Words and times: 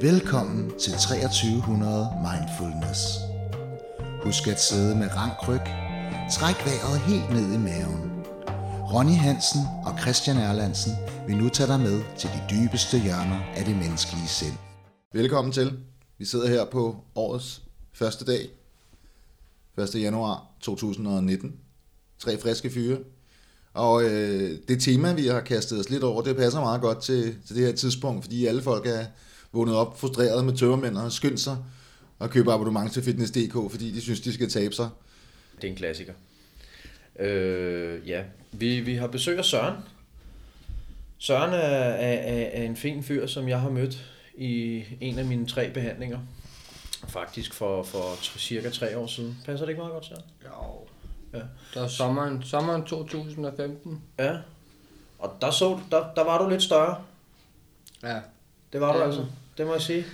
Velkommen 0.00 0.72
til 0.78 0.92
2300 0.92 2.10
Mindfulness. 2.26 3.00
Husk 4.22 4.46
at 4.48 4.60
sidde 4.60 4.96
med 4.96 5.08
rank 5.16 5.48
ryg. 5.48 5.66
Træk 6.32 6.66
vejret 6.66 7.00
helt 7.00 7.30
ned 7.30 7.54
i 7.54 7.58
maven. 7.58 8.10
Ronny 8.92 9.16
Hansen 9.16 9.60
og 9.86 9.98
Christian 10.00 10.36
Erlandsen 10.36 10.92
vil 11.26 11.36
nu 11.36 11.48
tage 11.48 11.66
dig 11.66 11.80
med 11.80 12.02
til 12.18 12.28
de 12.28 12.40
dybeste 12.50 12.98
hjørner 12.98 13.40
af 13.56 13.64
det 13.64 13.76
menneskelige 13.76 14.28
sind. 14.28 14.56
Velkommen 15.12 15.52
til. 15.52 15.78
Vi 16.18 16.24
sidder 16.24 16.48
her 16.48 16.64
på 16.64 16.96
årets 17.14 17.62
første 17.92 18.24
dag. 18.24 18.48
1. 19.78 19.94
januar 19.94 20.46
2019. 20.60 21.56
Tre 22.18 22.40
friske 22.40 22.70
fyre. 22.70 22.98
Og 23.74 24.04
øh, 24.04 24.58
det 24.68 24.82
tema, 24.82 25.12
vi 25.12 25.26
har 25.26 25.40
kastet 25.40 25.80
os 25.80 25.90
lidt 25.90 26.02
over, 26.02 26.22
det 26.22 26.36
passer 26.36 26.60
meget 26.60 26.80
godt 26.80 27.02
til, 27.02 27.36
til 27.46 27.56
det 27.56 27.66
her 27.66 27.72
tidspunkt, 27.72 28.24
fordi 28.24 28.46
alle 28.46 28.62
folk 28.62 28.86
er 28.86 29.04
vågnet 29.56 29.76
op 29.76 29.98
frustreret 30.00 30.44
med 30.44 30.56
tømmermænd 30.56 30.96
og 30.96 31.12
skyndt 31.12 31.40
sig 31.40 31.56
og 32.18 32.30
købe 32.30 32.52
abonnement 32.52 32.92
til 32.92 33.02
Fitness.dk, 33.02 33.70
fordi 33.70 33.90
de 33.92 34.00
synes, 34.00 34.20
de 34.20 34.32
skal 34.32 34.50
tabe 34.50 34.74
sig. 34.74 34.88
Det 35.56 35.64
er 35.64 35.70
en 35.70 35.76
klassiker. 35.76 36.12
Øh, 37.18 38.08
ja, 38.08 38.22
vi, 38.52 38.80
vi 38.80 38.94
har 38.94 39.06
besøg 39.06 39.38
af 39.38 39.44
Søren. 39.44 39.74
Søren 41.18 41.52
er, 41.52 41.56
er, 41.56 42.12
er, 42.14 42.48
er 42.52 42.62
en 42.62 42.76
fin 42.76 43.02
fyr, 43.02 43.26
som 43.26 43.48
jeg 43.48 43.60
har 43.60 43.70
mødt 43.70 44.04
i 44.36 44.84
en 45.00 45.18
af 45.18 45.24
mine 45.24 45.46
tre 45.46 45.70
behandlinger. 45.70 46.18
Faktisk 47.08 47.54
for, 47.54 47.82
for 47.82 48.38
cirka 48.38 48.70
tre 48.70 48.98
år 48.98 49.06
siden. 49.06 49.38
Passer 49.46 49.66
det 49.66 49.70
ikke 49.70 49.80
meget 49.80 49.92
godt, 49.92 50.04
Søren? 50.06 50.22
Jo. 50.44 50.86
Ja. 51.32 51.44
Det 51.74 51.82
var 51.82 51.88
sommeren, 51.88 52.42
sommeren 52.42 52.84
2015. 52.84 54.02
Ja. 54.18 54.36
Og 55.18 55.32
der, 55.40 55.50
så, 55.50 55.80
der, 55.90 56.04
der 56.16 56.24
var 56.24 56.42
du 56.44 56.50
lidt 56.50 56.62
større. 56.62 56.96
Ja. 58.02 58.20
Det 58.72 58.80
var 58.80 58.92
du 58.92 58.98
Ja. 58.98 59.04
altså. 59.04 59.24
Det 59.58 59.66
må 59.66 59.72
jeg 59.72 59.82
sige. 59.82 60.04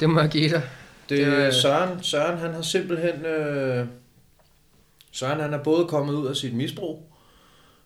Det 0.00 0.10
må 0.10 0.20
jeg 0.20 0.30
give 0.30 0.48
dig. 0.48 0.62
Det, 1.08 1.18
Det 1.18 1.26
det 1.26 1.54
Søren, 1.54 2.02
Søren, 2.02 2.38
han 2.38 2.54
har 2.54 2.62
simpelthen... 2.62 3.24
Øh, 3.24 3.86
Søren, 5.12 5.40
han 5.40 5.54
er 5.54 5.62
både 5.62 5.86
kommet 5.86 6.14
ud 6.14 6.26
af 6.26 6.36
sit 6.36 6.54
misbrug, 6.54 7.12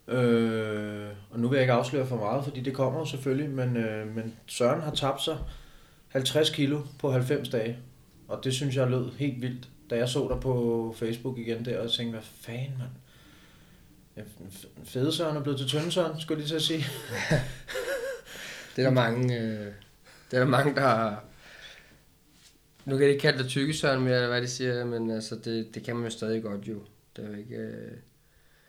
øh, 0.09 1.09
og 1.31 1.41
nu 1.41 1.49
vil 1.49 1.57
jeg 1.57 1.63
ikke 1.63 1.73
afsløre 1.73 2.07
for 2.07 2.17
meget, 2.17 2.45
fordi 2.45 2.61
det 2.61 2.75
kommer 2.75 3.05
selvfølgelig, 3.05 3.51
men, 3.51 3.77
øh, 3.77 4.15
men 4.15 4.35
Søren 4.47 4.81
har 4.81 4.95
tabt 4.95 5.23
sig 5.23 5.39
50 6.09 6.51
kilo 6.51 6.81
på 6.99 7.13
90 7.13 7.49
dage, 7.49 7.79
og 8.29 8.45
det 8.45 8.55
synes 8.55 8.77
jeg 8.77 8.91
lød 8.91 9.13
helt 9.19 9.43
vildt, 9.43 9.69
da 9.91 9.97
jeg 9.97 10.09
så 10.09 10.29
dig 10.33 10.41
på 10.41 10.95
Facebook 10.99 11.39
igen 11.39 11.65
der, 11.65 11.79
og 11.79 11.93
tænkte, 11.93 12.19
hvad 12.19 12.27
fanden, 12.41 12.79
mand? 12.79 14.27
Fede 14.85 15.13
Søren 15.13 15.37
er 15.37 15.41
blevet 15.41 15.59
til 15.59 15.69
tynde 15.69 15.93
Søren, 15.93 16.21
skulle 16.21 16.43
jeg 16.43 16.49
lige 16.49 16.49
til 16.49 16.57
at 16.57 16.63
sige. 16.63 16.87
Det 18.77 18.85
er 18.85 18.87
der 18.87 18.95
mange, 18.95 19.39
øh, 19.39 19.73
det 20.33 20.39
er 20.39 20.45
der 20.45 20.51
mange, 20.51 20.75
der 20.75 20.81
har... 20.81 21.25
Nu 22.85 22.97
kan 22.97 23.07
de 23.07 23.13
ikke 23.13 23.23
kalde 23.23 23.39
det 23.39 23.49
tykke 23.49 23.75
søren 23.75 24.05
mere, 24.05 24.15
eller 24.15 24.29
hvad 24.29 24.43
de 24.43 24.49
siger, 24.49 24.85
men 24.85 25.11
altså, 25.11 25.37
det, 25.45 25.75
det 25.75 25.85
kan 25.85 25.97
man 25.97 26.05
jo 26.05 26.11
stadig 26.11 26.43
godt 26.43 26.69
jo. 26.69 26.79
Det 27.17 27.25
er 27.25 27.29
jo 27.29 27.35
ikke... 27.39 27.55
Øh... 27.55 27.91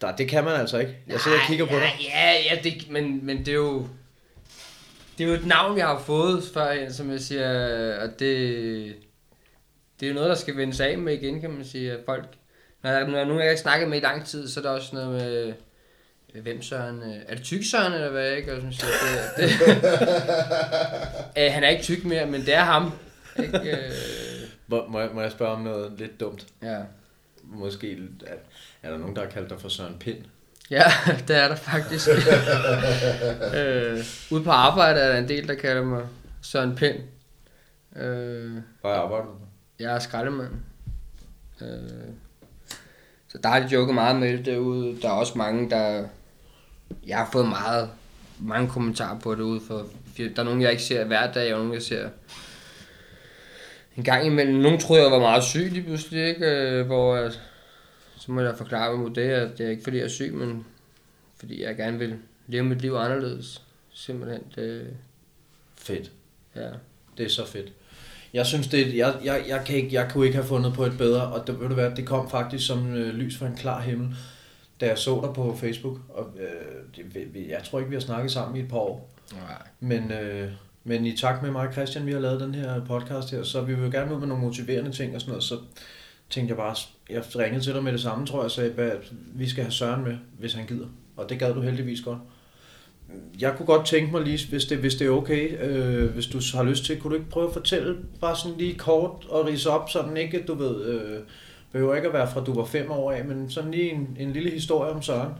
Nej, 0.01 0.15
det 0.15 0.29
kan 0.29 0.43
man 0.43 0.53
altså 0.53 0.77
ikke. 0.77 0.97
Jeg 1.07 1.19
sidder 1.19 1.37
og 1.37 1.43
kigger 1.47 1.65
på 1.65 1.73
ja, 1.73 1.79
dig. 1.79 1.91
Ja, 2.13 2.31
ja, 2.31 2.61
det, 2.63 2.91
men, 2.91 3.25
men 3.25 3.37
det 3.37 3.47
er 3.47 3.53
jo... 3.53 3.87
Det 5.17 5.23
er 5.23 5.27
jo 5.27 5.33
et 5.33 5.45
navn, 5.45 5.77
jeg 5.77 5.87
har 5.87 5.99
fået 5.99 6.43
før, 6.53 6.89
som 6.89 7.11
jeg 7.11 7.19
siger, 7.19 7.97
og 7.99 8.19
det... 8.19 8.95
Det 9.99 10.05
er 10.05 10.09
jo 10.09 10.15
noget, 10.15 10.29
der 10.29 10.35
skal 10.35 10.57
vendes 10.57 10.79
af 10.79 10.97
med 10.97 11.13
igen, 11.13 11.41
kan 11.41 11.51
man 11.51 11.65
sige. 11.65 11.97
Folk, 12.05 12.25
når 12.83 12.91
der 12.91 13.07
når 13.07 13.25
nogen, 13.25 13.41
jeg 13.41 13.49
ikke 13.49 13.61
snakket 13.61 13.89
med 13.89 13.97
i 13.97 14.03
lang 14.03 14.25
tid, 14.25 14.47
så 14.47 14.59
er 14.59 14.61
der 14.61 14.69
også 14.69 14.95
noget 14.95 15.09
med... 15.09 15.53
Hvem 16.41 16.61
Søren? 16.61 17.01
øh, 17.01 17.15
Er 17.27 17.35
det 17.35 17.43
tyk 17.43 17.63
Søren, 17.71 17.93
eller 17.93 18.09
hvad? 18.09 18.31
Ikke? 18.31 18.53
Og 18.55 18.61
som 18.61 18.71
siger, 18.71 18.91
det, 19.37 19.49
det, 19.49 19.51
øh, 21.45 21.53
han 21.53 21.63
er 21.63 21.69
ikke 21.69 21.83
tyk 21.83 22.05
mere, 22.05 22.25
men 22.25 22.41
det 22.41 22.53
er 22.53 22.63
ham. 22.63 22.91
Ikke? 23.39 23.71
Øh, 23.71 23.91
Må, 24.67 24.85
må, 24.87 24.99
jeg, 24.99 25.09
må 25.13 25.21
jeg 25.21 25.31
spørge 25.31 25.51
om 25.51 25.61
noget 25.61 25.91
lidt 25.97 26.19
dumt? 26.19 26.47
ja. 26.63 26.77
Måske 27.45 27.97
er, 28.27 28.33
er 28.83 28.91
der 28.91 28.97
nogen, 28.97 29.15
der 29.15 29.21
har 29.23 29.29
kaldt 29.29 29.49
dig 29.49 29.61
for 29.61 29.69
Søren 29.69 29.95
Pind? 29.99 30.17
Ja, 30.71 30.83
det 31.27 31.35
er 31.37 31.47
der 31.47 31.55
faktisk. 31.55 32.07
øh, 33.57 33.99
ude 34.31 34.43
på 34.43 34.49
arbejde 34.51 34.99
er 34.99 35.11
der 35.11 35.17
en 35.17 35.27
del, 35.27 35.47
der 35.47 35.55
kalder 35.55 35.83
mig 35.83 36.05
Søren 36.41 36.75
Pind. 36.75 36.95
Øh, 37.95 38.51
Hvad 38.81 38.91
arbejder 38.91 39.25
du 39.25 39.31
jeg 39.79 39.95
er 39.95 39.99
skraldemand. 39.99 40.49
Øh, 41.61 41.67
så 43.27 43.37
der 43.43 43.49
har 43.49 43.59
de 43.59 43.65
joket 43.65 43.95
meget 43.95 44.15
med 44.15 44.37
det 44.37 44.45
derude. 44.45 45.01
Der 45.01 45.07
er 45.07 45.13
også 45.13 45.37
mange, 45.37 45.69
der... 45.69 46.07
Jeg 47.07 47.17
har 47.17 47.29
fået 47.31 47.49
meget, 47.49 47.89
mange 48.39 48.69
kommentarer 48.69 49.19
på 49.19 49.35
det 49.35 49.41
ude 49.41 49.61
for... 49.67 49.87
Der 50.17 50.29
er 50.37 50.43
nogen, 50.43 50.61
jeg 50.61 50.71
ikke 50.71 50.83
ser 50.83 51.05
hver 51.05 51.31
dag, 51.31 51.53
og 51.53 51.59
nogen, 51.59 51.73
jeg 51.73 51.81
ser 51.81 52.09
en 53.97 54.03
gang 54.03 54.25
imellem. 54.25 54.55
Nogle 54.55 54.79
troede, 54.79 55.03
jeg 55.03 55.11
var 55.11 55.19
meget 55.19 55.43
syg 55.43 55.69
lige 55.71 55.83
pludselig, 55.83 56.27
ikke? 56.27 56.45
Øh, 56.45 56.85
hvor 56.85 57.15
at, 57.15 57.41
så 58.17 58.31
må 58.31 58.41
jeg 58.41 58.57
forklare 58.57 58.91
mig 58.91 58.99
mod 58.99 59.09
det, 59.15 59.21
at 59.21 59.57
det 59.57 59.65
er 59.65 59.69
ikke 59.69 59.83
fordi, 59.83 59.97
jeg 59.97 60.03
er 60.03 60.09
syg, 60.09 60.33
men 60.33 60.65
fordi 61.39 61.63
jeg 61.63 61.75
gerne 61.75 61.99
vil 61.99 62.15
leve 62.47 62.63
mit 62.63 62.81
liv 62.81 62.93
anderledes. 62.93 63.61
Simpelthen, 63.93 64.41
det, 64.55 64.87
Fedt. 65.77 66.11
ja. 66.55 66.69
Det 67.17 67.25
er 67.25 67.29
så 67.29 67.47
fedt. 67.47 67.73
Jeg 68.33 68.45
synes, 68.45 68.67
det, 68.67 68.97
jeg, 68.97 69.15
jeg, 69.23 69.43
jeg, 69.47 69.63
kan 69.65 69.75
ikke, 69.75 69.93
jeg 69.93 70.09
kunne 70.11 70.25
ikke 70.25 70.37
have 70.37 70.47
fundet 70.47 70.73
på 70.73 70.85
et 70.85 70.97
bedre, 70.97 71.21
og 71.21 71.47
det, 71.47 71.59
ved 71.59 71.67
du 71.67 71.73
hvad, 71.73 71.91
det 71.91 72.05
kom 72.05 72.29
faktisk 72.29 72.67
som 72.67 72.93
øh, 72.93 73.15
lys 73.15 73.37
fra 73.37 73.47
en 73.47 73.55
klar 73.55 73.81
himmel, 73.81 74.15
da 74.83 74.87
jeg 74.87 74.97
så 74.97 75.21
dig 75.23 75.33
på 75.33 75.55
Facebook. 75.55 75.97
Og, 76.09 76.29
øh, 76.39 77.03
det, 77.13 77.45
jeg 77.49 77.63
tror 77.63 77.79
ikke, 77.79 77.89
vi 77.89 77.95
har 77.95 78.01
snakket 78.01 78.31
sammen 78.31 78.57
i 78.57 78.59
et 78.59 78.69
par 78.69 78.77
år. 78.77 79.13
Nej. 79.33 79.67
Men, 79.79 80.11
øh, 80.11 80.51
men 80.83 81.05
i 81.05 81.17
takt 81.17 81.43
med 81.43 81.51
mig 81.51 81.67
og 81.67 81.73
Christian, 81.73 82.05
vi 82.05 82.11
har 82.11 82.19
lavet 82.19 82.41
den 82.41 82.55
her 82.55 82.85
podcast 82.85 83.31
her, 83.31 83.43
så 83.43 83.61
vi 83.61 83.73
vil 83.73 83.91
gerne 83.91 84.15
ud 84.15 84.19
med 84.19 84.27
nogle 84.27 84.43
motiverende 84.43 84.91
ting 84.91 85.15
og 85.15 85.21
sådan 85.21 85.31
noget, 85.31 85.43
så 85.43 85.57
tænkte 86.29 86.51
jeg 86.51 86.57
bare, 86.57 86.75
jeg 87.09 87.23
ringede 87.35 87.63
til 87.63 87.73
dig 87.73 87.83
med 87.83 87.91
det 87.91 88.01
samme, 88.01 88.25
tror 88.25 88.39
jeg, 88.39 88.45
og 88.45 88.51
sagde, 88.51 88.73
at 88.77 89.11
vi 89.33 89.49
skal 89.49 89.63
have 89.63 89.71
Søren 89.71 90.03
med, 90.03 90.17
hvis 90.39 90.53
han 90.53 90.65
gider. 90.65 90.87
Og 91.17 91.29
det 91.29 91.39
gad 91.39 91.53
du 91.53 91.61
heldigvis 91.61 92.01
godt. 92.01 92.19
Jeg 93.39 93.53
kunne 93.57 93.65
godt 93.65 93.87
tænke 93.87 94.11
mig 94.11 94.21
lige, 94.21 94.47
hvis 94.49 94.65
det, 94.65 94.77
hvis 94.77 94.95
det 94.95 95.07
er 95.07 95.11
okay, 95.11 95.63
øh, 95.63 96.13
hvis 96.13 96.27
du 96.27 96.39
har 96.53 96.63
lyst 96.63 96.85
til, 96.85 96.99
kunne 96.99 97.11
du 97.11 97.19
ikke 97.19 97.29
prøve 97.29 97.47
at 97.47 97.53
fortælle 97.53 97.97
bare 98.21 98.35
sådan 98.35 98.57
lige 98.57 98.75
kort 98.75 99.25
og 99.29 99.47
rise 99.47 99.69
op, 99.69 99.89
sådan 99.89 100.17
ikke, 100.17 100.43
du 100.47 100.53
ved, 100.53 100.85
øh, 100.85 101.19
behøver 101.73 101.95
ikke 101.95 102.07
at 102.07 102.13
være 102.13 102.31
fra 102.31 102.43
du 102.43 102.53
var 102.53 102.65
fem 102.65 102.91
år 102.91 103.11
af, 103.11 103.25
men 103.25 103.51
sådan 103.51 103.71
lige 103.71 103.91
en, 103.91 104.17
en 104.19 104.33
lille 104.33 104.49
historie 104.49 104.91
om 104.91 105.01
Søren, 105.01 105.33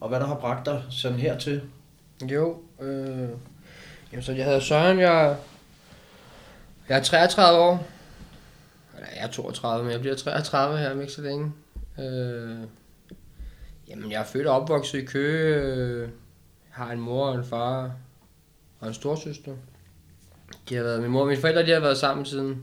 og 0.00 0.08
hvad 0.08 0.20
der 0.20 0.26
har 0.26 0.38
bragt 0.38 0.66
dig 0.66 0.82
sådan 0.90 1.18
hertil. 1.18 1.62
Jo, 2.30 2.58
øh, 2.80 3.28
jamen, 4.12 4.22
så 4.22 4.32
jeg 4.32 4.44
hedder 4.44 4.60
Søren, 4.60 4.98
jeg, 4.98 5.36
jeg 6.88 6.98
er 6.98 7.02
33 7.02 7.58
år. 7.58 7.86
Eller 8.94 9.08
jeg 9.16 9.24
er 9.24 9.30
32, 9.30 9.84
men 9.84 9.92
jeg 9.92 10.00
bliver 10.00 10.16
33 10.16 10.78
her 10.78 10.90
om 10.90 11.00
ikke 11.00 11.12
så 11.12 11.22
længe. 11.22 11.52
Øh, 11.98 12.58
jamen, 13.88 14.10
jeg 14.10 14.20
er 14.20 14.24
født 14.24 14.46
og 14.46 14.60
opvokset 14.60 14.98
i 14.98 15.04
Køge. 15.04 15.56
Øh, 15.56 16.00
jeg 16.00 16.08
har 16.70 16.92
en 16.92 17.00
mor 17.00 17.26
og 17.26 17.34
en 17.34 17.44
far 17.44 17.94
og 18.80 18.88
en 18.88 18.94
storsøster. 18.94 19.52
De 20.68 20.74
har 20.74 20.82
været, 20.82 21.02
min 21.02 21.10
mor 21.10 21.20
og 21.20 21.26
mine 21.26 21.40
forældre 21.40 21.66
de 21.66 21.70
har 21.70 21.80
været 21.80 21.98
sammen 21.98 22.26
siden, 22.26 22.62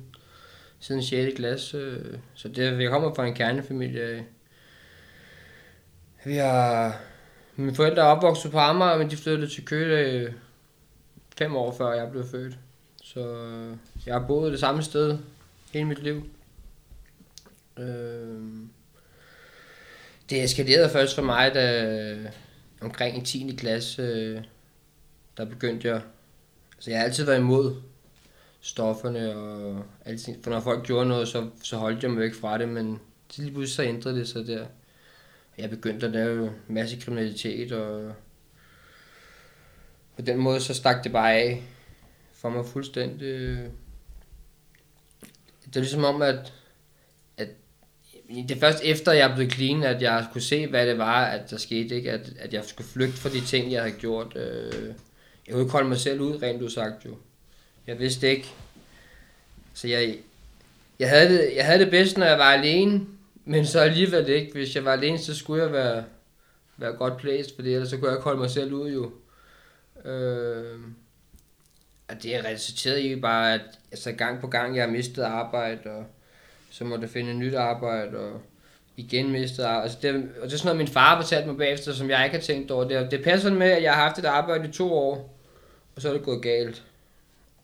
siden 0.81 1.03
6. 1.03 1.35
klasse. 1.35 2.01
Så 2.33 2.47
det, 2.47 2.81
jeg 2.81 2.89
kommer 2.89 3.13
fra 3.13 3.27
en 3.27 3.33
kernefamilie. 3.33 4.25
Vi 6.25 6.35
har 6.35 7.01
mine 7.55 7.75
forældre 7.75 8.01
er 8.01 8.07
opvokset 8.07 8.51
på 8.51 8.57
Amager, 8.57 8.97
men 8.97 9.09
de 9.09 9.17
flyttede 9.17 9.51
til 9.51 9.65
Køge 9.65 10.11
øh, 10.11 10.33
fem 11.37 11.55
år 11.55 11.75
før 11.77 11.93
jeg 11.93 12.11
blev 12.11 12.25
født. 12.27 12.57
Så 13.03 13.19
øh, 13.19 13.77
jeg 14.05 14.13
har 14.13 14.27
boet 14.27 14.51
det 14.51 14.59
samme 14.59 14.83
sted 14.83 15.17
hele 15.73 15.85
mit 15.85 16.03
liv. 16.03 16.29
Øh, 17.79 18.41
det 20.29 20.43
eskalerede 20.43 20.89
først 20.89 21.15
for 21.15 21.21
mig, 21.21 21.53
da 21.53 22.31
omkring 22.81 23.17
i 23.17 23.25
10. 23.25 23.55
klasse, 23.57 24.01
øh, 24.01 24.41
der 25.37 25.45
begyndte 25.45 25.87
jeg... 25.87 26.01
Altså 26.75 26.91
jeg 26.91 26.99
har 26.99 27.05
altid 27.05 27.25
været 27.25 27.37
imod 27.37 27.81
stofferne 28.61 29.35
og 29.35 29.83
alting. 30.05 30.43
For 30.43 30.51
når 30.51 30.59
folk 30.59 30.85
gjorde 30.85 31.07
noget, 31.07 31.27
så, 31.27 31.49
så 31.63 31.77
holdt 31.77 32.03
jeg 32.03 32.11
mig 32.11 32.19
væk 32.19 32.33
fra 32.33 32.57
det, 32.57 32.69
men 32.69 32.99
til 33.29 33.43
lige 33.43 33.53
pludselig 33.53 33.75
så 33.75 33.83
ændrede 33.83 34.15
det 34.15 34.27
sig 34.27 34.47
der. 34.47 34.65
Jeg 35.57 35.69
begyndte 35.69 36.05
at 36.05 36.11
lave 36.11 36.47
en 36.47 36.53
masse 36.67 36.97
kriminalitet, 36.97 37.71
og 37.71 38.13
på 40.15 40.21
den 40.21 40.37
måde 40.37 40.59
så 40.59 40.73
stak 40.73 41.03
det 41.03 41.11
bare 41.11 41.33
af 41.33 41.63
for 42.33 42.49
mig 42.49 42.65
fuldstændig. 42.65 43.57
Det 45.65 45.75
er 45.75 45.79
ligesom 45.79 46.03
om, 46.03 46.21
at, 46.21 46.53
at 47.37 47.47
det 48.29 48.51
er 48.51 48.59
først 48.59 48.83
efter, 48.83 49.11
jeg 49.11 49.31
er 49.31 49.35
blevet 49.35 49.53
clean, 49.53 49.83
at 49.83 50.01
jeg 50.01 50.27
kunne 50.33 50.41
se, 50.41 50.67
hvad 50.67 50.87
det 50.87 50.97
var, 50.97 51.25
at 51.25 51.49
der 51.49 51.57
skete, 51.57 51.95
ikke? 51.95 52.11
At, 52.11 52.33
at 52.39 52.53
jeg 52.53 52.65
skulle 52.65 52.87
flygte 52.87 53.17
fra 53.17 53.29
de 53.29 53.41
ting, 53.45 53.71
jeg 53.71 53.81
havde 53.81 53.95
gjort. 53.95 54.35
Øh. 54.35 54.93
Jeg 55.47 55.53
kunne 55.53 55.61
ikke 55.61 55.71
holde 55.71 55.89
mig 55.89 55.99
selv 55.99 56.21
ud, 56.21 56.41
rent 56.41 56.61
udsagt 56.61 57.05
jo. 57.05 57.15
Jeg 57.87 57.99
vidste 57.99 58.29
ikke. 58.29 58.53
Så 59.73 59.87
jeg, 59.87 60.17
jeg, 60.99 61.09
havde 61.09 61.29
det, 61.29 61.55
jeg 61.55 61.65
havde 61.65 61.79
det 61.79 61.91
bedst, 61.91 62.17
når 62.17 62.25
jeg 62.25 62.37
var 62.37 62.51
alene, 62.51 63.01
men 63.45 63.65
så 63.65 63.79
alligevel 63.79 64.29
ikke. 64.29 64.51
Hvis 64.51 64.75
jeg 64.75 64.85
var 64.85 64.93
alene, 64.93 65.19
så 65.19 65.35
skulle 65.35 65.63
jeg 65.63 65.71
være, 65.71 66.03
være 66.77 66.93
godt 66.93 67.17
placed, 67.17 67.55
for 67.55 67.61
ellers 67.61 67.89
så 67.89 67.97
kunne 67.97 68.07
jeg 68.07 68.15
ikke 68.15 68.23
holde 68.23 68.39
mig 68.39 68.49
selv 68.49 68.73
ud 68.73 68.91
jo. 68.91 69.11
Øh, 70.09 70.79
at 72.07 72.23
det 72.23 72.35
er 72.35 72.45
resulteret 72.45 72.99
i 72.99 73.15
bare, 73.15 73.53
at 73.53 73.61
altså, 73.91 74.11
gang 74.11 74.41
på 74.41 74.47
gang, 74.47 74.75
jeg 74.75 74.83
har 74.83 74.91
mistet 74.91 75.23
arbejde, 75.23 75.89
og 75.89 76.05
så 76.69 76.83
måtte 76.83 77.03
jeg 77.03 77.09
finde 77.09 77.31
et 77.31 77.35
nyt 77.35 77.53
arbejde, 77.53 78.17
og 78.17 78.41
igen 78.97 79.31
mistet 79.31 79.63
arbejde. 79.63 79.83
Altså, 79.83 79.97
det, 80.01 80.15
og 80.15 80.47
det 80.47 80.53
er 80.53 80.57
sådan 80.57 80.65
noget, 80.65 80.77
min 80.77 80.87
far 80.87 81.21
fortalte 81.21 81.47
mig 81.47 81.57
bagefter, 81.57 81.93
som 81.93 82.09
jeg 82.09 82.25
ikke 82.25 82.37
har 82.37 82.43
tænkt 82.43 82.71
over. 82.71 82.87
Det, 82.87 83.11
det 83.11 83.23
passer 83.23 83.53
med, 83.53 83.71
at 83.71 83.83
jeg 83.83 83.93
har 83.93 84.03
haft 84.03 84.19
et 84.19 84.25
arbejde 84.25 84.69
i 84.69 84.71
to 84.71 84.93
år, 84.93 85.37
og 85.95 86.01
så 86.01 86.09
er 86.09 86.13
det 86.13 86.23
gået 86.23 86.41
galt. 86.41 86.83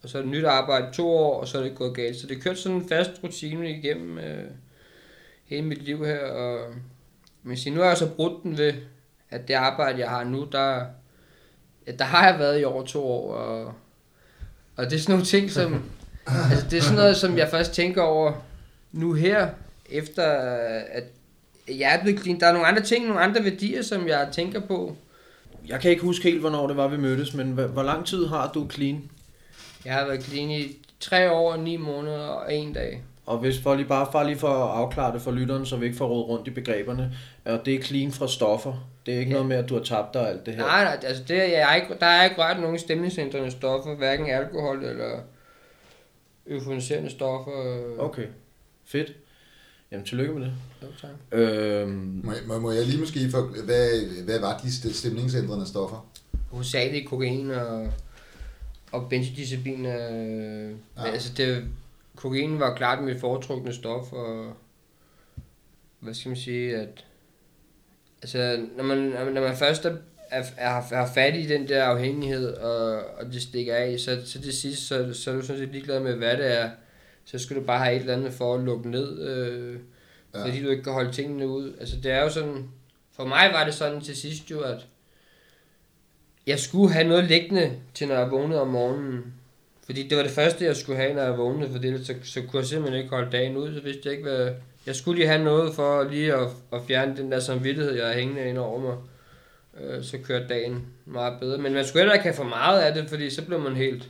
Og 0.07 0.11
så 0.11 0.17
er 0.17 0.21
det 0.21 0.31
nyt 0.31 0.45
arbejde 0.45 0.93
to 0.93 1.09
år, 1.09 1.41
og 1.41 1.47
så 1.47 1.57
er 1.57 1.63
det 1.63 1.75
gået 1.75 1.95
galt. 1.95 2.17
Så 2.17 2.27
det 2.27 2.43
kørte 2.43 2.59
sådan 2.59 2.77
en 2.77 2.89
fast 2.89 3.11
rutine 3.23 3.69
igennem 3.69 4.17
øh, 4.17 4.43
hele 5.45 5.61
mit 5.61 5.83
liv 5.83 6.05
her, 6.05 6.19
og 6.19 6.73
men 7.43 7.57
sige, 7.57 7.75
nu 7.75 7.81
har 7.81 7.87
jeg 7.87 7.97
så 7.97 8.09
brudt 8.09 8.43
den 8.43 8.57
ved, 8.57 8.73
at 9.29 9.47
det 9.47 9.53
arbejde, 9.53 9.99
jeg 9.99 10.09
har 10.09 10.23
nu, 10.23 10.47
der, 10.51 10.85
ja, 11.87 11.91
der 11.91 12.05
har 12.05 12.29
jeg 12.29 12.39
været 12.39 12.61
i 12.61 12.63
over 12.63 12.85
to 12.85 13.03
år, 13.03 13.33
og, 13.33 13.73
og 14.75 14.85
det 14.85 14.93
er 14.93 14.99
sådan 14.99 15.13
nogle 15.13 15.25
ting, 15.25 15.51
som, 15.51 15.83
altså 16.51 16.65
det 16.69 16.77
er 16.77 16.81
sådan 16.81 16.97
noget, 16.97 17.17
som 17.17 17.37
jeg 17.37 17.49
først 17.49 17.73
tænker 17.73 18.01
over 18.01 18.33
nu 18.91 19.13
her, 19.13 19.49
efter 19.89 20.23
at 20.91 21.03
jeg 21.67 21.95
er 21.95 22.01
blevet 22.01 22.19
clean. 22.19 22.39
Der 22.39 22.47
er 22.47 22.53
nogle 22.53 22.67
andre 22.67 22.81
ting, 22.81 23.05
nogle 23.05 23.21
andre 23.21 23.43
værdier, 23.43 23.81
som 23.81 24.07
jeg 24.07 24.29
tænker 24.31 24.59
på. 24.59 24.95
Jeg 25.67 25.79
kan 25.81 25.91
ikke 25.91 26.03
huske 26.03 26.23
helt, 26.23 26.39
hvornår 26.39 26.67
det 26.67 26.77
var, 26.77 26.87
vi 26.87 26.97
mødtes, 26.97 27.33
men 27.33 27.51
hvor 27.51 27.67
hvor 27.67 27.83
lang 27.83 28.05
tid 28.05 28.25
har 28.25 28.51
du 28.53 28.69
clean? 28.69 29.09
Jeg 29.85 29.93
har 29.93 30.05
været 30.05 30.23
clean 30.23 30.49
i 30.49 30.77
tre 30.99 31.31
år, 31.31 31.55
ni 31.57 31.77
måneder 31.77 32.19
og 32.27 32.53
en 32.53 32.73
dag. 32.73 33.03
Og 33.25 33.37
hvis 33.37 33.59
for 33.59 33.75
lige 33.75 33.87
bare, 33.87 34.07
bare 34.11 34.25
lige 34.27 34.37
for 34.37 34.47
at 34.47 34.77
afklare 34.77 35.13
det 35.13 35.21
for 35.21 35.31
lytteren, 35.31 35.65
så 35.65 35.77
vi 35.77 35.85
ikke 35.85 35.97
får 35.97 36.07
råd 36.07 36.27
rundt 36.29 36.47
i 36.47 36.51
begreberne, 36.51 37.17
og 37.45 37.61
det 37.65 37.75
er 37.75 37.81
clean 37.81 38.11
fra 38.11 38.27
stoffer. 38.27 38.87
Det 39.05 39.13
er 39.13 39.19
ikke 39.19 39.29
Ja. 39.29 39.33
noget 39.33 39.47
med, 39.47 39.57
at 39.57 39.69
du 39.69 39.73
har 39.75 39.83
tabt 39.83 40.13
dig 40.13 40.21
og 40.21 40.29
alt 40.29 40.45
det 40.45 40.53
her. 40.55 40.61
Nej, 40.61 40.83
nej, 40.83 40.99
altså 41.03 41.23
det, 41.27 41.37
er- 41.37 41.43
jeg 41.59 41.71
er 41.71 41.75
ikke, 41.75 41.87
der 41.99 42.05
er 42.05 42.23
ikke 42.23 42.41
rørt 42.41 42.59
nogen 42.59 42.79
stemningsændrende 42.79 43.51
stoffer, 43.51 43.95
hverken 43.95 44.25
alkohol 44.29 44.83
eller 44.83 45.19
euforiserende 46.47 47.09
stoffer. 47.09 47.51
Okay, 47.99 48.25
fedt. 48.85 49.13
Jamen, 49.91 50.05
tillykke 50.05 50.33
med 50.33 50.41
det. 50.41 50.51
Jo, 50.83 50.87
tak. 51.01 51.09
Øhm, 51.39 52.21
Må, 52.23 52.31
jeg- 52.31 52.41
må, 52.47 52.59
må 52.59 52.71
jeg 52.71 52.85
lige 52.85 52.99
måske 52.99 53.29
for, 53.31 53.41
hvad, 53.65 54.23
hvad 54.25 54.39
var 54.39 54.57
de 54.57 54.67
st- 54.67 54.93
stemningsændrende 54.93 55.67
stoffer? 55.67 56.05
Hovedsageligt 56.51 57.09
kokain 57.09 57.51
og, 57.51 57.87
og 58.91 59.09
benzodiazepin. 59.09 59.85
Øh, 59.85 60.71
ja. 60.97 61.03
Altså 61.05 61.33
det, 61.37 61.63
kokain 62.15 62.59
var 62.59 62.75
klart 62.75 63.03
mit 63.03 63.19
foretrukne 63.19 63.73
stof, 63.73 64.13
og 64.13 64.53
hvad 65.99 66.13
skal 66.13 66.29
man 66.29 66.37
sige, 66.37 66.75
at 66.75 67.05
altså, 68.21 68.65
når 68.77 68.83
man, 68.83 68.97
når 68.97 69.41
man- 69.41 69.55
først 69.57 69.85
er, 69.85 69.95
er, 70.31 70.43
er, 70.57 70.81
er 70.91 71.07
fat 71.13 71.35
i 71.35 71.47
den 71.47 71.67
der 71.67 71.83
afhængighed, 71.83 72.53
og, 72.53 73.03
og 73.17 73.25
det 73.25 73.41
stikker 73.41 73.75
af, 73.75 73.99
så, 73.99 74.21
så 74.25 74.41
til 74.41 74.53
sidst, 74.53 74.87
så, 74.87 75.13
så 75.13 75.31
er 75.31 75.35
du 75.35 75.41
sådan 75.41 75.61
set 75.61 75.69
ligeglad 75.71 75.99
med, 75.99 76.13
hvad 76.15 76.37
det 76.37 76.59
er. 76.59 76.69
Så 77.25 77.39
skal 77.39 77.55
du 77.55 77.61
bare 77.61 77.83
have 77.83 77.95
et 77.95 77.99
eller 78.01 78.15
andet 78.15 78.33
for 78.33 78.55
at 78.55 78.61
lukke 78.63 78.89
ned, 78.89 79.19
øh, 79.29 79.79
ja. 80.35 80.45
fordi 80.45 80.63
du 80.63 80.69
ikke 80.69 80.83
kan 80.83 80.93
holde 80.93 81.11
tingene 81.11 81.47
ud. 81.47 81.73
Altså 81.79 81.95
det 82.03 82.11
er 82.11 82.21
jo 82.23 82.29
sådan, 82.29 82.67
for 83.11 83.25
mig 83.25 83.49
var 83.53 83.65
det 83.65 83.73
sådan 83.73 84.01
til 84.01 84.15
sidst 84.15 84.51
jo, 84.51 84.59
at 84.61 84.87
jeg 86.47 86.59
skulle 86.59 86.93
have 86.93 87.07
noget 87.07 87.23
liggende 87.23 87.71
til, 87.93 88.07
når 88.07 88.15
jeg 88.15 88.31
vågnede 88.31 88.61
om 88.61 88.67
morgenen. 88.67 89.33
Fordi 89.85 90.07
det 90.07 90.17
var 90.17 90.23
det 90.23 90.31
første, 90.31 90.65
jeg 90.65 90.75
skulle 90.75 90.99
have, 90.99 91.13
når 91.13 91.21
jeg 91.23 91.37
vågnede, 91.37 91.71
for 91.71 91.77
ellers 91.83 92.07
så, 92.07 92.13
så 92.23 92.41
kunne 92.41 92.59
jeg 92.59 92.65
simpelthen 92.67 92.99
ikke 93.01 93.15
holde 93.15 93.31
dagen 93.31 93.57
ud, 93.57 93.73
så 93.73 93.81
vidste 93.81 94.01
jeg 94.05 94.11
ikke, 94.11 94.23
hvad... 94.29 94.49
Jeg 94.85 94.95
skulle 94.95 95.19
lige 95.19 95.27
have 95.27 95.43
noget 95.43 95.75
for 95.75 96.03
lige 96.03 96.33
at, 96.33 96.47
at 96.73 96.79
fjerne 96.87 97.17
den 97.17 97.31
der 97.31 97.39
samvittighed, 97.39 97.95
jeg 97.95 98.07
har 98.07 98.13
hængende 98.13 98.49
ind 98.49 98.57
over 98.57 98.79
mig. 98.79 98.95
Øh, 99.81 100.03
så 100.03 100.17
kørte 100.17 100.47
dagen 100.47 100.85
meget 101.05 101.33
bedre. 101.39 101.57
Men 101.57 101.73
man 101.73 101.85
skulle 101.85 102.01
heller 102.01 102.13
ikke 102.13 102.23
have 102.23 102.35
for 102.35 102.43
meget 102.43 102.81
af 102.81 102.93
det, 102.93 103.09
fordi 103.09 103.29
så 103.29 103.41
blev 103.45 103.59
man 103.59 103.75
helt... 103.75 104.09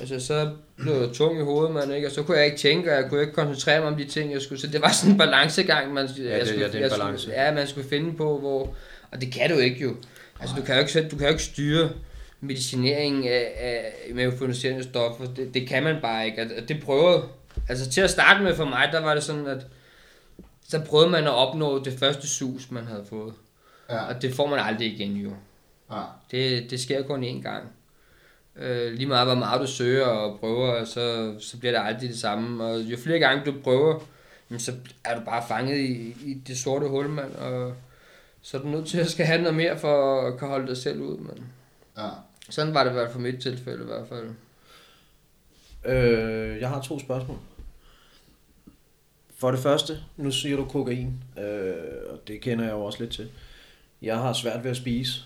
Altså, 0.00 0.20
så 0.20 0.50
blev 0.76 0.94
jeg 0.94 1.08
tung 1.14 1.38
i 1.38 1.42
hovedet, 1.42 1.74
man, 1.74 1.92
ikke? 1.92 2.06
Og 2.08 2.12
så 2.12 2.22
kunne 2.22 2.36
jeg 2.36 2.46
ikke 2.46 2.58
tænke, 2.58 2.90
og 2.90 2.96
jeg 3.02 3.10
kunne 3.10 3.20
ikke 3.20 3.32
koncentrere 3.32 3.80
mig 3.80 3.88
om 3.88 3.96
de 3.96 4.04
ting, 4.04 4.32
jeg 4.32 4.42
skulle. 4.42 4.60
Så 4.60 4.66
det 4.66 4.82
var 4.82 4.90
sådan 4.92 5.12
en 5.12 5.18
balancegang, 5.18 5.92
man, 5.94 6.08
det- 6.08 6.24
jeg 6.24 6.46
skulle, 6.46 6.60
ja, 6.60 6.66
det 6.66 6.74
er 6.74 6.78
en 6.78 6.82
jeg 6.82 6.90
balance. 6.90 7.22
Skulle, 7.22 7.42
ja, 7.42 7.54
man 7.54 7.66
skulle 7.66 7.88
finde 7.88 8.16
på, 8.16 8.38
hvor... 8.38 8.74
Og 9.10 9.20
det 9.20 9.32
kan 9.32 9.50
du 9.50 9.56
ikke 9.56 9.80
jo. 9.82 9.94
Altså, 10.40 10.56
du 10.56 10.62
kan 10.62 10.74
jo 10.74 10.80
ikke, 10.80 11.08
du 11.08 11.16
kan 11.16 11.26
jo 11.26 11.32
ikke 11.32 11.42
styre 11.42 11.90
medicinering 12.40 13.28
af, 13.28 13.52
af 13.56 14.14
med 14.14 14.24
euforiserende 14.24 14.84
stoffer. 14.84 15.24
Det, 15.26 15.54
det 15.54 15.68
kan 15.68 15.82
man 15.82 15.96
bare 16.02 16.26
ikke. 16.26 16.42
Og 16.42 16.48
og 16.62 16.68
det 16.68 16.82
prøvede... 16.82 17.22
Altså, 17.68 17.90
til 17.90 18.00
at 18.00 18.10
starte 18.10 18.42
med 18.44 18.54
for 18.54 18.64
mig, 18.64 18.88
der 18.92 19.00
var 19.00 19.14
det 19.14 19.22
sådan, 19.22 19.46
at 19.46 19.66
så 20.68 20.80
prøvede 20.80 21.10
man 21.10 21.24
at 21.24 21.30
opnå 21.34 21.84
det 21.84 21.98
første 21.98 22.28
sus, 22.28 22.70
man 22.70 22.86
havde 22.86 23.04
fået. 23.08 23.34
Ja, 23.90 24.04
Og 24.04 24.22
det 24.22 24.34
får 24.34 24.46
man 24.46 24.58
aldrig 24.58 24.92
igen 24.94 25.16
jo. 25.16 25.30
ja, 25.92 26.02
Det, 26.30 26.70
det 26.70 26.80
sker 26.80 27.02
kun 27.02 27.24
én 27.24 27.42
gang. 27.42 27.64
Øh, 28.56 28.92
lige 28.92 29.06
meget 29.06 29.26
hvor 29.26 29.34
meget 29.34 29.60
du 29.60 29.66
søger 29.66 30.04
og 30.06 30.40
prøver, 30.40 30.84
så, 30.84 31.34
så 31.40 31.58
bliver 31.58 31.72
det 31.72 31.88
aldrig 31.88 32.08
det 32.10 32.18
samme. 32.18 32.64
Og 32.64 32.80
jo 32.80 32.96
flere 32.96 33.18
gange 33.18 33.44
du 33.46 33.54
prøver, 33.64 34.00
jamen, 34.50 34.60
så 34.60 34.72
er 35.04 35.18
du 35.18 35.24
bare 35.24 35.44
fanget 35.48 35.78
i, 35.78 36.16
i 36.24 36.34
det 36.48 36.58
sorte 36.58 36.88
hul, 36.88 37.08
mand. 37.08 37.34
Og 37.34 37.74
så 38.50 38.56
er 38.58 38.62
du 38.62 38.68
nødt 38.68 38.86
til 38.86 38.98
at 38.98 39.08
skal 39.10 39.26
have 39.26 39.40
noget 39.40 39.54
mere 39.56 39.78
for 39.78 40.20
at 40.26 40.38
kan 40.38 40.48
holde 40.48 40.66
dig 40.66 40.76
selv 40.76 41.00
ud, 41.02 41.18
mand. 41.18 41.38
ja. 41.98 42.08
Sådan 42.50 42.74
var 42.74 42.84
det 42.84 42.90
i 42.90 42.92
hvert 42.92 43.06
fald 43.06 43.12
for 43.12 43.20
mit 43.20 43.40
tilfælde 43.42 43.82
i 43.82 43.86
hvert 43.86 44.08
fald. 44.08 44.30
øh, 45.84 46.60
jeg 46.60 46.68
har 46.68 46.80
to 46.82 46.98
spørgsmål. 46.98 47.38
For 49.36 49.50
det 49.50 49.60
første, 49.60 49.98
nu 50.16 50.30
siger 50.30 50.56
du 50.56 50.64
kokain, 50.64 51.24
øh, 51.38 51.74
og 52.10 52.18
det 52.28 52.40
kender 52.40 52.64
jeg 52.64 52.72
jo 52.72 52.84
også 52.84 53.00
lidt 53.00 53.12
til. 53.12 53.28
Jeg 54.02 54.18
har 54.18 54.32
svært 54.32 54.64
ved 54.64 54.70
at 54.70 54.76
spise, 54.76 55.20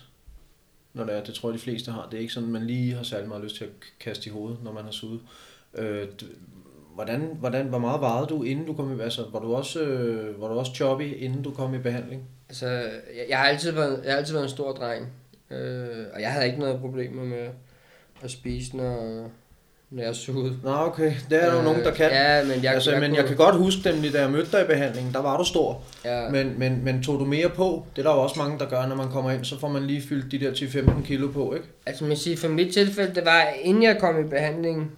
når 0.93 1.03
det 1.03 1.15
er, 1.17 1.23
det 1.23 1.33
tror 1.33 1.49
jeg 1.49 1.53
de 1.53 1.63
fleste 1.63 1.91
har. 1.91 2.07
Det 2.11 2.17
er 2.17 2.21
ikke 2.21 2.33
sådan, 2.33 2.49
man 2.49 2.67
lige 2.67 2.93
har 2.95 3.03
særlig 3.03 3.27
meget 3.27 3.43
lyst 3.43 3.55
til 3.55 3.63
at 3.63 3.71
kaste 3.99 4.29
i 4.29 4.33
hovedet, 4.33 4.63
når 4.63 4.71
man 4.73 4.83
har 4.83 4.91
suget. 4.91 5.21
Øh, 5.75 6.07
d- 6.21 6.25
hvordan, 6.93 7.37
hvordan, 7.39 7.67
hvor 7.67 7.77
meget 7.79 8.01
varede 8.01 8.27
du, 8.27 8.43
inden 8.43 8.65
du 8.65 8.73
kom 8.73 8.99
i, 8.99 9.01
altså, 9.01 9.25
var 9.31 9.39
du 9.39 9.55
også, 9.55 9.81
øh, 9.81 10.41
var 10.41 10.47
du 10.47 10.53
også 10.53 10.73
choppy, 10.75 11.15
inden 11.17 11.43
du 11.43 11.51
kom 11.51 11.73
i 11.73 11.77
behandling? 11.77 12.23
Altså, 12.53 12.67
jeg, 12.67 13.25
jeg, 13.29 13.37
har 13.37 13.45
altid 13.45 13.71
været, 13.71 14.01
jeg 14.03 14.11
har 14.11 14.17
altid 14.17 14.33
været 14.33 14.43
en 14.43 14.49
stor 14.49 14.71
dreng. 14.71 15.07
Øh, 15.51 16.05
og 16.13 16.21
jeg 16.21 16.31
havde 16.31 16.45
ikke 16.45 16.59
noget 16.59 16.79
problemer 16.79 17.23
med 17.23 17.47
at 18.23 18.31
spise, 18.31 18.77
når, 18.77 19.27
når 19.89 20.03
jeg 20.03 20.15
sugede. 20.15 20.57
Nå, 20.63 20.71
okay. 20.71 21.13
Det 21.29 21.43
er 21.43 21.49
der 21.49 21.57
jo 21.57 21.61
nogen, 21.61 21.83
der 21.83 21.91
kan. 21.91 22.11
Ja, 22.11 22.43
men 22.43 22.63
jeg, 22.63 22.73
altså, 22.73 22.91
jeg, 22.91 22.99
men 22.99 23.09
kunne, 23.09 23.17
jeg 23.19 23.27
kan 23.27 23.37
godt 23.37 23.55
huske 23.55 23.89
dem, 23.89 24.11
da 24.11 24.21
jeg 24.21 24.31
mødte 24.31 24.51
dig 24.51 24.61
i 24.63 24.67
behandlingen, 24.67 25.13
der 25.13 25.21
var 25.21 25.37
du 25.37 25.43
stor. 25.43 25.81
Ja, 26.05 26.29
Men, 26.29 26.59
men, 26.59 26.83
men 26.83 27.03
tog 27.03 27.19
du 27.19 27.25
mere 27.25 27.49
på? 27.49 27.85
Det 27.95 28.05
er 28.05 28.09
der 28.09 28.15
jo 28.15 28.21
også 28.21 28.39
mange, 28.39 28.59
der 28.59 28.69
gør, 28.69 28.85
når 28.85 28.95
man 28.95 29.09
kommer 29.09 29.31
ind, 29.31 29.45
så 29.45 29.59
får 29.59 29.67
man 29.67 29.83
lige 29.83 30.01
fyldt 30.01 30.31
de 30.31 30.39
der 30.39 30.51
10-15 30.51 31.05
kilo 31.05 31.27
på, 31.31 31.53
ikke? 31.53 31.67
Altså 31.85 32.03
man 32.03 32.17
siger, 32.17 32.37
for 32.37 32.47
mit 32.47 32.73
tilfælde, 32.73 33.15
det 33.15 33.25
var, 33.25 33.47
inden 33.61 33.83
jeg 33.83 33.97
kom 33.99 34.25
i 34.25 34.29
behandling, 34.29 34.91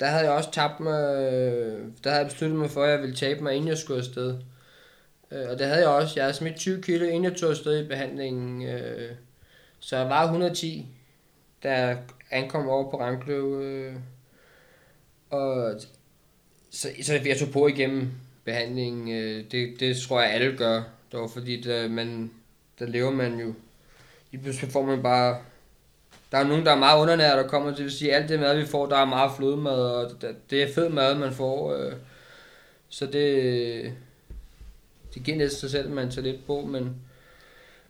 der 0.00 0.06
havde 0.06 0.24
jeg 0.24 0.32
også 0.32 0.50
tabt 0.50 0.80
mig, 0.80 1.00
øh, 1.16 1.78
der 2.04 2.10
havde 2.10 2.22
jeg 2.22 2.26
besluttet 2.30 2.58
mig 2.58 2.70
for, 2.70 2.82
at 2.82 2.90
jeg 2.90 3.00
ville 3.00 3.16
tabe 3.16 3.42
mig, 3.42 3.54
inden 3.54 3.68
jeg 3.68 3.78
skulle 3.78 3.98
afsted. 3.98 4.34
Øh, 5.30 5.50
Og 5.50 5.58
det 5.58 5.66
havde 5.66 5.80
jeg 5.80 5.88
også. 5.88 6.12
Jeg 6.16 6.24
havde 6.24 6.36
smidt 6.36 6.56
20 6.56 6.82
kilo, 6.82 7.04
inden 7.04 7.24
jeg 7.24 7.34
tog 7.36 7.50
afsted 7.50 7.84
i 7.84 7.88
behandlingen. 7.88 8.62
øh, 8.68 9.10
Så 9.80 9.96
jeg 9.96 10.08
var 10.08 10.22
110, 10.24 10.86
da 11.62 11.72
jeg 11.86 11.98
ankom 12.30 12.68
over 12.68 12.90
på 12.90 13.00
Rankløv. 13.00 13.60
øh, 13.62 13.94
Og 15.30 15.74
så, 16.70 16.88
så 17.02 17.12
jeg 17.24 17.38
tog 17.38 17.48
på 17.52 17.66
igennem 17.66 18.10
behandlingen. 18.44 19.08
øh, 19.16 19.44
Det, 19.50 19.80
det 19.80 19.96
tror 19.96 20.20
jeg 20.20 20.30
alle 20.30 20.56
gør. 20.56 20.82
Det 21.12 21.20
var 21.20 21.26
fordi, 21.28 21.60
der, 21.60 21.88
man, 21.88 22.30
der 22.78 22.86
lever 22.86 23.10
man 23.10 23.38
jo. 23.40 23.54
I 24.32 24.36
pludselig 24.36 24.70
får 24.72 24.82
man 24.82 25.02
bare 25.02 25.38
der 26.32 26.38
er 26.40 26.44
nogen, 26.48 26.66
der 26.66 26.72
er 26.72 26.78
meget 26.78 27.00
undernæret, 27.02 27.36
der 27.44 27.48
kommer. 27.48 27.70
Det 27.74 27.84
vil 27.84 27.92
sige, 27.92 28.14
alt 28.14 28.28
det 28.28 28.40
mad, 28.40 28.56
vi 28.58 28.66
får, 28.66 28.86
der 28.86 28.96
er 28.96 29.04
meget 29.04 29.32
flødemad, 29.36 29.72
og 29.80 30.10
det- 30.22 30.50
det 30.50 30.62
er 30.62 30.72
fed 30.74 30.88
mad, 30.88 31.14
man 31.14 31.32
får. 31.32 31.74
øh, 31.74 31.92
Så 32.88 33.06
det, 33.06 33.92
det 35.14 35.22
giver 35.22 35.36
næsten 35.36 35.60
sig 35.60 35.70
selv, 35.70 35.86
at 35.86 35.92
man 35.92 36.10
tager 36.10 36.26
lidt 36.26 36.46
på, 36.46 36.60
men, 36.60 36.96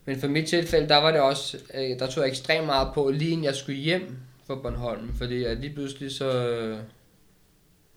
men 0.04 0.20
for 0.20 0.28
mit 0.28 0.48
tilfælde, 0.48 0.88
der 0.88 0.96
var 0.96 1.10
det 1.10 1.20
også, 1.20 1.58
øh, 1.74 1.98
der 1.98 2.06
tog 2.06 2.22
jeg 2.22 2.30
ekstremt 2.30 2.66
meget 2.66 2.88
på, 2.94 3.10
lige 3.10 3.30
inden 3.30 3.44
jeg 3.44 3.54
skulle 3.54 3.78
hjem 3.78 4.16
fra 4.46 4.54
Bornholm, 4.54 5.14
fordi 5.14 5.44
at 5.44 5.58
lige 5.58 5.74
pludselig 5.74 6.12
så, 6.12 6.48
øh, 6.48 6.78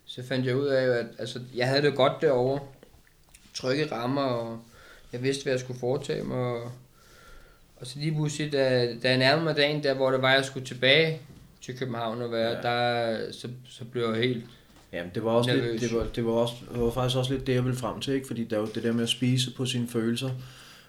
så 0.04 0.22
fandt 0.22 0.46
jeg 0.46 0.56
ud 0.56 0.66
af, 0.66 0.98
at 0.98 1.06
altså, 1.18 1.40
jeg 1.54 1.68
havde 1.68 1.82
det 1.82 1.96
godt 1.96 2.12
derovre, 2.20 2.60
trygge 3.54 3.92
rammer, 3.92 4.22
og 4.22 4.58
jeg 5.12 5.22
vidste, 5.22 5.42
hvad 5.42 5.52
jeg 5.52 5.60
skulle 5.60 5.80
foretage 5.80 6.24
mig, 6.24 6.36
og, 6.36 6.72
og 7.76 7.86
så 7.86 7.98
lige 7.98 8.14
pludselig, 8.14 8.52
da, 8.52 8.94
da 9.02 9.08
jeg 9.08 9.18
nærmede 9.18 9.44
mig 9.44 9.56
dagen 9.56 9.82
der, 9.82 9.94
hvor 9.94 10.10
det 10.10 10.22
var, 10.22 10.32
jeg 10.32 10.44
skulle 10.44 10.66
tilbage 10.66 11.20
til 11.60 11.78
København 11.78 12.22
og 12.22 12.32
være, 12.32 12.50
ja. 12.50 12.62
der, 12.62 13.32
så, 13.32 13.48
så 13.68 13.84
blev 13.84 14.10
jeg 14.12 14.22
helt... 14.22 14.44
Jamen, 14.92 15.10
det 15.14 15.24
var, 15.24 15.30
også 15.30 15.54
lidt, 15.54 15.80
det, 15.80 15.94
var, 15.94 16.06
det, 16.14 16.26
var 16.26 16.32
også, 16.32 16.54
det 16.72 16.80
var 16.80 16.90
faktisk 16.90 17.18
også 17.18 17.32
lidt 17.32 17.46
det, 17.46 17.54
jeg 17.54 17.64
ville 17.64 17.78
frem 17.78 18.00
til, 18.00 18.14
ikke? 18.14 18.26
Fordi 18.26 18.44
der 18.44 18.56
er 18.56 18.60
jo 18.60 18.66
det 18.74 18.82
der 18.82 18.92
med 18.92 19.02
at 19.02 19.08
spise 19.08 19.54
på 19.54 19.66
sine 19.66 19.88
følelser. 19.88 20.30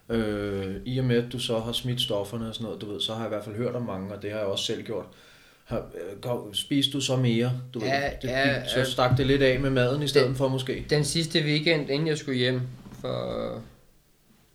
Øh, 0.09 0.75
I 0.85 0.97
og 0.97 1.05
med, 1.05 1.23
at 1.25 1.31
du 1.31 1.39
så 1.39 1.59
har 1.59 1.71
smidt 1.71 2.01
stofferne 2.01 2.47
og 2.47 2.55
sådan 2.55 2.65
noget, 2.65 2.81
du 2.81 2.91
ved, 2.91 3.01
så 3.01 3.13
har 3.13 3.19
jeg 3.19 3.27
i 3.27 3.33
hvert 3.33 3.43
fald 3.43 3.55
hørt 3.55 3.75
om 3.75 3.81
mange, 3.81 4.15
og 4.15 4.21
det 4.21 4.31
har 4.31 4.37
jeg 4.37 4.47
også 4.47 4.65
selv 4.65 4.83
gjort. 4.83 5.05
Har, 5.65 5.77
øh, 5.77 6.53
spiste 6.53 6.91
du 6.93 7.01
så 7.01 7.15
mere? 7.15 7.51
Du 7.73 7.79
Ja, 7.79 8.03
ved, 8.03 8.11
det, 8.21 8.27
ja, 8.27 8.67
så 8.67 8.91
stak 8.91 9.17
det 9.17 9.27
lidt 9.27 9.41
af 9.41 9.59
med 9.59 9.69
maden 9.69 10.03
i 10.03 10.07
stedet 10.07 10.37
for 10.37 10.47
måske. 10.47 10.85
Den 10.89 11.03
sidste 11.03 11.39
weekend, 11.39 11.89
inden 11.89 12.07
jeg 12.07 12.17
skulle 12.17 12.37
hjem 12.37 12.61
for 13.01 13.61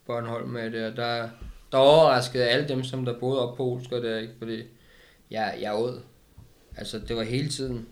Bornholm 0.06 0.48
med 0.48 0.70
det, 0.70 0.96
der, 0.96 1.28
der 1.72 1.78
overraskede 1.78 2.44
alle 2.44 2.68
dem, 2.68 2.84
som 2.84 3.04
der 3.04 3.18
boede 3.18 3.48
op 3.48 3.56
på 3.56 3.64
Olsker 3.64 4.00
der, 4.00 4.18
ikke? 4.18 4.32
Fordi 4.38 4.62
jeg, 5.30 5.54
jeg 5.60 5.74
åd 5.78 6.00
Altså, 6.76 7.00
det 7.08 7.16
var 7.16 7.22
hele 7.22 7.48
tiden. 7.48 7.86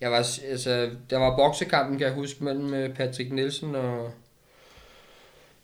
Jeg 0.00 0.10
var, 0.10 0.26
altså, 0.48 0.90
der 1.10 1.18
var 1.18 1.36
boksekampen, 1.36 1.98
kan 1.98 2.06
jeg 2.06 2.14
huske, 2.14 2.44
mellem 2.44 2.74
øh, 2.74 2.94
Patrick 2.94 3.32
Nielsen 3.32 3.74
og... 3.74 4.12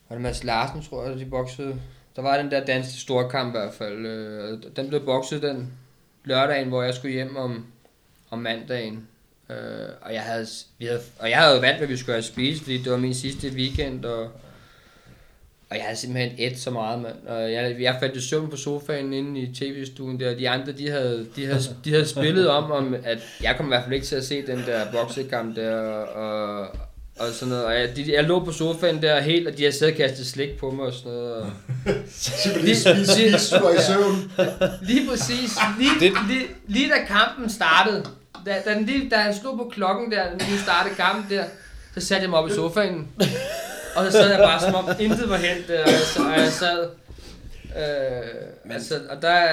Var 0.08 0.16
det 0.16 0.22
Mads 0.22 0.44
Larsen, 0.44 0.82
tror 0.82 1.04
jeg, 1.04 1.18
de 1.18 1.24
boksede? 1.24 1.80
Der 2.16 2.22
var 2.22 2.36
den 2.36 2.50
der 2.50 2.64
danske 2.64 3.00
store 3.00 3.30
kamp 3.30 3.54
i 3.54 3.58
hvert 3.58 3.74
fald. 3.74 4.06
Øh, 4.06 4.62
den 4.76 4.88
blev 4.88 5.04
bokset 5.04 5.42
den 5.42 5.72
lørdagen, 6.24 6.68
hvor 6.68 6.82
jeg 6.82 6.94
skulle 6.94 7.12
hjem 7.12 7.36
om, 7.36 7.66
om 8.30 8.38
mandagen. 8.38 9.08
Øh, 9.50 9.88
og, 10.02 10.14
jeg 10.14 10.22
havde, 10.22 10.46
vi 10.78 10.86
havde, 10.86 11.00
og 11.18 11.30
jeg 11.30 11.38
havde 11.38 11.54
jo 11.54 11.60
vandt, 11.60 11.78
hvad 11.78 11.88
vi 11.88 11.96
skulle 11.96 12.14
have 12.14 12.22
spist, 12.22 12.62
fordi 12.62 12.78
det 12.78 12.92
var 12.92 12.98
min 12.98 13.14
sidste 13.14 13.48
weekend, 13.48 14.04
og, 14.04 14.30
og 15.72 15.78
jeg 15.78 15.84
havde 15.84 15.96
simpelthen 15.96 16.32
et 16.38 16.58
så 16.58 16.70
meget, 16.70 17.02
mand. 17.02 17.26
Og 17.28 17.52
jeg, 17.52 17.76
jeg 17.80 17.96
faldt 18.00 18.16
i 18.16 18.28
søvn 18.28 18.50
på 18.50 18.56
sofaen 18.56 19.12
inde 19.12 19.40
i 19.40 19.54
tv-stuen 19.54 20.20
der, 20.20 20.30
og 20.30 20.38
de 20.38 20.48
andre, 20.48 20.72
de 20.72 20.90
havde, 20.90 21.26
de 21.36 21.46
havde, 21.46 21.60
de 21.84 21.90
havde 21.90 22.08
spillet 22.08 22.48
om, 22.48 22.70
om, 22.70 22.94
at 23.04 23.18
jeg 23.42 23.56
kom 23.56 23.66
i 23.66 23.68
hvert 23.68 23.82
fald 23.82 23.94
ikke 23.94 24.06
til 24.06 24.16
at 24.16 24.24
se 24.24 24.46
den 24.46 24.58
der 24.66 24.92
boksekamp 24.92 25.56
der, 25.56 25.76
og, 25.76 26.60
og 27.18 27.28
sådan 27.32 27.48
noget. 27.48 27.64
Og 27.64 27.74
jeg, 27.74 27.96
de, 27.96 28.14
jeg 28.14 28.24
lå 28.24 28.44
på 28.44 28.52
sofaen 28.52 29.02
der 29.02 29.20
helt, 29.20 29.48
og 29.48 29.58
de 29.58 29.62
havde 29.62 29.76
siddet 29.76 29.94
og 29.94 29.98
kastet 29.98 30.26
slik 30.26 30.58
på 30.58 30.70
mig 30.70 30.86
og 30.86 30.92
sådan 30.92 31.12
noget. 31.12 31.32
Og, 31.32 31.50
Simpelthen 32.08 32.76
spise, 32.76 33.56
er 33.56 33.78
i 33.78 33.82
søvn. 33.82 34.32
Lige 34.82 35.08
præcis. 35.08 35.50
Lige, 35.78 36.12
lige, 36.28 36.46
lige 36.66 36.88
da 36.88 37.04
kampen 37.06 37.50
startede, 37.50 38.04
da, 38.46 38.54
da, 38.64 38.74
den 38.74 38.86
lige, 38.86 39.10
da 39.10 39.16
han 39.16 39.34
slog 39.34 39.58
på 39.58 39.70
klokken 39.72 40.12
der, 40.12 40.24
nu 40.30 40.56
startede 40.62 40.94
kampen 40.94 41.36
der, 41.36 41.44
så 41.94 42.06
satte 42.06 42.22
jeg 42.22 42.30
mig 42.30 42.38
op 42.38 42.50
i 42.50 42.52
sofaen. 42.52 43.08
Og 43.96 44.04
så 44.04 44.10
sad 44.12 44.30
jeg 44.30 44.38
bare 44.38 44.60
som 44.60 44.74
om 44.74 44.88
intet 45.00 45.28
var 45.30 45.36
hent 45.36 45.68
der, 45.68 45.82
og 45.84 45.90
jeg, 45.90 46.00
sad- 46.00 46.22
og 46.24 46.38
jeg 46.40 46.52
sad. 46.52 46.88
Øh, 47.76 48.26
Men... 48.64 48.72
altså, 48.72 49.00
og 49.10 49.22
der 49.22 49.48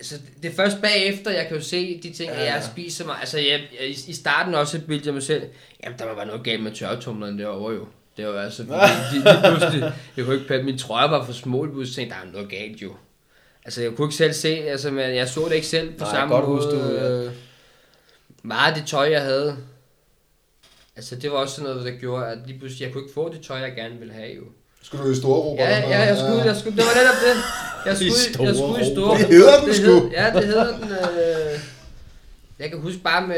Altså, 0.00 0.14
det 0.42 0.50
er 0.50 0.54
først 0.54 0.76
bagefter, 0.82 1.30
jeg 1.30 1.46
kan 1.48 1.56
jo 1.56 1.62
se 1.62 2.00
de 2.02 2.10
ting, 2.12 2.30
ja. 2.30 2.52
jeg 2.54 2.62
spiser 2.72 3.04
mig. 3.06 3.16
Altså, 3.20 3.38
jeg, 3.38 3.60
jeg, 3.80 3.88
i- 3.88 4.04
i 4.08 4.12
starten 4.14 4.54
også 4.54 4.80
bildte 4.86 5.06
jeg 5.06 5.14
mig 5.14 5.22
selv, 5.22 5.42
jamen, 5.84 5.98
der 5.98 6.06
må 6.06 6.14
være 6.14 6.26
noget 6.26 6.44
galt 6.44 6.62
med 6.62 6.72
tørretumleren 6.72 7.38
derovre 7.38 7.74
jo. 7.74 7.86
Det 8.16 8.26
var 8.26 8.40
altså, 8.42 8.62
de, 8.68 8.68
de, 8.68 9.40
pludselig, 9.58 9.92
jeg 10.16 10.24
kunne 10.24 10.34
ikke 10.34 10.48
passe, 10.48 10.62
min 10.64 10.78
trøje 10.78 11.10
var 11.10 11.24
for 11.24 11.32
små, 11.32 11.64
jeg 11.80 11.88
tænkte, 11.88 12.16
der 12.16 12.22
er 12.28 12.32
noget 12.32 12.50
galt 12.50 12.82
jo. 12.82 12.92
Altså, 13.64 13.82
jeg 13.82 13.90
kunne 13.92 14.06
ikke 14.06 14.16
selv 14.16 14.32
se, 14.32 14.48
altså, 14.48 14.90
men 14.90 15.14
jeg 15.14 15.28
så 15.28 15.44
det 15.48 15.54
ikke 15.54 15.66
selv 15.66 15.92
på 15.92 16.04
Nej, 16.04 16.14
samme 16.14 16.34
godt 16.34 16.48
måde. 16.48 16.56
huske, 16.62 16.70
du, 16.80 16.94
ja. 16.94 17.10
øh, 17.10 17.32
meget 18.42 18.72
af 18.74 18.78
det 18.80 18.88
tøj, 18.88 19.10
jeg 19.10 19.22
havde, 19.22 19.56
altså, 21.02 21.16
det 21.16 21.30
var 21.32 21.36
også 21.36 21.54
sådan 21.54 21.70
noget, 21.70 21.86
der 21.86 21.98
gjorde, 21.98 22.26
at 22.26 22.38
lige 22.46 22.58
pludselig, 22.58 22.84
jeg 22.84 22.92
kunne 22.92 23.02
ikke 23.04 23.14
få 23.14 23.32
det 23.34 23.40
tøj, 23.40 23.58
jeg 23.58 23.72
gerne 23.76 23.98
ville 23.98 24.12
have 24.14 24.32
jo. 24.36 24.42
Skulle 24.82 25.04
du 25.06 25.10
i 25.12 25.16
store 25.16 25.40
råber? 25.40 25.62
Ja, 25.62 25.78
ja, 25.78 25.98
jeg 25.98 26.16
skulle, 26.16 26.44
jeg 26.44 26.56
skulle, 26.56 26.76
det 26.76 26.84
var 26.84 27.00
netop 27.00 27.18
det. 27.26 27.34
Jeg 27.86 27.96
skulle, 28.00 28.12
store 28.34 28.46
jeg 28.46 28.56
skulle 28.56 28.86
i 28.86 28.94
store. 28.94 29.18
Det 29.18 29.26
hedder 29.26 29.58
den 29.60 29.68
det 29.68 29.76
sgu. 29.76 29.86
hed- 30.00 30.10
Ja, 30.10 30.30
det 30.34 30.44
hedder 30.46 30.76
den. 30.78 30.90
Øh, 30.90 31.60
jeg 32.58 32.70
kan 32.70 32.80
huske 32.80 32.98
bare 32.98 33.26
med, 33.26 33.36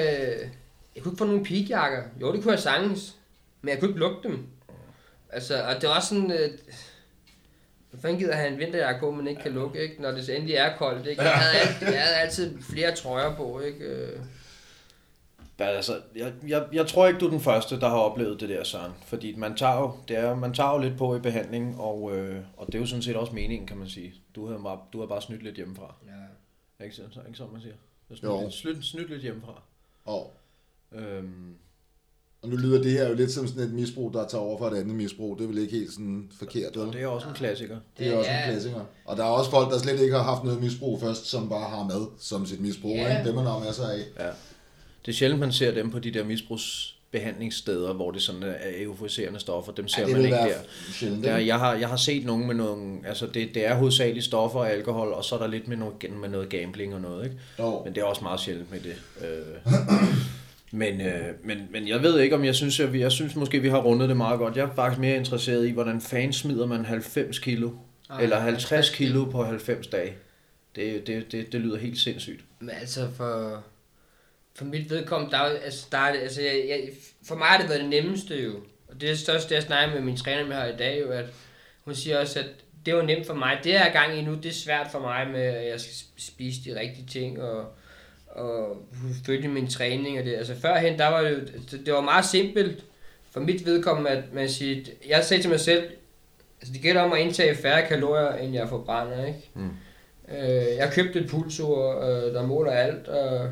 jeg 0.94 1.02
kunne 1.02 1.12
ikke 1.12 1.18
få 1.18 1.24
nogen 1.24 1.44
pigjakker. 1.44 2.02
Jo, 2.20 2.32
det 2.32 2.42
kunne 2.42 2.52
jeg 2.52 2.60
sagtens, 2.62 3.14
men 3.62 3.68
jeg 3.68 3.78
kunne 3.78 3.88
ikke 3.90 4.00
lugte 4.00 4.28
dem. 4.28 4.46
Altså, 5.32 5.62
og 5.62 5.74
det 5.80 5.88
var 5.88 5.94
også 5.96 6.08
sådan, 6.08 6.30
øh, 6.32 6.50
hvad 7.90 8.00
fanden 8.02 8.18
gider 8.18 8.34
have 8.34 8.48
en 8.52 8.58
vinterjakke 8.58 9.00
på, 9.00 9.10
man 9.10 9.28
ikke 9.28 9.42
kan 9.42 9.52
lukke, 9.52 9.82
ikke? 9.82 10.02
Når 10.02 10.10
det 10.10 10.36
endelig 10.36 10.54
er 10.54 10.76
koldt, 10.78 11.06
ikke? 11.06 11.22
Jeg 11.22 11.30
havde, 11.32 11.56
altid, 11.68 11.86
jeg 11.94 12.02
havde 12.02 12.16
altid 12.16 12.54
flere 12.70 12.94
trøjer 12.96 13.34
på, 13.36 13.60
ikke? 13.60 13.84
Ja, 15.64 15.70
altså, 15.76 16.00
jeg, 16.16 16.32
jeg, 16.48 16.66
jeg 16.72 16.86
tror 16.86 17.06
ikke, 17.06 17.20
du 17.20 17.26
er 17.26 17.30
den 17.30 17.40
første, 17.40 17.80
der 17.80 17.88
har 17.88 17.96
oplevet 17.96 18.40
det 18.40 18.48
der, 18.48 18.64
Søren. 18.64 18.92
Fordi 19.06 19.34
man 19.36 19.56
tager 19.56 19.80
jo, 19.80 19.92
det 20.08 20.18
er, 20.18 20.34
man 20.34 20.52
tager 20.54 20.72
jo 20.72 20.78
lidt 20.78 20.98
på 20.98 21.16
i 21.16 21.20
behandling, 21.20 21.80
og, 21.80 22.16
øh, 22.16 22.36
og 22.56 22.66
det 22.66 22.74
er 22.74 22.78
jo 22.78 22.86
sådan 22.86 23.02
set 23.02 23.16
også 23.16 23.32
meningen, 23.32 23.66
kan 23.68 23.76
man 23.76 23.88
sige. 23.88 24.14
Du 24.34 24.46
har 24.46 24.58
bare, 24.58 24.78
du 24.92 25.00
har 25.00 25.06
bare 25.06 25.22
snydt 25.22 25.42
lidt 25.42 25.56
hjemmefra. 25.56 25.94
ja. 26.06 26.84
Ikke, 26.84 26.96
så, 26.96 27.02
ikke 27.26 27.38
sådan, 27.38 27.52
man 27.52 27.62
siger? 27.62 27.74
Har 28.08 28.16
Jo. 28.28 28.38
Snydt, 28.40 28.44
lidt, 28.44 28.54
snydt, 28.54 28.84
snydt 28.84 29.10
lidt 29.10 29.22
hjemmefra. 29.22 29.62
Og, 30.04 30.32
Øhm, 30.92 31.54
og 32.42 32.48
nu 32.48 32.56
lyder 32.56 32.82
det 32.82 32.90
her 32.92 33.08
jo 33.08 33.14
lidt 33.14 33.30
som 33.32 33.46
sådan 33.46 33.62
et 33.62 33.72
misbrug, 33.74 34.12
der 34.12 34.26
tager 34.28 34.42
over 34.44 34.58
for 34.58 34.66
et 34.68 34.76
andet 34.76 34.94
misbrug. 34.96 35.38
Det 35.38 35.44
er 35.44 35.48
vel 35.48 35.58
ikke 35.58 35.72
helt 35.76 35.92
sådan 35.92 36.30
forkert, 36.38 36.76
vel? 36.76 36.92
det 36.92 37.02
er 37.02 37.06
også 37.06 37.28
en 37.28 37.34
klassiker. 37.34 37.78
Det 37.98 38.06
er 38.08 38.16
også 38.18 38.30
Ja. 38.30 38.44
en 38.46 38.50
klassiker. 38.52 38.84
Og 39.04 39.16
der 39.16 39.24
er 39.24 39.28
også 39.28 39.50
folk, 39.50 39.70
der 39.70 39.78
slet 39.78 40.00
ikke 40.00 40.14
har 40.14 40.22
haft 40.22 40.44
noget 40.44 40.60
misbrug 40.62 41.00
først, 41.00 41.26
som 41.26 41.48
bare 41.48 41.68
har 41.70 41.84
mad 41.84 42.06
som 42.18 42.46
sit 42.46 42.60
misbrug. 42.60 42.90
Ja. 42.96 43.18
Ikke? 43.18 43.28
Dem 43.30 43.38
er 43.38 43.42
der 43.42 43.64
masser 43.64 43.88
af. 43.88 43.98
Ja. 44.26 44.30
Det 45.06 45.12
er 45.12 45.16
sjældent, 45.16 45.40
man 45.40 45.52
ser 45.52 45.74
dem 45.74 45.90
på 45.90 45.98
de 45.98 46.10
der 46.10 46.24
misbrugsbehandlingssteder, 46.24 47.92
hvor 47.92 48.10
det 48.10 48.22
sådan 48.22 48.42
er 48.42 48.56
euforiserende 48.76 49.40
stoffer. 49.40 49.72
Dem 49.72 49.88
ser 49.88 50.00
Ja, 50.00 50.06
det 50.06 50.16
man 50.16 50.24
ikke 50.24 50.36
der. 50.36 50.48
sjældent. 50.92 51.24
Der, 51.24 51.36
jeg, 51.36 51.58
har, 51.58 51.74
jeg 51.74 51.88
har 51.88 51.96
set 51.96 52.24
nogen 52.24 52.46
med 52.46 52.54
nogle, 52.54 52.98
altså 53.06 53.26
det, 53.26 53.54
det 53.54 53.66
er 53.66 53.74
hovedsageligt 53.74 54.24
stoffer 54.24 54.58
og 54.60 54.70
alkohol, 54.70 55.08
og 55.12 55.24
så 55.24 55.34
er 55.34 55.38
der 55.38 55.46
lidt 55.46 55.68
med 55.68 55.76
noget, 55.76 55.94
med 56.20 56.28
noget 56.28 56.48
gambling 56.48 56.94
og 56.94 57.00
noget, 57.00 57.24
ikke? 57.24 57.36
Jo. 57.58 57.82
Men 57.84 57.94
det 57.94 58.00
er 58.00 58.04
også 58.04 58.22
meget 58.22 58.40
sjældent 58.40 58.70
med 58.70 58.80
det. 58.80 58.94
Øh. 59.20 59.72
Men, 60.70 61.00
øh, 61.00 61.24
men, 61.44 61.58
men 61.70 61.88
jeg 61.88 62.02
ved 62.02 62.20
ikke, 62.20 62.34
om 62.36 62.44
jeg 62.44 62.54
synes, 62.54 62.80
at 62.80 62.92
vi, 62.92 63.00
jeg 63.00 63.12
synes 63.12 63.36
måske, 63.36 63.60
vi 63.60 63.68
har 63.68 63.78
rundet 63.82 64.08
det 64.08 64.16
meget 64.16 64.38
godt. 64.38 64.56
Jeg 64.56 64.62
er 64.64 64.74
faktisk 64.74 65.00
mere 65.00 65.16
interesseret 65.16 65.66
i, 65.66 65.70
hvordan 65.70 66.00
fanden 66.00 66.32
smider 66.32 66.66
man 66.66 66.84
90 66.84 67.38
kilo, 67.38 67.70
Ej, 68.10 68.22
eller 68.22 68.38
50 68.38 68.68
50 68.68 68.96
kilo 68.96 69.24
på 69.24 69.44
90 69.44 69.86
dage. 69.86 70.12
Det, 70.76 71.06
det, 71.06 71.32
det, 71.32 71.52
det 71.52 71.60
lyder 71.60 71.78
helt 71.78 71.98
sindssygt. 71.98 72.40
Men 72.60 72.70
altså 72.80 73.08
for, 73.16 73.62
for 74.54 74.64
mit 74.64 74.90
vedkommende, 74.90 75.36
der, 75.36 75.42
er 75.42 75.58
altså, 75.64 75.86
der 75.92 75.98
er, 75.98 76.20
altså, 76.20 76.42
jeg, 76.42 76.64
jeg, 76.68 76.88
for 77.26 77.34
mig 77.34 77.46
har 77.46 77.58
det 77.58 77.68
været 77.68 77.80
det 77.80 77.88
nemmeste 77.88 78.42
jo. 78.42 78.52
Og 78.88 79.00
det 79.00 79.02
er 79.02 79.12
det 79.12 79.18
største, 79.18 79.54
jeg 79.54 79.62
snakker 79.62 79.94
med 79.94 80.02
min 80.02 80.16
træner 80.16 80.46
med 80.46 80.56
her 80.56 80.66
i 80.66 80.76
dag, 80.76 81.00
jo, 81.00 81.10
at 81.10 81.24
hun 81.84 81.94
siger 81.94 82.18
også, 82.18 82.38
at 82.38 82.46
det 82.86 82.94
var 82.94 83.02
nemt 83.02 83.26
for 83.26 83.34
mig. 83.34 83.58
Det 83.64 83.76
er 83.76 83.86
i 83.86 83.90
gang 83.90 84.18
i 84.18 84.22
nu, 84.22 84.34
det 84.34 84.46
er 84.46 84.52
svært 84.52 84.86
for 84.92 84.98
mig 84.98 85.28
med, 85.32 85.40
at 85.40 85.68
jeg 85.68 85.80
skal 85.80 85.94
spise 86.16 86.60
de 86.64 86.80
rigtige 86.80 87.06
ting, 87.06 87.42
og, 87.42 87.66
og 88.26 88.86
følge 89.26 89.48
min 89.48 89.68
træning. 89.68 90.18
Og 90.18 90.24
det. 90.24 90.34
Altså 90.34 90.54
førhen, 90.54 90.98
der 90.98 91.06
var 91.06 91.20
det, 91.20 91.30
jo, 91.30 91.36
altså, 91.36 91.78
det 91.86 91.94
var 91.94 92.00
meget 92.00 92.24
simpelt 92.24 92.84
for 93.30 93.40
mit 93.40 93.66
vedkommende, 93.66 94.10
at 94.10 94.24
man 94.32 94.48
siger, 94.48 94.84
jeg 95.08 95.24
sagde 95.24 95.42
til 95.42 95.50
mig 95.50 95.60
selv, 95.60 95.90
altså 96.60 96.72
det 96.72 96.82
gælder 96.82 97.02
om 97.02 97.12
at 97.12 97.20
indtage 97.20 97.56
færre 97.56 97.86
kalorier, 97.86 98.32
end 98.34 98.54
jeg 98.54 98.68
forbrænder, 98.68 99.26
ikke? 99.26 99.50
Mm. 99.54 99.70
Øh, 100.28 100.76
jeg 100.76 100.92
købte 100.92 101.20
et 101.20 101.30
pulsur, 101.30 102.04
øh, 102.04 102.34
der 102.34 102.46
måler 102.46 102.72
alt, 102.72 103.08
og, 103.08 103.50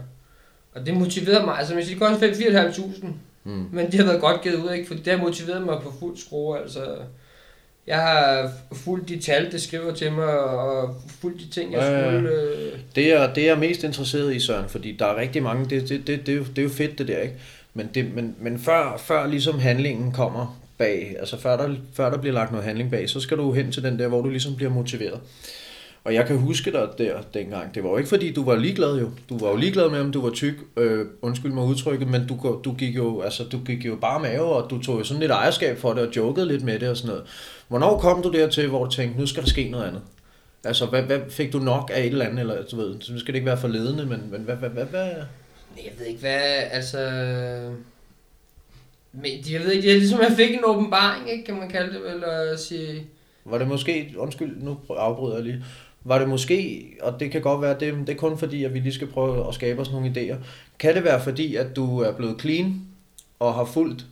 og 0.74 0.86
det 0.86 0.94
motiverede 0.94 1.44
mig. 1.44 1.58
Altså, 1.58 1.74
hvis 1.74 1.86
det 1.88 1.98
koster 1.98 2.32
4.500, 2.32 3.06
Mm. 3.44 3.66
men 3.72 3.86
det 3.86 3.94
har 3.94 4.04
været 4.04 4.20
godt 4.20 4.42
givet 4.42 4.54
ud, 4.56 4.70
ikke? 4.72 4.86
For 4.88 4.94
det 4.94 5.06
har 5.06 5.16
motiveret 5.16 5.62
mig 5.62 5.78
på 5.82 5.92
fuld 6.00 6.16
skrue, 6.16 6.58
altså. 6.58 6.80
Jeg 7.86 7.96
har 7.98 8.50
fulgt 8.72 9.08
de 9.08 9.18
tal, 9.20 9.52
det 9.52 9.62
skriver 9.62 9.94
til 9.94 10.12
mig, 10.12 10.38
og 10.40 10.94
fulgt 11.20 11.40
de 11.40 11.48
ting, 11.48 11.72
jeg 11.72 11.80
ja. 11.80 12.10
skulle. 12.10 12.30
Øh, 12.30 12.72
Det 12.94 13.12
er, 13.12 13.32
det 13.34 13.42
er 13.42 13.46
jeg 13.46 13.58
mest 13.58 13.84
interesseret 13.84 14.34
i, 14.34 14.40
Søren, 14.40 14.68
fordi 14.68 14.96
der 14.98 15.06
er 15.06 15.16
rigtig 15.16 15.42
mange, 15.42 15.64
det, 15.70 15.88
det, 15.88 16.06
det, 16.06 16.26
det, 16.26 16.32
er, 16.32 16.36
jo, 16.36 16.44
det 16.44 16.58
er 16.58 16.62
jo 16.62 16.68
fedt 16.68 16.98
det 16.98 17.08
der, 17.08 17.18
ikke? 17.18 17.34
Men, 17.74 17.90
det, 17.94 18.14
men, 18.14 18.36
men 18.40 18.58
før, 18.58 18.96
før 19.04 19.26
ligesom 19.26 19.58
handlingen 19.58 20.12
kommer 20.12 20.60
bag, 20.78 21.16
altså 21.20 21.40
før 21.40 21.56
der, 21.56 21.74
før 21.94 22.10
der 22.10 22.18
bliver 22.18 22.34
lagt 22.34 22.50
noget 22.52 22.66
handling 22.66 22.90
bag, 22.90 23.08
så 23.10 23.20
skal 23.20 23.36
du 23.36 23.52
hen 23.52 23.72
til 23.72 23.82
den 23.82 23.98
der, 23.98 24.08
hvor 24.08 24.22
du 24.22 24.28
ligesom 24.28 24.56
bliver 24.56 24.70
motiveret. 24.72 25.20
Og 26.04 26.14
jeg 26.14 26.26
kan 26.26 26.36
huske 26.38 26.72
dig 26.72 26.88
der 26.98 27.22
dengang. 27.34 27.74
Det 27.74 27.84
var 27.84 27.90
jo 27.90 27.96
ikke 27.96 28.08
fordi, 28.08 28.32
du 28.32 28.44
var 28.44 28.56
ligeglad 28.56 29.00
jo. 29.00 29.10
Du 29.28 29.38
var 29.38 29.50
jo 29.50 29.56
ligeglad 29.56 29.90
med, 29.90 30.00
om 30.00 30.12
du 30.12 30.22
var 30.22 30.30
tyk. 30.30 30.54
Øh, 30.76 31.06
undskyld 31.22 31.52
mig 31.52 31.64
udtrykket, 31.64 32.08
men 32.08 32.26
du, 32.26 32.60
du, 32.64 32.72
gik 32.72 32.96
jo, 32.96 33.20
altså, 33.20 33.44
du 33.44 33.58
gik 33.66 33.86
jo 33.86 33.96
bare 33.96 34.20
mave, 34.20 34.44
og 34.44 34.70
du 34.70 34.82
tog 34.82 34.98
jo 34.98 35.04
sådan 35.04 35.20
lidt 35.20 35.32
ejerskab 35.32 35.78
for 35.78 35.92
det, 35.92 36.08
og 36.08 36.16
jokede 36.16 36.48
lidt 36.48 36.64
med 36.64 36.78
det 36.78 36.88
og 36.88 36.96
sådan 36.96 37.08
noget. 37.08 37.24
Hvornår 37.68 37.98
kom 37.98 38.22
du 38.22 38.32
dertil, 38.32 38.68
hvor 38.68 38.84
du 38.84 38.90
tænkte, 38.90 39.20
nu 39.20 39.26
skal 39.26 39.42
der 39.42 39.48
ske 39.48 39.68
noget 39.70 39.84
andet? 39.84 40.02
Altså, 40.64 40.86
hvad, 40.86 41.02
hvad 41.02 41.20
fik 41.30 41.52
du 41.52 41.58
nok 41.58 41.90
af 41.94 42.00
et 42.00 42.06
eller 42.06 42.24
andet, 42.24 42.40
eller 42.40 42.62
du 42.62 42.76
ved, 42.76 43.00
så 43.00 43.12
nu 43.12 43.18
skal 43.18 43.32
det 43.32 43.38
ikke 43.38 43.46
være 43.46 43.58
for 43.58 43.68
ledende, 43.68 44.06
men, 44.06 44.22
men 44.30 44.40
hvad, 44.40 44.56
hvad, 44.56 44.70
hvad, 44.70 44.84
hvad? 44.84 45.10
jeg 45.76 45.92
ved 45.98 46.06
ikke 46.06 46.20
hvad, 46.20 46.40
altså... 46.70 46.98
Men 49.12 49.30
jeg 49.50 49.60
ved 49.60 49.72
ikke, 49.72 49.88
det 49.88 49.94
er 49.94 49.98
ligesom, 49.98 50.20
jeg 50.20 50.32
fik 50.36 50.50
en 50.50 50.64
åbenbaring, 50.64 51.30
ikke, 51.30 51.44
kan 51.44 51.54
man 51.54 51.68
kalde 51.68 51.92
det, 51.92 52.12
eller 52.14 52.56
sige... 52.56 53.06
Var 53.44 53.58
det 53.58 53.68
måske, 53.68 54.14
undskyld, 54.16 54.56
nu 54.62 54.78
afbryder 54.90 55.34
jeg 55.34 55.44
lige, 55.44 55.64
var 56.04 56.18
det 56.18 56.28
måske, 56.28 56.84
og 57.02 57.20
det 57.20 57.30
kan 57.30 57.42
godt 57.42 57.62
være, 57.62 57.76
det, 57.80 57.94
det 58.06 58.08
er 58.08 58.16
kun 58.16 58.38
fordi, 58.38 58.64
at 58.64 58.74
vi 58.74 58.80
lige 58.80 58.94
skal 58.94 59.06
prøve 59.06 59.48
at 59.48 59.54
skabe 59.54 59.80
os 59.80 59.90
nogle 59.92 60.12
idéer, 60.16 60.36
kan 60.78 60.94
det 60.94 61.04
være 61.04 61.20
fordi, 61.20 61.56
at 61.56 61.76
du 61.76 61.98
er 61.98 62.12
blevet 62.12 62.40
clean, 62.40 62.82
og 63.38 63.54
har 63.54 63.64
fulgt 63.64 64.06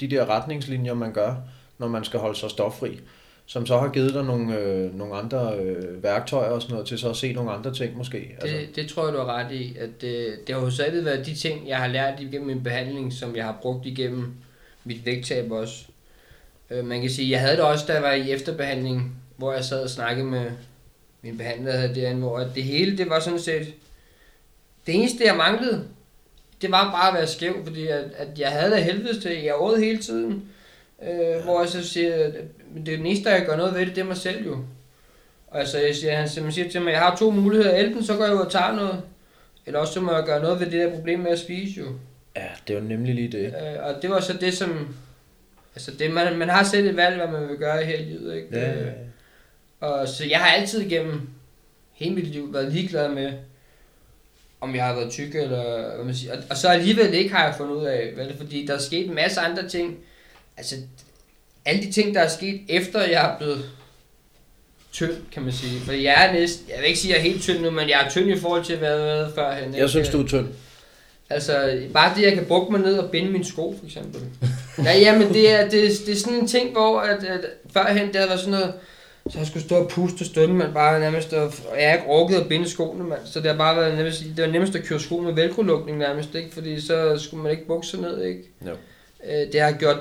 de 0.00 0.10
der 0.10 0.30
retningslinjer, 0.30 0.94
man 0.94 1.12
gør, 1.12 1.34
når 1.78 1.88
man 1.88 2.04
skal 2.04 2.20
holde 2.20 2.38
sig 2.38 2.50
stoffri, 2.50 3.00
som 3.46 3.66
så 3.66 3.78
har 3.78 3.88
givet 3.88 4.14
dig 4.14 4.24
nogle, 4.24 4.58
øh, 4.58 4.98
nogle 4.98 5.14
andre 5.14 5.56
øh, 5.56 6.02
værktøjer 6.02 6.50
og 6.50 6.62
sådan 6.62 6.72
noget, 6.72 6.88
til 6.88 6.98
så 6.98 7.10
at 7.10 7.16
se 7.16 7.32
nogle 7.32 7.50
andre 7.50 7.74
ting 7.74 7.96
måske? 7.96 8.36
Altså, 8.40 8.56
Det, 8.56 8.76
det 8.76 8.88
tror 8.88 9.04
jeg, 9.04 9.14
du 9.14 9.18
har 9.18 9.26
ret 9.26 9.52
i. 9.52 9.76
At 9.80 10.00
det, 10.00 10.36
det 10.46 10.54
har 10.54 10.62
jo 10.62 10.66
altid 10.66 11.02
været 11.02 11.26
de 11.26 11.34
ting, 11.34 11.68
jeg 11.68 11.78
har 11.78 11.88
lært 11.88 12.20
igennem 12.20 12.46
min 12.46 12.62
behandling, 12.62 13.12
som 13.12 13.36
jeg 13.36 13.44
har 13.44 13.58
brugt 13.62 13.86
igennem 13.86 14.34
mit 14.84 15.06
vægttab 15.06 15.50
også. 15.50 15.84
Øh, 16.70 16.84
man 16.84 17.00
kan 17.00 17.10
sige, 17.10 17.30
jeg 17.30 17.40
havde 17.40 17.56
det 17.56 17.64
også, 17.64 17.84
da 17.88 17.92
jeg 17.92 18.02
var 18.02 18.12
i 18.12 18.30
efterbehandling, 18.30 19.16
hvor 19.36 19.52
jeg 19.52 19.64
sad 19.64 19.82
og 19.82 19.90
snakkede 19.90 20.26
med 20.26 20.50
min 21.22 21.38
behandler 21.38 21.72
havde 21.72 21.94
derinde, 21.94 22.20
hvor 22.20 22.38
at 22.38 22.48
det 22.54 22.62
hele, 22.62 22.98
det 22.98 23.10
var 23.10 23.20
sådan 23.20 23.38
set, 23.38 23.74
det 24.86 24.94
eneste, 24.94 25.24
jeg 25.24 25.36
manglede, 25.36 25.84
det 26.62 26.70
var 26.70 26.90
bare 26.90 27.08
at 27.08 27.14
være 27.14 27.26
skæv, 27.26 27.64
fordi 27.64 27.86
at, 27.86 28.04
at 28.16 28.38
jeg 28.38 28.50
havde 28.50 28.70
det 28.70 28.84
helvedes 28.84 29.18
til, 29.22 29.42
jeg 29.42 29.54
åd 29.60 29.78
hele 29.78 29.98
tiden. 29.98 30.44
Øh, 31.02 31.44
hvor 31.44 31.60
jeg 31.60 31.68
så 31.68 31.88
siger, 31.88 32.14
at 32.14 32.34
det 32.86 32.94
eneste, 32.94 33.30
jeg 33.30 33.46
gør 33.46 33.56
noget 33.56 33.74
ved 33.74 33.86
det, 33.86 33.94
det 33.96 34.00
er 34.00 34.06
mig 34.06 34.16
selv 34.16 34.46
jo. 34.46 34.58
Og 35.46 35.60
altså, 35.60 35.78
jeg 35.78 35.94
siger, 35.94 36.16
han 36.16 36.28
siger, 36.28 36.42
man 36.42 36.52
siger 36.52 36.70
til 36.70 36.82
mig, 36.82 36.92
jeg 36.92 37.00
har 37.00 37.16
to 37.16 37.30
muligheder. 37.30 37.76
Enten 37.76 38.04
så 38.04 38.16
går 38.16 38.24
jeg 38.24 38.34
ud 38.34 38.40
og 38.40 38.50
tager 38.52 38.74
noget, 38.74 39.02
Eller 39.66 39.80
også 39.80 39.92
så 39.92 40.00
må 40.00 40.12
jeg 40.14 40.24
gøre 40.24 40.42
noget 40.42 40.60
ved 40.60 40.66
det 40.66 40.80
der 40.80 40.94
problem 40.94 41.20
med 41.20 41.30
at 41.30 41.38
spise 41.38 41.80
jo. 41.80 41.86
Ja, 42.36 42.48
det 42.68 42.74
jo 42.74 42.80
nemlig 42.80 43.14
lige 43.14 43.32
det. 43.32 43.46
Øh, 43.46 43.82
og 43.82 44.02
det 44.02 44.10
var 44.10 44.20
så 44.20 44.32
det, 44.32 44.54
som... 44.54 44.96
Altså, 45.74 45.90
det, 45.98 46.10
man, 46.10 46.38
man 46.38 46.48
har 46.48 46.64
selv 46.64 46.88
et 46.88 46.96
valg, 46.96 47.16
hvad 47.16 47.40
man 47.40 47.48
vil 47.48 47.56
gøre 47.56 47.84
her 47.84 47.98
i 47.98 48.02
livet, 48.02 48.36
ikke? 48.36 48.48
Ja, 48.52 48.60
ja, 48.60 48.80
Øh, 48.80 48.86
ja. 48.86 48.92
Og 49.82 50.08
så 50.08 50.24
jeg 50.24 50.38
har 50.38 50.50
altid 50.50 50.80
igennem 50.80 51.28
hele 51.92 52.14
mit 52.14 52.26
liv 52.26 52.54
været 52.54 52.72
ligeglad 52.72 53.08
med, 53.08 53.32
om 54.60 54.74
jeg 54.74 54.84
har 54.84 54.94
været 54.94 55.10
tyk, 55.10 55.34
eller 55.34 55.94
hvad 55.94 56.04
man 56.04 56.14
siger. 56.14 56.36
Og, 56.36 56.42
og 56.50 56.56
så 56.56 56.68
alligevel 56.68 57.14
ikke 57.14 57.34
har 57.34 57.44
jeg 57.44 57.54
fundet 57.56 57.74
ud 57.74 57.84
af, 57.84 58.12
er, 58.16 58.36
fordi 58.36 58.66
der 58.66 58.74
er 58.74 58.78
sket 58.78 59.06
en 59.06 59.14
masse 59.14 59.40
andre 59.40 59.68
ting. 59.68 59.96
Altså, 60.56 60.76
alle 61.64 61.82
de 61.82 61.92
ting, 61.92 62.14
der 62.14 62.20
er 62.20 62.28
sket 62.28 62.60
efter 62.68 63.02
jeg 63.02 63.32
er 63.32 63.38
blevet 63.38 63.70
tynd, 64.92 65.16
kan 65.32 65.42
man 65.42 65.52
sige. 65.52 65.80
For 65.80 65.92
jeg 65.92 66.28
er 66.28 66.32
næsten, 66.32 66.70
jeg 66.70 66.78
vil 66.78 66.86
ikke 66.86 67.00
sige, 67.00 67.14
at 67.14 67.18
jeg 67.18 67.26
er 67.26 67.32
helt 67.32 67.42
tynd 67.42 67.60
nu, 67.60 67.70
men 67.70 67.88
jeg 67.88 68.06
er 68.06 68.10
tynd 68.10 68.30
i 68.30 68.38
forhold 68.38 68.64
til, 68.64 68.76
hvad 68.76 68.90
jeg 68.90 68.98
har 68.98 69.04
været 69.04 69.34
førhen. 69.34 69.74
Jeg 69.74 69.90
synes, 69.90 70.08
du 70.08 70.22
er 70.22 70.26
tynd. 70.26 70.48
Altså, 71.30 71.82
bare 71.92 72.16
det, 72.16 72.22
jeg 72.22 72.32
kan 72.32 72.44
bukke 72.44 72.72
mig 72.72 72.80
ned 72.80 72.98
og 72.98 73.10
binde 73.10 73.30
mine 73.30 73.44
sko, 73.44 73.76
for 73.78 73.86
eksempel. 73.86 74.20
ja, 74.84 74.98
jamen, 74.98 75.28
det 75.28 75.50
er, 75.50 75.68
det, 75.68 75.90
det 76.06 76.12
er 76.12 76.16
sådan 76.16 76.38
en 76.38 76.48
ting, 76.48 76.72
hvor 76.72 77.00
at, 77.00 77.24
at 77.24 77.40
førhen, 77.72 78.10
havde 78.14 78.28
været 78.28 78.40
sådan 78.40 78.50
noget, 78.60 78.74
så 79.30 79.38
jeg 79.38 79.46
skulle 79.46 79.62
stå 79.64 79.76
og 79.76 79.88
puste 79.88 80.24
støtten, 80.24 80.56
man 80.56 80.72
bare 80.74 81.00
nærmest, 81.00 81.32
og 81.32 81.42
og 81.44 81.80
jeg 81.80 81.88
har 81.88 81.94
ikke 81.96 82.06
orket 82.08 82.36
at 82.36 82.48
binde 82.48 82.68
skoene, 82.68 83.04
man. 83.04 83.18
Så 83.24 83.40
det 83.40 83.50
har 83.50 83.58
bare 83.58 83.76
været 83.76 83.94
nærmest, 83.96 84.24
det 84.36 84.44
var 84.44 84.50
nemmest 84.50 84.74
at 84.76 84.84
køre 84.84 85.00
sko 85.00 85.20
med 85.20 85.32
velcro-lukning 85.32 85.98
nærmest, 85.98 86.34
ikke? 86.34 86.54
Fordi 86.54 86.80
så 86.80 87.18
skulle 87.18 87.42
man 87.42 87.52
ikke 87.52 87.66
bukke 87.66 87.86
sig 87.86 88.00
ned, 88.00 88.22
ikke? 88.22 88.42
Jo. 88.66 88.70
Øh, 89.30 89.52
det 89.52 89.60
har 89.60 89.72
gjort, 89.72 89.96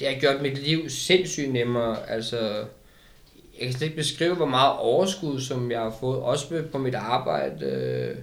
det 0.00 0.08
har 0.08 0.20
gjort 0.20 0.42
mit 0.42 0.58
liv 0.58 0.88
sindssygt 0.88 1.52
nemmere, 1.52 1.96
altså, 2.10 2.38
jeg 3.60 3.62
kan 3.68 3.72
slet 3.72 3.82
ikke 3.82 3.96
beskrive, 3.96 4.34
hvor 4.34 4.46
meget 4.46 4.72
overskud, 4.78 5.40
som 5.40 5.70
jeg 5.70 5.80
har 5.80 5.96
fået, 6.00 6.18
også 6.18 6.62
på 6.72 6.78
mit 6.78 6.94
arbejde, 6.94 7.66
øh, 7.66 8.16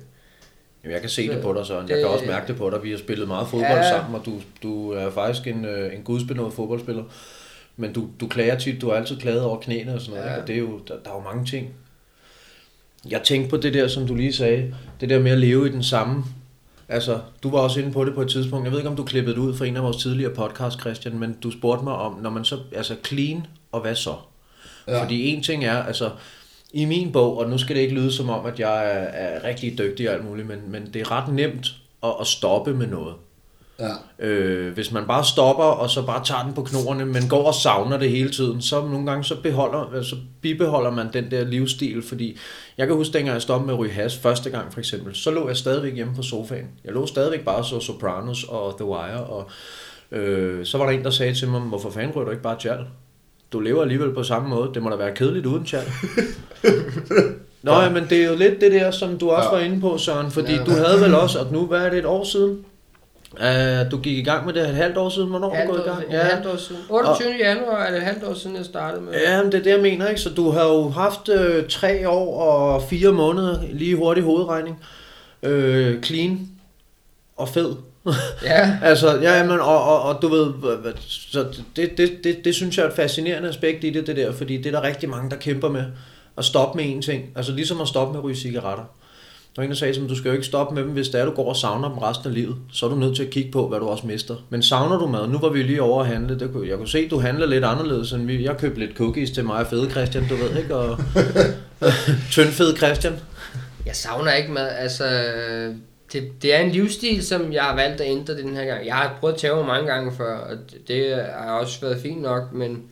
Jamen, 0.84 0.94
jeg 0.94 1.02
kan 1.02 1.10
se 1.10 1.28
det 1.28 1.42
på 1.42 1.54
dig, 1.54 1.66
Søren. 1.66 1.90
Jeg 1.90 1.98
kan 2.00 2.08
også 2.08 2.26
mærke 2.26 2.48
det 2.48 2.56
på 2.58 2.70
dig. 2.70 2.84
Vi 2.84 2.92
har 2.92 2.98
spillet 2.98 3.28
meget 3.28 3.48
fodbold 3.48 3.72
Ja. 3.72 3.90
sammen, 3.90 4.16
og 4.20 4.26
du, 4.26 4.34
du 4.64 4.92
er 4.92 5.12
faktisk 5.12 5.48
en, 5.48 5.66
øh, 5.66 5.96
en 5.96 6.02
gudsbenået 6.04 6.54
fodboldspiller. 6.54 7.04
Men 7.78 7.94
du, 7.94 8.08
du 8.20 8.28
klager 8.28 8.60
tit, 8.60 8.82
du 8.82 8.90
har 8.90 8.96
altid 8.96 9.18
klaget 9.18 9.42
over 9.42 9.60
knæene 9.60 9.94
og 9.94 10.02
sådan 10.02 10.20
noget. 10.20 10.32
Ja. 10.32 10.42
Og 10.42 10.48
det 10.48 10.56
er 10.56 10.60
jo, 10.60 10.80
der, 10.88 10.94
der 11.06 11.10
er 11.10 11.16
jo 11.16 11.22
mange 11.22 11.46
ting. 11.46 11.74
Jeg 13.10 13.22
tænkte 13.24 13.50
på 13.50 13.58
det 13.58 13.74
der, 13.74 13.88
som 13.88 14.08
du 14.08 14.16
lige 14.16 14.34
sagde. 14.34 14.76
Det 15.02 15.10
der 15.10 15.20
med 15.20 15.32
at 15.32 15.38
leve 15.38 15.68
i 15.68 15.72
den 15.72 15.84
samme. 15.84 16.24
Altså, 16.90 17.20
du 17.44 17.50
var 17.50 17.60
også 17.60 17.80
inde 17.80 17.92
på 17.92 18.06
det 18.06 18.14
på 18.14 18.22
et 18.22 18.30
tidspunkt. 18.30 18.66
Jeg 18.66 18.72
ved 18.72 18.80
ikke, 18.80 18.90
om 18.90 18.96
du 18.96 19.04
klippede 19.04 19.36
det 19.36 19.42
ud 19.42 19.56
fra 19.56 19.66
en 19.66 19.78
af 19.78 19.84
vores 19.84 19.98
tidligere 19.98 20.34
podcast, 20.34 20.80
Christian, 20.80 21.20
men 21.20 21.38
du 21.44 21.52
spurgte 21.52 21.84
mig 21.84 21.94
om, 21.94 22.20
når 22.22 22.30
man 22.30 22.46
så, 22.46 22.60
altså 22.76 22.96
clean, 23.06 23.46
og 23.72 23.82
hvad 23.82 23.96
så? 23.96 24.16
Ja. 24.88 25.04
Fordi 25.04 25.28
en 25.28 25.44
ting 25.44 25.66
er, 25.66 25.84
altså, 25.84 26.12
i 26.74 26.86
min 26.86 27.12
bog, 27.12 27.38
og 27.38 27.50
nu 27.50 27.58
skal 27.58 27.76
det 27.76 27.82
ikke 27.82 27.96
lyde 27.96 28.12
som 28.12 28.30
om, 28.30 28.46
at 28.46 28.60
jeg 28.60 28.86
er, 28.86 29.00
er 29.00 29.44
rigtig 29.44 29.78
dygtig 29.78 30.10
og 30.10 30.16
alt 30.16 30.26
muligt, 30.26 30.48
men, 30.48 30.60
men 30.68 30.94
det 30.94 31.02
er 31.02 31.12
ret 31.12 31.34
nemt 31.34 31.76
at, 32.04 32.14
at 32.22 32.28
stoppe 32.28 32.74
med 32.74 32.88
noget. 32.88 33.16
Ja. 33.80 34.26
Øh, 34.28 34.74
hvis 34.74 34.92
man 34.92 35.04
bare 35.08 35.26
stopper, 35.26 35.64
og 35.64 35.90
så 35.90 36.06
bare 36.06 36.24
tager 36.26 36.44
den 36.44 36.54
på 36.54 36.62
knorene, 36.64 37.06
men 37.06 37.28
går 37.30 37.48
og 37.48 37.54
savner 37.54 37.98
det 37.98 38.10
hele 38.10 38.30
tiden, 38.30 38.62
så 38.62 38.82
nogle 38.86 39.06
gange 39.06 39.24
så, 39.24 39.36
beholder, 39.44 39.92
altså, 39.96 40.16
bibeholder 40.42 40.92
man 40.92 41.08
den 41.14 41.32
der 41.32 41.44
livsstil, 41.46 42.04
fordi 42.04 42.38
jeg 42.78 42.88
kan 42.88 42.96
huske, 42.96 43.14
dengang 43.14 43.34
jeg 43.34 43.42
stoppede 43.42 43.66
med 43.68 43.74
at 43.74 43.80
ryge 43.80 43.92
hash 43.92 44.22
første 44.22 44.50
gang 44.50 44.74
for 44.74 44.80
eksempel, 44.80 45.16
så 45.16 45.32
lå 45.32 45.48
jeg 45.48 45.58
stadigvæk 45.58 45.96
hjemme 45.96 46.16
på 46.16 46.22
sofaen. 46.22 46.66
Jeg 46.86 46.94
lå 46.94 47.06
stadigvæk 47.06 47.46
bare 47.46 47.64
så 47.64 47.80
Sopranos 47.80 48.44
og 48.44 48.76
The 48.78 48.86
Wire, 48.86 49.24
og 49.24 49.50
øh, 50.12 50.66
så 50.66 50.78
var 50.78 50.86
der 50.86 50.92
en, 50.92 51.04
der 51.04 51.10
sagde 51.10 51.34
til 51.34 51.48
mig, 51.48 51.62
hvorfor 51.62 51.90
fanden 51.90 52.12
ryger 52.16 52.26
du 52.26 52.32
ikke 52.32 52.44
bare 52.44 52.60
tjal? 52.60 52.80
Du 53.54 53.60
lever 53.60 53.82
alligevel 53.82 54.14
på 54.14 54.24
samme 54.24 54.50
måde, 54.50 54.72
det 54.74 54.84
må 54.84 54.90
da 54.90 54.96
være 54.96 55.16
kedeligt 55.16 55.46
uden 55.46 55.66
tjal. 55.66 55.84
Nå, 57.64 57.74
ja. 57.74 57.90
men 57.90 58.04
det 58.10 58.24
er 58.24 58.28
jo 58.30 58.36
lidt 58.36 58.62
det 58.62 58.72
der, 58.72 58.92
som 58.92 59.18
du 59.18 59.30
også 59.30 59.50
Ja. 59.50 59.56
var 59.56 59.64
inde 59.66 59.82
på, 59.82 59.98
Søren, 59.98 60.32
fordi 60.32 60.54
Ja. 60.54 60.64
du 60.64 60.72
havde 60.72 61.02
vel 61.02 61.16
også, 61.16 61.40
og 61.40 61.52
nu 61.54 61.66
hvad 61.66 61.80
er 61.86 61.90
det 61.90 62.00
et 62.00 62.06
år 62.06 62.24
siden, 62.24 62.66
Uh, 63.34 63.92
du 63.92 63.98
gik 63.98 64.18
i 64.18 64.22
gang 64.22 64.46
med 64.46 64.54
det 64.54 64.70
et 64.70 64.76
halvt 64.76 64.98
år 64.98 65.10
siden. 65.10 65.30
Hvornår 65.30 65.54
halvt 65.54 65.70
du 65.70 65.74
gået 65.76 65.86
i 65.86 65.90
gang? 65.90 66.04
ja. 66.12 66.24
halvt 66.24 66.46
år 66.46 66.56
siden. 66.56 66.82
28. 66.90 67.30
januar 67.40 67.84
er 67.84 67.92
det 67.92 67.98
et 67.98 68.04
halvt 68.04 68.24
år 68.24 68.34
siden, 68.34 68.56
jeg 68.56 68.66
startede 68.66 69.02
med. 69.02 69.14
Ja, 69.14 69.44
men 69.44 69.52
det 69.52 69.60
er 69.60 69.64
det, 69.64 69.72
jeg 69.72 69.82
mener, 69.82 70.08
ikke? 70.08 70.22
Så 70.22 70.30
du 70.30 70.50
har 70.50 70.66
jo 70.66 70.90
haft 70.90 71.30
øh, 71.30 71.70
tre 71.70 72.10
år 72.10 72.42
og 72.42 72.84
fire 72.90 73.12
måneder, 73.12 73.60
lige 73.72 73.96
hurtig 73.96 74.24
hovedregning, 74.24 74.84
øh, 75.44 76.02
clean 76.02 76.50
og 77.38 77.50
fed. 77.50 77.76
ja. 78.44 78.78
altså, 78.90 79.20
ja, 79.22 79.44
men, 79.44 79.60
og, 79.60 79.84
og, 79.84 80.02
og 80.02 80.22
du 80.22 80.28
ved, 80.28 80.54
så 81.00 81.46
det, 81.76 81.98
det, 81.98 82.24
det, 82.24 82.46
det 82.46 82.56
synes 82.56 82.78
jeg 82.78 82.84
er 82.84 82.90
et 82.90 82.96
fascinerende 82.96 83.50
aspekt 83.50 83.84
i 83.84 83.90
det, 83.90 84.08
det 84.08 84.16
der, 84.16 84.32
fordi 84.32 84.58
det 84.58 84.66
er 84.66 84.80
der 84.80 84.88
rigtig 84.88 85.10
mange, 85.10 85.30
der 85.30 85.36
kæmper 85.36 85.70
med, 85.70 85.84
at 86.38 86.46
stoppe 86.46 86.78
med 86.78 86.96
en 86.96 87.02
ting. 87.02 87.26
Altså 87.36 87.52
ligesom 87.52 87.82
at 87.82 87.88
stoppe 87.88 88.12
med 88.12 88.20
at 88.20 88.24
ryge 88.24 88.38
cigaretter. 88.38 88.84
Der 89.58 89.62
var 89.62 89.66
en, 89.66 89.70
der 89.70 89.76
sagde, 89.78 90.02
at 90.04 90.10
du 90.10 90.16
skal 90.16 90.30
jo 90.30 90.34
ikke 90.34 90.46
stoppe 90.46 90.76
med 90.76 90.84
dem, 90.84 90.92
hvis 90.92 91.10
det 91.10 91.22
er, 91.22 91.26
du 91.26 91.32
går 91.32 91.50
og 91.50 91.56
savner 91.56 91.90
dem 91.90 91.98
resten 91.98 92.28
af 92.30 92.34
livet. 92.36 92.56
Så 92.74 92.86
er 92.86 92.90
du 92.90 92.96
nødt 92.96 93.16
til 93.16 93.24
at 93.24 93.30
kigge 93.30 93.52
på, 93.52 93.68
hvad 93.68 93.80
du 93.80 93.88
også 93.88 94.08
mister. 94.08 94.36
Men 94.50 94.64
savner 94.64 95.00
du 95.00 95.08
mad? 95.08 95.28
Nu 95.28 95.38
var 95.38 95.50
vi 95.50 95.64
lige 95.64 95.82
over 95.82 96.02
at 96.02 96.08
handle. 96.08 96.40
Det 96.40 96.52
kunne, 96.54 96.70
jeg 96.70 96.78
kunne 96.78 96.88
se, 96.88 96.98
at 97.00 97.12
du 97.12 97.20
handler 97.20 97.46
lidt 97.46 97.64
anderledes 97.66 98.12
end 98.12 98.26
vi. 98.26 98.44
Jeg 98.44 98.58
købte 98.58 98.80
lidt 98.80 98.98
cookies 98.98 99.32
til 99.32 99.46
mig 99.46 99.56
og 99.56 99.68
fede 99.68 99.90
Christian, 99.90 100.28
du 100.30 100.36
ved 100.36 100.58
ikke? 100.58 100.76
Og 100.76 100.98
tyndfed 102.32 102.78
Christian. 102.78 103.14
Jeg 103.86 103.96
savner 103.96 104.32
ikke 104.34 104.52
mad. 104.52 104.68
Altså, 104.70 105.04
det, 106.14 106.24
det 106.42 106.56
er 106.56 106.60
en 106.60 106.72
livsstil, 106.72 107.26
som 107.26 107.54
jeg 107.54 107.64
har 107.64 107.76
valgt 107.76 108.02
at 108.02 108.12
ændre 108.12 108.38
den 108.38 108.56
her 108.56 108.66
gang. 108.66 108.86
Jeg 108.86 108.96
har 108.96 109.18
prøvet 109.20 109.34
at 109.34 109.42
mig 109.56 109.66
mange 109.66 109.88
gange 109.88 110.12
før, 110.18 110.38
og 110.38 110.56
det- 110.72 110.88
det 110.88 111.16
har 111.38 111.52
også 111.60 111.82
været 111.82 112.02
fint 112.02 112.22
nok, 112.22 112.54
men, 112.54 112.84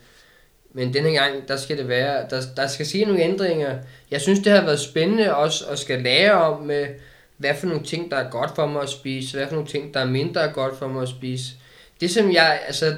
men 0.75 0.93
denne 0.93 1.11
gang, 1.11 1.47
der 1.47 1.57
skal 1.57 1.77
det 1.77 1.88
være, 1.88 2.25
der, 2.29 2.41
der 2.55 2.67
skal 2.67 2.85
ske 2.85 3.05
nogle 3.05 3.21
ændringer. 3.21 3.77
Jeg 4.11 4.21
synes, 4.21 4.39
det 4.39 4.51
har 4.51 4.61
været 4.61 4.79
spændende 4.79 5.35
også 5.35 5.65
at 5.65 5.79
skal 5.79 6.01
lære 6.01 6.31
om 6.31 6.61
med, 6.61 6.88
hvad 7.38 7.55
for 7.55 7.67
nogle 7.67 7.83
ting, 7.83 8.11
der 8.11 8.17
er 8.17 8.29
godt 8.29 8.55
for 8.55 8.67
mig 8.67 8.81
at 8.81 8.89
spise, 8.89 9.38
hvad 9.38 9.47
for 9.47 9.53
nogle 9.53 9.69
ting, 9.69 9.93
der 9.93 9.99
er 9.99 10.05
mindre 10.05 10.47
godt 10.47 10.77
for 10.77 10.88
mig 10.88 11.01
at 11.01 11.09
spise. 11.09 11.45
Det 12.01 12.11
som 12.11 12.31
jeg, 12.31 12.61
altså, 12.65 12.95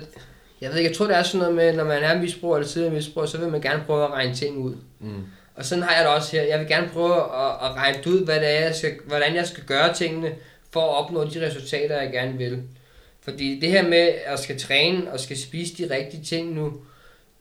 jeg 0.62 0.70
ved 0.70 0.78
ikke, 0.78 0.90
jeg 0.90 0.98
tror, 0.98 1.08
det 1.08 1.18
er 1.18 1.24
sådan 1.24 1.40
noget 1.40 1.56
med, 1.56 1.74
når 1.74 1.84
man 1.84 2.04
er 2.04 2.22
misbruger 2.22 2.58
eller 2.58 2.68
tidligere 2.68 2.94
misbruger, 2.94 3.28
så 3.28 3.38
vil 3.38 3.48
man 3.48 3.62
gerne 3.62 3.84
prøve 3.86 4.04
at 4.04 4.12
regne 4.12 4.36
ting 4.36 4.58
ud. 4.58 4.76
Mm. 5.00 5.24
Og 5.56 5.66
sådan 5.66 5.84
har 5.84 5.96
jeg 5.96 6.06
det 6.06 6.14
også 6.14 6.32
her. 6.32 6.44
Jeg 6.44 6.60
vil 6.60 6.68
gerne 6.68 6.90
prøve 6.94 7.16
at, 7.16 7.52
at 7.62 7.76
regne 7.76 7.98
ud, 8.08 8.26
hvad 8.26 8.40
det 8.40 8.50
er, 8.50 8.60
jeg 8.60 8.76
skal, 8.76 8.94
hvordan 9.06 9.36
jeg 9.36 9.48
skal 9.48 9.64
gøre 9.64 9.94
tingene, 9.94 10.32
for 10.72 10.82
at 10.82 11.04
opnå 11.04 11.24
de 11.24 11.46
resultater, 11.48 12.02
jeg 12.02 12.12
gerne 12.12 12.38
vil. 12.38 12.62
Fordi 13.22 13.60
det 13.60 13.70
her 13.70 13.88
med 13.88 14.14
at 14.26 14.40
skal 14.40 14.60
træne 14.60 15.12
og 15.12 15.20
skal 15.20 15.38
spise 15.38 15.78
de 15.78 15.96
rigtige 15.96 16.24
ting 16.24 16.54
nu, 16.54 16.74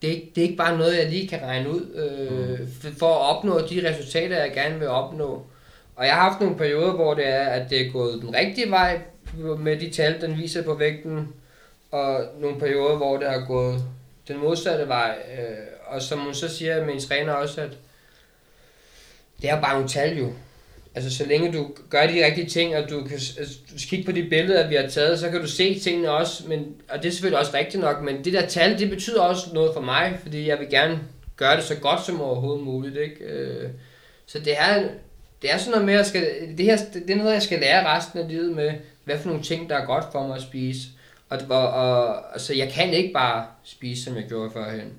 det 0.02 0.10
er, 0.10 0.14
ikke, 0.14 0.32
det 0.34 0.40
er 0.40 0.42
ikke 0.42 0.56
bare 0.56 0.78
noget, 0.78 0.98
jeg 0.98 1.10
lige 1.10 1.28
kan 1.28 1.42
regne 1.42 1.70
ud, 1.70 1.94
øh, 1.94 2.68
for, 2.80 2.98
for 2.98 3.14
at 3.14 3.36
opnå 3.36 3.60
de 3.60 3.90
resultater, 3.90 4.36
jeg 4.36 4.52
gerne 4.52 4.78
vil 4.78 4.88
opnå. 4.88 5.46
Og 5.96 6.06
jeg 6.06 6.14
har 6.14 6.30
haft 6.30 6.40
nogle 6.40 6.56
perioder, 6.56 6.92
hvor 6.92 7.14
det 7.14 7.28
er, 7.28 7.44
at 7.44 7.70
det 7.70 7.86
er 7.86 7.92
gået 7.92 8.22
den 8.22 8.34
rigtige 8.34 8.70
vej 8.70 9.00
med 9.58 9.76
de 9.80 9.90
tal, 9.90 10.20
den 10.20 10.36
viser 10.36 10.62
på 10.62 10.74
vægten, 10.74 11.32
og 11.90 12.24
nogle 12.40 12.58
perioder, 12.58 12.96
hvor 12.96 13.16
det 13.16 13.28
har 13.28 13.44
gået 13.46 13.84
den 14.28 14.38
modsatte 14.38 14.88
vej. 14.88 15.18
Øh, 15.38 15.66
og 15.86 16.02
som 16.02 16.18
hun 16.18 16.34
så 16.34 16.48
siger 16.48 16.86
min 16.86 17.00
træner 17.00 17.32
også, 17.32 17.60
at 17.60 17.70
det 19.42 19.50
er 19.50 19.60
bare 19.60 19.74
nogle 19.74 19.88
tal 19.88 20.18
jo. 20.18 20.32
Altså 20.96 21.16
så 21.16 21.26
længe 21.26 21.52
du 21.52 21.70
gør 21.90 22.06
de 22.06 22.26
rigtige 22.26 22.46
ting, 22.46 22.76
og 22.76 22.90
du 22.90 23.02
kan 23.04 23.12
altså, 23.12 23.58
du 23.70 23.74
kigge 23.78 24.04
på 24.04 24.12
de 24.12 24.22
billeder, 24.22 24.68
vi 24.68 24.74
har 24.74 24.88
taget, 24.88 25.18
så 25.18 25.30
kan 25.30 25.40
du 25.40 25.46
se 25.46 25.78
tingene 25.80 26.10
også, 26.10 26.48
men, 26.48 26.66
og 26.88 27.02
det 27.02 27.08
er 27.08 27.12
selvfølgelig 27.12 27.38
også 27.38 27.52
rigtigt 27.54 27.80
nok, 27.80 28.02
men 28.02 28.24
det 28.24 28.32
der 28.32 28.46
tal, 28.46 28.78
det 28.78 28.90
betyder 28.90 29.20
også 29.20 29.46
noget 29.54 29.70
for 29.74 29.80
mig, 29.80 30.18
fordi 30.22 30.48
jeg 30.48 30.58
vil 30.58 30.70
gerne 30.70 31.00
gøre 31.36 31.56
det 31.56 31.64
så 31.64 31.74
godt 31.74 32.06
som 32.06 32.20
overhovedet 32.20 32.64
muligt, 32.64 32.96
ikke? 32.96 33.24
Øh, 33.24 33.70
Så 34.26 34.38
det 34.38 34.54
er, 34.58 34.88
det 35.42 35.52
er 35.52 35.56
sådan 35.58 35.70
noget 35.70 35.86
med, 35.86 35.94
at 35.94 35.98
jeg 35.98 36.06
skal, 36.06 36.26
det, 36.58 36.64
her, 36.66 36.76
det 36.94 37.10
er 37.10 37.16
noget, 37.16 37.32
jeg 37.32 37.42
skal 37.42 37.60
lære 37.60 37.96
resten 37.96 38.18
af 38.18 38.28
livet 38.28 38.56
med, 38.56 38.72
hvad 39.04 39.18
for 39.18 39.28
nogle 39.28 39.42
ting, 39.42 39.70
der 39.70 39.76
er 39.76 39.86
godt 39.86 40.04
for 40.12 40.26
mig 40.26 40.36
at 40.36 40.42
spise. 40.42 40.80
Og, 41.28 41.38
og, 41.48 41.68
og 41.68 42.32
altså, 42.32 42.54
jeg 42.54 42.68
kan 42.72 42.92
ikke 42.92 43.12
bare 43.12 43.46
spise, 43.64 44.04
som 44.04 44.16
jeg 44.16 44.24
gjorde 44.28 44.50
førhen. 44.50 44.92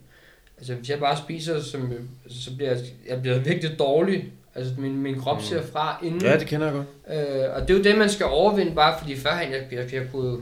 Altså, 0.57 0.73
hvis 0.73 0.89
jeg 0.89 0.99
bare 0.99 1.17
spiser, 1.17 1.61
som, 1.61 1.91
altså, 2.25 2.43
så 2.43 2.55
bliver 2.55 2.71
jeg, 2.71 2.79
jeg 3.07 3.21
bliver 3.21 3.39
virkelig 3.39 3.79
dårlig. 3.79 4.25
Altså, 4.57 4.73
min, 4.77 4.97
min 4.97 5.19
krop 5.21 5.41
ser 5.41 5.61
fra 5.71 5.99
inden. 6.03 6.21
Ja, 6.21 6.39
det 6.39 6.47
kender 6.47 6.67
jeg 6.67 6.75
godt. 6.75 7.17
Øh, 7.17 7.55
og 7.55 7.61
det 7.61 7.69
er 7.69 7.77
jo 7.77 7.83
det, 7.83 7.97
man 7.97 8.09
skal 8.09 8.25
overvinde, 8.25 8.71
bare 8.71 8.99
fordi 8.99 9.15
førhen, 9.17 9.51
jeg, 9.51 9.61
jeg, 9.71 9.93
jeg 9.93 10.03
kunne 10.11 10.37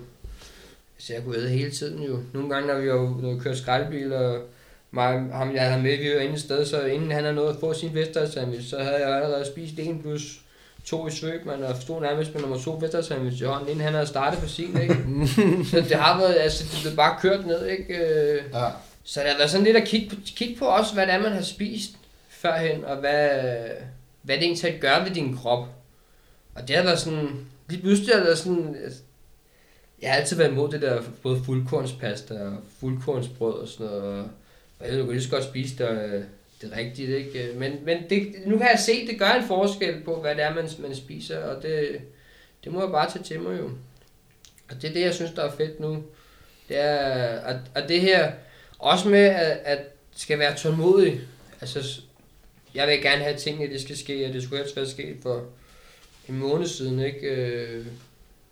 altså, 0.97 1.13
jeg 1.13 1.23
kunne 1.23 1.37
æde 1.37 1.49
hele 1.49 1.71
tiden 1.71 2.03
jo. 2.03 2.19
Nogle 2.33 2.49
gange, 2.49 2.67
når 2.67 2.79
vi 2.79 2.89
var 2.89 2.95
når 3.21 3.33
vi 3.33 3.39
kørte 3.39 3.57
skraldebil, 3.57 4.13
og 4.13 4.41
mig, 4.91 5.25
ham, 5.33 5.55
jeg 5.55 5.69
havde 5.69 5.83
med, 5.83 5.97
vi 5.97 6.15
var 6.15 6.21
inde 6.21 6.33
et 6.33 6.39
sted, 6.41 6.65
så 6.65 6.81
inden 6.85 7.11
han 7.11 7.23
havde 7.23 7.35
nået 7.35 7.49
at 7.49 7.59
få 7.59 7.73
sin 7.73 7.91
sandwich, 8.33 8.69
så 8.69 8.77
havde 8.77 9.07
jeg 9.07 9.15
allerede 9.15 9.45
spist 9.45 9.73
en 9.79 10.01
plus 10.01 10.39
to 10.85 11.07
i 11.07 11.11
svøb, 11.11 11.45
man, 11.45 11.63
og 11.63 11.75
stod 11.81 12.01
nærmest 12.01 12.33
med 12.33 12.41
nummer 12.41 12.57
to 12.57 13.01
sandwich 13.01 13.41
i 13.41 13.45
hånden, 13.45 13.69
inden 13.69 13.83
han 13.83 13.93
havde 13.93 14.07
startet 14.07 14.39
på 14.39 14.47
sin, 14.47 14.81
ikke? 14.81 14.97
så 15.71 15.77
det 15.77 15.97
har 15.97 16.19
været, 16.19 16.35
altså, 16.39 16.63
det 16.63 16.79
blev 16.83 16.95
bare 16.95 17.15
kørt 17.21 17.45
ned, 17.47 17.65
ikke? 17.65 17.95
Øh, 17.97 18.41
Ja. 18.53 18.67
så 19.03 19.19
det 19.19 19.29
har 19.29 19.37
været 19.37 19.49
sådan 19.49 19.65
lidt 19.65 19.77
at 19.77 19.83
kigge 19.87 20.09
på, 20.09 20.15
kigge 20.35 20.55
på 20.59 20.65
også, 20.65 20.93
hvad 20.93 21.05
det 21.05 21.13
er, 21.13 21.21
man 21.21 21.31
har 21.31 21.41
spist 21.41 21.91
førhen, 22.29 22.85
og 22.85 22.95
hvad, 22.97 23.29
hvad 24.25 24.35
det 24.35 24.43
egentlig 24.43 24.81
gør 24.81 25.03
ved 25.03 25.11
din 25.11 25.37
krop. 25.37 25.67
Og 26.55 26.67
det 26.67 26.75
har 26.75 26.83
været 26.83 26.99
sådan, 26.99 27.45
lige 27.69 27.81
pludselig 27.81 28.15
har 28.15 28.23
været 28.23 28.37
sådan, 28.37 28.75
altså, 28.83 28.99
jeg 30.01 30.09
har 30.09 30.17
altid 30.17 30.37
været 30.37 30.51
imod 30.51 30.71
det 30.71 30.81
der, 30.81 31.01
både 31.23 31.43
fuldkornspasta 31.45 32.33
og 32.33 32.57
fuldkornsbrød 32.79 33.53
og 33.53 33.67
sådan 33.67 33.85
noget. 33.85 34.29
Og 34.79 34.85
jeg 34.85 34.91
ved, 34.91 34.99
du 34.99 35.05
kan 35.05 35.13
lige 35.13 35.23
så 35.23 35.29
godt 35.29 35.43
spise 35.43 35.77
der, 35.77 35.93
det 36.61 36.71
øh, 36.71 36.77
rigtigt, 36.77 37.09
ikke? 37.09 37.51
Men, 37.55 37.71
men 37.85 37.97
det, 38.09 38.33
nu 38.45 38.57
kan 38.57 38.67
jeg 38.71 38.79
se, 38.79 38.91
at 38.91 39.07
det 39.07 39.19
gør 39.19 39.29
en 39.29 39.47
forskel 39.47 40.03
på, 40.03 40.21
hvad 40.21 40.35
det 40.35 40.43
er, 40.43 40.55
man, 40.55 40.69
man 40.79 40.95
spiser, 40.95 41.43
og 41.43 41.63
det, 41.63 42.01
det 42.63 42.71
må 42.71 42.81
jeg 42.81 42.91
bare 42.91 43.11
tage 43.11 43.23
til 43.23 43.39
mig 43.39 43.59
jo. 43.59 43.69
Og 44.69 44.81
det 44.81 44.89
er 44.89 44.93
det, 44.93 45.01
jeg 45.01 45.13
synes, 45.13 45.31
der 45.31 45.43
er 45.43 45.51
fedt 45.51 45.79
nu. 45.79 46.03
Det 46.69 46.79
er, 46.79 46.95
at, 47.39 47.57
at 47.75 47.89
det 47.89 48.01
her, 48.01 48.31
også 48.79 49.09
med, 49.09 49.25
at, 49.25 49.59
at 49.63 49.79
skal 50.15 50.39
være 50.39 50.55
tålmodig. 50.55 51.21
Altså, 51.61 52.01
jeg 52.75 52.87
vil 52.87 53.01
gerne 53.01 53.21
have 53.23 53.33
at 53.33 53.39
tingene, 53.39 53.73
det 53.73 53.81
skal 53.81 53.97
ske, 53.97 54.25
og 54.27 54.33
det 54.33 54.43
skulle 54.43 54.59
helst 54.61 54.75
være 54.75 54.87
sket 54.87 55.15
for 55.23 55.43
en 56.29 56.37
måned 56.37 56.67
siden, 56.67 56.99
ikke? 56.99 57.27
Øh, 57.27 57.85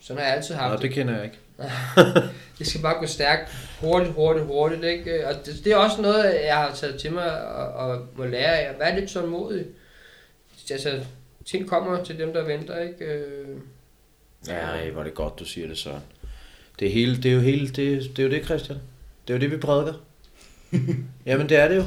Sådan 0.01 0.17
har 0.21 0.27
jeg 0.27 0.37
altid 0.37 0.55
haft 0.55 0.73
Nå, 0.73 0.87
det 0.87 0.91
kender 0.95 1.15
jeg 1.15 1.23
ikke. 1.23 1.37
det 2.59 2.67
skal 2.67 2.81
bare 2.81 2.99
gå 2.99 3.05
stærkt, 3.05 3.51
hurtigt, 3.79 4.13
hurtigt, 4.13 4.45
hurtigt, 4.45 4.83
ikke? 4.83 5.27
Og 5.27 5.45
det, 5.45 5.61
det 5.63 5.71
er 5.71 5.77
også 5.77 6.01
noget, 6.01 6.23
jeg 6.45 6.55
har 6.55 6.75
taget 6.75 6.99
til 6.99 7.11
mig 7.11 7.47
og, 7.47 7.67
og 7.73 8.07
må 8.15 8.25
lære 8.25 8.59
af. 8.59 8.79
Vær 8.79 8.99
lidt 8.99 9.09
tålmodig. 9.09 9.65
Altså, 10.71 10.99
ting 11.45 11.67
kommer 11.69 12.03
til 12.03 12.17
dem, 12.17 12.33
der 12.33 12.43
venter, 12.43 12.79
ikke? 12.79 13.05
Øh, 13.05 13.47
Ja, 14.47 14.89
hvor 14.89 14.99
er 14.99 15.03
det 15.03 15.13
godt, 15.13 15.39
du 15.39 15.45
siger 15.45 15.67
det, 15.67 15.77
Søren. 15.77 16.01
Det 16.79 16.87
er, 16.87 16.91
hele, 16.91 17.17
det 17.17 17.25
er 17.25 17.35
jo 17.35 17.39
hele, 17.39 17.67
det, 17.67 17.77
det 18.17 18.19
er 18.19 18.23
jo 18.23 18.29
det, 18.29 18.45
Christian. 18.45 18.77
Det 19.27 19.33
er 19.33 19.37
jo 19.37 19.41
det, 19.41 19.51
vi 19.51 19.57
prædiker. 19.57 19.93
Jamen, 21.25 21.49
det 21.49 21.57
er 21.57 21.67
det 21.67 21.77
jo. 21.77 21.83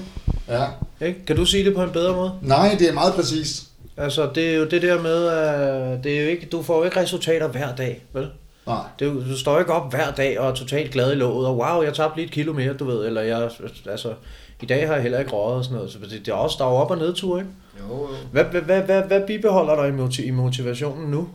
Ja. 0.49 0.65
Ikke? 1.07 1.25
Kan 1.27 1.37
du 1.37 1.45
sige 1.45 1.65
det 1.65 1.75
på 1.75 1.83
en 1.83 1.91
bedre 1.91 2.15
måde? 2.15 2.33
Nej, 2.43 2.77
det 2.79 2.89
er 2.89 2.93
meget 2.93 3.15
præcist. 3.15 3.65
Altså, 3.97 4.31
det 4.35 4.51
er 4.51 4.55
jo 4.57 4.65
det 4.67 4.83
der 4.83 5.03
med, 5.03 5.27
at 5.27 6.05
det 6.05 6.19
er 6.19 6.23
jo 6.23 6.29
ikke, 6.29 6.47
du 6.53 6.63
får 6.63 6.79
jo 6.79 6.85
ikke 6.85 7.01
resultater 7.01 7.49
hver 7.49 7.75
dag, 7.75 8.03
vel? 8.13 8.29
Nej. 8.67 8.79
Det 8.99 9.07
jo- 9.07 9.21
du 9.21 9.39
står 9.39 9.59
ikke 9.59 9.73
op 9.73 9.91
hver 9.93 10.11
dag 10.11 10.41
og 10.41 10.51
er 10.51 10.55
totalt 10.55 10.91
glad 10.91 11.13
i 11.13 11.15
låget, 11.15 11.47
og 11.47 11.57
wow, 11.59 11.83
jeg 11.83 11.95
tabte 11.95 12.17
lige 12.17 12.27
et 12.27 12.33
kilo 12.33 12.53
mere, 12.53 12.73
du 12.73 12.85
ved, 12.85 13.07
eller 13.07 13.21
jeg, 13.23 13.51
altså, 13.91 14.15
i 14.63 14.67
dag 14.67 14.87
har 14.87 14.95
jeg 14.95 15.03
heller 15.03 15.19
ikke 15.19 15.31
røget 15.31 15.59
og 15.59 15.65
sådan 15.65 15.77
noget, 15.77 15.93
så 15.93 15.99
det, 15.99 16.11
det 16.11 16.29
er 16.29 16.33
også, 16.33 16.57
der 16.59 16.65
er 16.65 16.69
jo 16.71 16.75
op- 16.77 16.91
og 16.91 16.99
nedtur, 16.99 17.39
ikke? 17.39 17.51
jo, 17.89 17.95
jo. 18.01 18.09
Hvad, 18.33 18.45
hvad, 18.45 18.61
hvad, 18.61 18.83
hvad, 18.83 19.03
hvad 19.03 19.27
bibeholder 19.27 19.77
dig 19.77 19.89
i, 19.89 19.93
motiv- 19.93 20.27
i 20.27 20.31
motivationen 20.31 21.11
nu? 21.11 21.29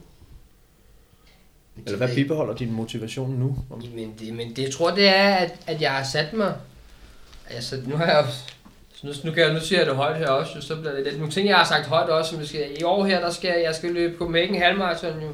Eller 1.85 1.97
hvad 1.97 2.15
bibeholder 2.15 2.53
din 2.55 2.71
motivation 2.71 3.29
nu? 3.39 3.57
Men 3.95 4.13
det, 4.19 4.33
men 4.33 4.49
det, 4.55 4.63
jeg 4.63 4.71
tror, 4.71 4.91
det 4.95 5.07
er, 5.07 5.23
at, 5.35 5.53
at 5.67 5.81
jeg 5.81 5.91
har 5.91 6.03
sat 6.03 6.33
mig... 6.33 6.53
Altså, 7.55 7.75
nu 7.85 7.95
har 7.97 8.05
jeg 8.05 8.25
jo... 8.27 8.31
så 8.95 9.07
Nu, 9.07 9.13
nu, 9.29 9.35
kan 9.35 9.43
jeg, 9.43 9.53
nu 9.53 9.59
siger 9.59 9.79
jeg 9.79 9.87
det 9.87 9.95
højt 9.95 10.17
her 10.17 10.27
også, 10.27 10.51
jo, 10.55 10.61
så 10.61 10.75
bliver 10.75 10.93
det 10.95 11.03
lidt... 11.03 11.17
Nogle 11.17 11.31
ting, 11.31 11.47
jeg 11.47 11.57
har 11.57 11.65
sagt 11.65 11.87
højt 11.87 12.09
også, 12.09 12.29
som 12.31 12.39
jeg 12.39 12.47
skal, 12.47 12.65
i 12.79 12.83
år 12.83 13.05
her, 13.05 13.19
der 13.19 13.31
skal 13.31 13.47
jeg, 13.47 13.63
jeg 13.63 13.75
skal 13.75 13.91
løbe 13.91 14.17
Copenhagen 14.17 14.61
halvmarathon 14.61 15.21
jo. 15.21 15.29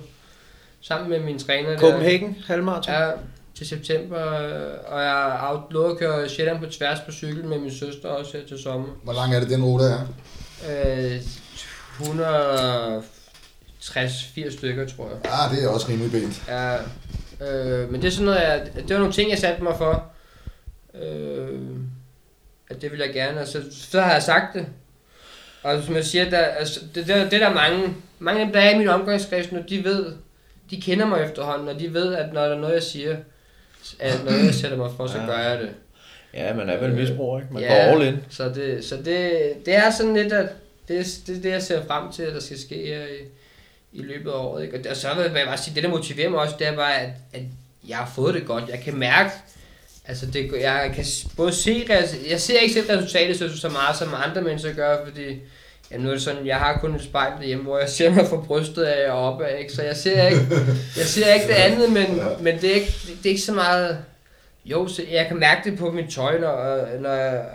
Sammen 0.81 1.09
med 1.09 1.19
min 1.19 1.39
træner. 1.39 1.69
der. 1.69 1.79
Copenhagen, 1.79 2.35
halvmarathon? 2.47 2.93
Ja, 2.93 3.11
til 3.57 3.67
september. 3.67 4.33
øh, 4.41 4.73
Og 4.87 5.01
jeg 5.01 5.11
har 5.11 5.67
lovet 5.71 5.91
at 5.91 5.97
køre 5.99 6.29
Sjælland 6.29 6.59
på 6.59 6.65
tværs 6.65 6.99
på 6.99 7.11
cykel 7.11 7.45
med 7.45 7.59
min 7.59 7.71
søster 7.71 8.09
også 8.09 8.37
her 8.37 8.47
til 8.47 8.59
sommer. 8.63 8.87
Hvor 9.03 9.13
lang 9.13 9.35
er 9.35 9.39
det, 9.39 9.49
den 9.49 9.63
rute 9.63 9.83
er? 9.85 9.99
Øh, 10.69 11.21
160-80 11.99 14.57
stykker, 14.57 14.87
tror 14.87 15.09
jeg. 15.09 15.17
Ah, 15.31 15.55
det 15.55 15.63
er 15.63 15.69
også 15.69 15.87
rimelig 15.89 16.11
pænt. 16.11 16.43
Ja, 16.47 16.75
øh, 17.41 17.91
men 17.91 18.01
det 18.01 18.07
er 18.07 18.11
sådan 18.11 18.25
noget, 18.25 18.39
jeg, 18.39 18.67
det 18.75 18.89
var 18.89 18.97
nogle 18.97 19.13
ting, 19.13 19.29
jeg 19.29 19.37
satte 19.39 19.63
mig 19.63 19.73
for. 19.77 20.05
Øh, 21.03 21.59
at 22.69 22.81
det 22.81 22.91
vil 22.91 22.99
jeg 22.99 23.13
gerne, 23.13 23.41
og 23.41 23.47
så, 23.47 23.61
så 23.71 24.01
har 24.01 24.13
jeg 24.13 24.23
sagt 24.23 24.53
det. 24.53 24.65
Og 25.63 25.83
som 25.83 25.95
jeg 25.95 26.05
siger, 26.05 26.29
der, 26.29 26.37
altså, 26.37 26.79
det, 26.95 27.07
det, 27.07 27.31
det 27.31 27.41
der 27.41 27.49
er 27.49 27.53
mange, 27.53 27.93
mange 28.19 28.39
af 28.39 28.45
dem, 28.45 28.53
der 28.53 28.61
er 28.61 28.69
i 28.69 28.77
min 28.77 28.87
omgangskreds 28.89 29.51
nu, 29.51 29.59
de 29.69 29.83
ved, 29.83 30.05
de 30.69 30.81
kender 30.81 31.05
mig 31.05 31.23
efterhånden, 31.25 31.67
og 31.67 31.79
de 31.79 31.93
ved, 31.93 32.15
at 32.15 32.33
når 32.33 32.45
der 32.45 32.55
er 32.55 32.59
noget, 32.59 32.73
jeg 32.73 32.83
siger, 32.83 33.17
at 33.99 34.21
når 34.25 34.31
jeg 34.31 34.53
sætter 34.53 34.77
mig 34.77 34.91
for, 34.97 35.07
så 35.07 35.17
Ja. 35.17 35.25
gør 35.25 35.37
jeg 35.39 35.59
det. 35.59 35.69
Ja, 36.33 36.53
man 36.53 36.69
er 36.69 36.77
vel 36.77 36.93
misbruger, 36.93 37.39
ikke? 37.39 37.53
Man 37.53 37.63
Ja. 37.63 37.67
går 37.69 37.99
all 38.01 38.07
in. 38.07 38.17
Så 38.29 38.49
det, 38.49 38.85
så 38.85 38.95
det, 38.95 39.31
det 39.65 39.75
er 39.75 39.89
sådan 39.91 40.13
lidt, 40.13 40.33
at 40.33 40.49
det, 40.87 41.05
det 41.27 41.43
det, 41.43 41.49
jeg 41.49 41.63
ser 41.63 41.85
frem 41.85 42.11
til, 42.11 42.23
at 42.23 42.33
der 42.33 42.39
skal 42.39 42.59
ske 42.59 42.75
her 42.87 43.01
i, 43.01 43.17
i 43.93 44.01
løbet 44.01 44.29
af 44.31 44.35
året. 44.35 44.63
Ikke? 44.63 44.77
Og, 44.77 44.83
det, 44.83 44.91
og 44.91 44.97
så 44.97 45.07
vil 45.15 45.23
jeg 45.35 45.47
bare 45.47 45.57
sige, 45.57 45.75
det 45.75 45.83
der 45.83 45.89
motiverer 45.89 46.29
mig 46.29 46.39
også, 46.39 46.55
det 46.59 46.67
er 46.67 46.75
bare, 46.75 46.99
at, 47.01 47.09
at 47.33 47.41
jeg 47.87 47.97
har 47.97 48.11
fået 48.15 48.33
det 48.33 48.45
godt. 48.45 48.69
Jeg 48.69 48.79
kan 48.79 48.95
mærke, 48.95 49.29
altså 50.07 50.25
det, 50.25 50.51
jeg 50.61 50.91
kan 50.95 51.05
både 51.37 51.53
se, 51.53 51.85
jeg 52.29 52.41
ser 52.41 52.59
ikke 52.59 52.73
selv 52.73 52.91
resultatet 52.91 53.37
så, 53.37 53.57
så 53.57 53.69
meget, 53.69 53.97
som 53.97 54.13
andre 54.25 54.41
mennesker 54.41 54.73
gør, 54.73 55.05
fordi 55.05 55.39
Ja, 55.91 55.97
nu 55.97 56.07
er 56.07 56.13
det 56.13 56.21
sådan, 56.21 56.45
jeg 56.45 56.57
har 56.57 56.77
kun 56.77 56.95
et 56.95 57.03
spejl 57.03 57.31
derhjemme, 57.39 57.63
hvor 57.63 57.79
jeg 57.79 57.89
ser 57.89 58.09
mig 58.09 58.27
fra 58.27 58.37
brystet 58.37 58.83
af 58.83 59.11
og 59.11 59.33
opad, 59.33 59.57
ikke? 59.59 59.73
så 59.73 59.83
jeg 59.83 59.95
ser 59.95 60.27
ikke, 60.27 60.41
jeg 60.97 61.05
ser 61.05 61.33
ikke 61.33 61.47
det 61.47 61.53
andet, 61.53 61.91
men, 61.91 62.19
men 62.39 62.61
det, 62.61 62.71
er 62.71 62.75
ikke, 62.75 62.93
det, 63.07 63.25
er 63.25 63.29
ikke 63.29 63.41
så 63.41 63.53
meget, 63.53 63.99
jo, 64.65 64.87
så 64.87 65.03
jeg 65.11 65.27
kan 65.27 65.37
mærke 65.37 65.69
det 65.69 65.79
på 65.79 65.91
mit 65.91 66.09
tøj, 66.09 66.39
når, 66.39 66.85
når 66.99 67.09
jeg, 67.09 67.45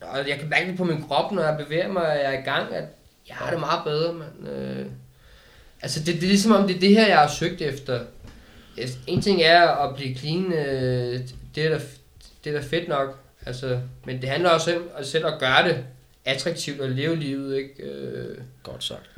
og 0.00 0.28
jeg 0.28 0.38
kan 0.38 0.48
mærke 0.48 0.66
det 0.66 0.76
på 0.76 0.84
min 0.84 1.04
krop, 1.08 1.32
når 1.32 1.42
jeg 1.42 1.58
bevæger 1.64 1.88
mig, 1.88 2.02
og 2.02 2.16
jeg 2.16 2.34
er 2.34 2.38
i 2.38 2.42
gang, 2.42 2.74
at 2.74 2.84
jeg 3.28 3.36
har 3.36 3.50
det 3.50 3.60
meget 3.60 3.80
bedre, 3.84 4.12
men 4.12 4.52
øh, 4.52 4.86
altså 5.82 6.00
det, 6.00 6.14
det 6.14 6.24
er 6.24 6.28
ligesom 6.28 6.52
om, 6.52 6.66
det 6.66 6.76
er 6.76 6.80
det 6.80 6.90
her, 6.90 7.06
jeg 7.06 7.18
har 7.18 7.28
søgt 7.28 7.62
efter. 7.62 8.00
En 9.06 9.22
ting 9.22 9.42
er 9.42 9.68
at 9.68 9.96
blive 9.96 10.16
clean, 10.16 10.52
øh, 10.52 11.20
det, 11.54 11.64
er 11.64 11.68
da, 11.68 11.80
det 12.44 12.54
er 12.54 12.60
da 12.60 12.66
fedt 12.66 12.88
nok, 12.88 13.18
altså, 13.46 13.80
men 14.04 14.20
det 14.22 14.28
handler 14.28 14.50
også 14.50 14.76
om 14.76 14.82
at 14.96 15.06
selv 15.06 15.26
at 15.26 15.38
gøre 15.40 15.68
det 15.68 15.84
attraktivt 16.24 16.80
at 16.80 16.90
leve 16.90 17.16
livet, 17.16 17.56
ikke? 17.56 17.82
Øh, 17.82 18.38
Godt 18.62 18.84
sagt. 18.84 19.10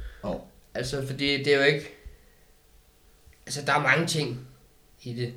altså, 0.74 1.06
fordi 1.06 1.42
det 1.42 1.54
er 1.54 1.58
jo 1.58 1.62
ikke, 1.64 1.88
altså 3.46 3.62
der 3.66 3.72
er 3.72 3.82
mange 3.82 4.06
ting 4.06 4.48
i 5.02 5.12
det. 5.12 5.32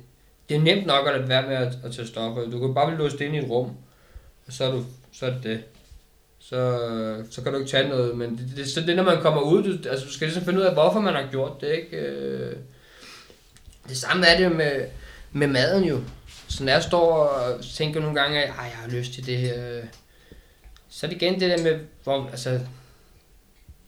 Det 0.48 0.56
er 0.56 0.60
nemt 0.60 0.86
nok 0.86 1.06
at 1.08 1.14
lade 1.14 1.28
være 1.28 1.46
med 1.48 1.56
at, 1.56 1.72
at 1.84 1.92
tage 1.94 2.08
stoffer. 2.08 2.50
Du 2.50 2.58
kan 2.60 2.74
bare 2.74 2.86
blive 2.86 2.98
låst 2.98 3.20
inde 3.20 3.36
i 3.36 3.38
et 3.38 3.50
rum, 3.50 3.70
og 4.46 4.52
så 4.52 4.64
er, 4.64 4.70
du, 4.70 4.84
så 5.12 5.26
er 5.26 5.30
det 5.30 5.42
det. 5.42 5.64
Så, 6.38 7.24
så 7.30 7.42
kan 7.42 7.52
du 7.52 7.58
ikke 7.58 7.70
tage 7.70 7.88
noget, 7.88 8.16
men 8.16 8.30
det, 8.38 8.52
det, 8.56 8.68
så 8.70 8.80
det 8.80 8.96
når 8.96 9.02
man 9.02 9.20
kommer 9.22 9.40
ud, 9.42 9.62
du, 9.62 9.88
altså 9.88 10.06
du 10.06 10.12
skal 10.12 10.26
ligesom 10.26 10.44
finde 10.44 10.60
ud 10.60 10.64
af, 10.64 10.72
hvorfor 10.72 11.00
man 11.00 11.14
har 11.14 11.28
gjort 11.30 11.60
det, 11.60 11.72
ikke? 11.72 11.96
Øh, 11.96 12.56
Det 13.88 13.96
samme 13.96 14.26
er 14.26 14.38
det 14.38 14.56
med, 14.56 14.84
med 15.32 15.46
maden 15.46 15.84
jo. 15.84 16.00
Så 16.50 16.64
når 16.64 16.72
jeg 16.72 16.82
står 16.82 17.12
og 17.24 17.64
tænker 17.76 18.00
nogle 18.00 18.20
gange, 18.20 18.42
at 18.42 18.48
"Ej, 18.48 18.64
jeg 18.64 18.76
har 18.82 18.88
lyst 18.88 19.12
til 19.12 19.26
det 19.26 19.36
her, 19.36 19.78
øh", 19.78 19.84
så 20.88 21.06
er 21.06 21.10
det 21.10 21.22
igen 21.22 21.40
det 21.40 21.58
der 21.58 21.62
med, 21.62 21.80
hvor, 22.04 22.28
altså, 22.30 22.60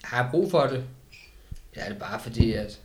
har 0.05 0.23
jeg 0.23 0.29
brug 0.31 0.51
for 0.51 0.61
det? 0.63 0.85
Det 1.75 1.83
er 1.87 1.95
bare 1.95 2.21
fordi, 2.21 2.53
at... 2.53 2.79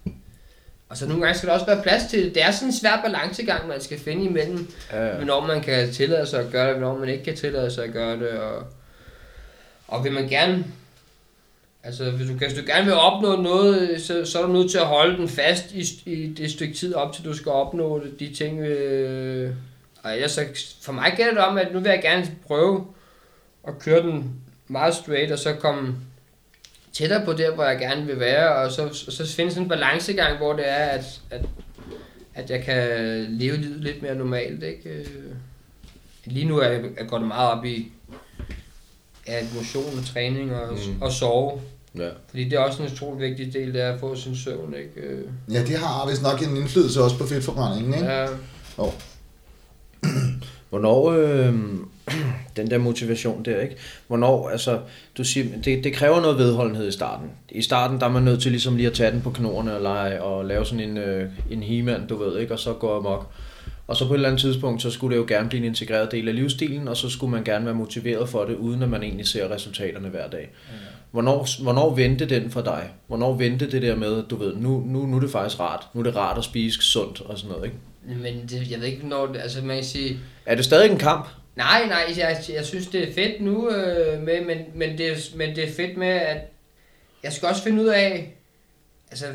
Og 0.89 0.97
så 0.97 1.07
nogle 1.07 1.21
gange 1.23 1.37
skal 1.37 1.47
der 1.49 1.53
også 1.53 1.65
være 1.65 1.83
plads 1.83 2.03
til 2.09 2.25
det. 2.25 2.35
Det 2.35 2.43
er 2.43 2.51
sådan 2.51 2.67
en 2.67 2.73
svær 2.73 3.01
balancegang, 3.01 3.67
man 3.67 3.81
skal 3.81 3.99
finde 3.99 4.25
imellem, 4.25 4.71
Ja, 4.91 5.07
ja. 5.07 5.15
hvornår 5.15 5.45
man 5.47 5.61
kan 5.61 5.93
tillade 5.93 6.25
sig 6.27 6.39
at 6.45 6.51
gøre 6.51 6.67
det, 6.69 6.77
hvornår 6.77 6.97
man 6.99 7.09
ikke 7.09 7.23
kan 7.23 7.35
tillade 7.35 7.71
sig 7.71 7.83
at 7.83 7.93
gøre 7.93 8.19
det, 8.19 8.29
og, 8.29 8.63
og 9.87 10.03
vil 10.03 10.11
man 10.11 10.27
gerne, 10.29 10.65
altså 11.87 12.11
hvis 12.11 12.27
du, 12.27 12.33
hvis 12.33 12.53
du 12.53 12.61
gerne 12.65 12.85
vil 12.85 12.93
opnå 12.93 13.35
noget, 13.41 14.01
så, 14.01 14.25
så 14.25 14.39
er 14.39 14.45
du 14.45 14.53
nødt 14.53 14.71
til 14.71 14.77
at 14.77 14.85
holde 14.85 15.17
den 15.17 15.29
fast 15.29 15.71
i, 15.71 15.83
i 16.05 16.33
det 16.33 16.51
stykke 16.51 16.73
tid 16.73 16.93
op 16.93 17.13
til 17.13 17.25
du 17.25 17.33
skal 17.33 17.51
opnå 17.51 18.03
det, 18.03 18.19
de 18.19 18.33
ting, 18.33 18.59
øh, 18.59 19.53
og 20.03 20.15
ellers 20.15 20.31
så, 20.31 20.45
for 20.81 20.91
mig 20.91 21.13
gælder 21.17 21.33
det 21.33 21.41
om, 21.41 21.57
at 21.57 21.73
nu 21.73 21.79
vil 21.79 21.89
jeg 21.89 22.01
gerne 22.01 22.31
prøve 22.47 22.85
at 23.67 23.79
køre 23.79 24.01
den 24.01 24.33
meget 24.67 24.95
straight, 24.95 25.31
og 25.31 25.39
så 25.39 25.53
komme 25.53 25.95
tættere 26.93 27.25
på 27.25 27.33
der, 27.33 27.55
hvor 27.55 27.63
jeg 27.63 27.79
gerne 27.79 28.05
vil 28.05 28.19
være, 28.19 28.55
og 28.55 28.71
så, 28.71 28.93
så 28.93 29.35
finde 29.35 29.51
sådan 29.51 29.63
en 29.63 29.69
balancegang, 29.69 30.37
hvor 30.37 30.53
det 30.53 30.69
er, 30.69 30.85
at, 30.85 31.21
at, 31.29 31.45
at 32.35 32.49
jeg 32.49 32.63
kan 32.63 32.87
leve 33.29 33.57
livet 33.57 33.79
lidt 33.79 34.01
mere 34.01 34.15
normalt, 34.15 34.63
ikke? 34.63 34.89
Øh, 34.89 35.05
Lige 36.25 36.45
nu 36.45 36.57
er 36.57 36.67
jeg, 36.67 36.83
jeg 36.97 37.07
går 37.07 37.17
det 37.17 37.27
meget 37.27 37.51
op 37.51 37.65
i 37.65 37.91
ja, 39.27 39.43
motion 39.55 39.99
og 39.99 40.05
træning 40.05 40.55
og, 40.55 40.73
mm. 40.73 41.01
og 41.01 41.11
sove, 41.11 41.61
ja. 41.99 42.09
fordi 42.29 42.43
det 42.43 42.53
er 42.53 42.59
også 42.59 42.83
en 42.83 42.89
utrolig 42.91 43.29
vigtig 43.29 43.53
del, 43.53 43.73
det 43.73 43.81
er 43.81 43.93
at 43.93 43.99
få 43.99 44.15
sin 44.15 44.35
søvn, 44.35 44.73
ikke? 44.73 45.07
Øh, 45.07 45.23
Ja, 45.51 45.63
det 45.63 45.77
har 45.77 46.09
vist 46.09 46.23
nok 46.23 46.41
en 46.41 46.57
indflydelse 46.57 47.01
også 47.01 47.17
på 47.17 47.27
fedtforbrændingen, 47.27 47.93
ikke? 47.93 48.05
Ja, 48.05 48.27
Hvornår, 50.69 51.11
øh, 51.11 51.53
den 52.57 52.71
der 52.71 52.77
motivation 52.77 53.45
der, 53.45 53.59
ikke? 53.59 53.75
Hvornår, 54.07 54.49
altså, 54.49 54.79
du 55.17 55.23
siger, 55.23 55.45
det, 55.65 55.83
det 55.83 55.93
kræver 55.93 56.21
noget 56.21 56.37
vedholdenhed 56.37 56.87
i 56.87 56.91
starten. 56.91 57.29
I 57.49 57.61
starten, 57.61 57.99
der 57.99 58.05
er 58.05 58.11
man 58.11 58.23
nødt 58.23 58.41
til 58.41 58.51
ligesom 58.51 58.75
lige 58.75 58.87
at 58.87 58.93
tage 58.93 59.11
den 59.11 59.21
på 59.21 59.31
knoerne 59.31 59.75
og, 59.75 59.81
lege, 59.81 60.21
og 60.21 60.45
lave 60.45 60.65
sådan 60.65 60.89
en, 60.89 60.97
øh, 60.97 61.29
en 61.51 61.63
he 61.63 61.97
du 62.09 62.15
ved, 62.15 62.39
ikke? 62.39 62.53
Og 62.53 62.59
så 62.59 62.73
gå 62.73 62.97
amok. 62.97 63.31
Og 63.87 63.95
så 63.95 64.07
på 64.07 64.13
et 64.13 64.17
eller 64.17 64.29
andet 64.29 64.41
tidspunkt, 64.41 64.81
så 64.81 64.91
skulle 64.91 65.15
det 65.15 65.21
jo 65.21 65.25
gerne 65.27 65.49
blive 65.49 65.59
en 65.59 65.65
integreret 65.65 66.11
del 66.11 66.27
af 66.27 66.35
livsstilen, 66.35 66.87
og 66.87 66.97
så 66.97 67.09
skulle 67.09 67.31
man 67.31 67.43
gerne 67.43 67.65
være 67.65 67.73
motiveret 67.75 68.29
for 68.29 68.45
det, 68.45 68.55
uden 68.55 68.83
at 68.83 68.89
man 68.89 69.03
egentlig 69.03 69.27
ser 69.27 69.51
resultaterne 69.51 70.09
hver 70.09 70.29
dag. 70.29 70.49
Hvornår, 71.11 71.63
hvornår 71.63 71.95
vendte 71.95 72.25
den 72.25 72.51
for 72.51 72.61
dig? 72.61 72.89
Hvornår 73.07 73.33
vendte 73.33 73.71
det 73.71 73.81
der 73.81 73.95
med, 73.95 74.23
du 74.23 74.35
ved, 74.35 74.55
nu, 74.55 74.83
nu, 74.85 75.05
nu 75.05 75.15
er 75.17 75.21
det 75.21 75.31
faktisk 75.31 75.59
rart. 75.59 75.87
Nu 75.93 75.99
er 75.99 76.03
det 76.03 76.15
rart 76.15 76.37
at 76.37 76.43
spise 76.43 76.81
sundt 76.81 77.21
og 77.21 77.37
sådan 77.37 77.51
noget, 77.51 77.65
ikke? 77.65 77.77
men 78.23 78.47
det, 78.49 78.71
jeg 78.71 78.79
ved 78.79 78.87
ikke, 78.87 79.07
når 79.07 79.25
det, 79.25 79.39
altså 79.41 79.61
man 79.61 79.75
kan 79.75 79.85
sige, 79.85 80.19
Er 80.45 80.55
det 80.55 80.65
stadig 80.65 80.91
en 80.91 80.97
kamp? 80.97 81.27
Nej, 81.55 81.85
nej, 81.87 82.13
jeg, 82.17 82.37
jeg 82.55 82.65
synes, 82.65 82.87
det 82.87 83.09
er 83.09 83.13
fedt 83.13 83.41
nu, 83.41 83.69
øh, 83.69 84.21
med, 84.21 84.45
men, 84.45 84.57
men, 84.75 84.97
det, 84.97 85.31
men 85.35 85.55
det 85.55 85.69
er 85.69 85.73
fedt 85.73 85.97
med, 85.97 86.07
at 86.07 86.37
jeg 87.23 87.33
skal 87.33 87.47
også 87.49 87.63
finde 87.63 87.83
ud 87.83 87.87
af, 87.87 88.33
altså, 89.11 89.25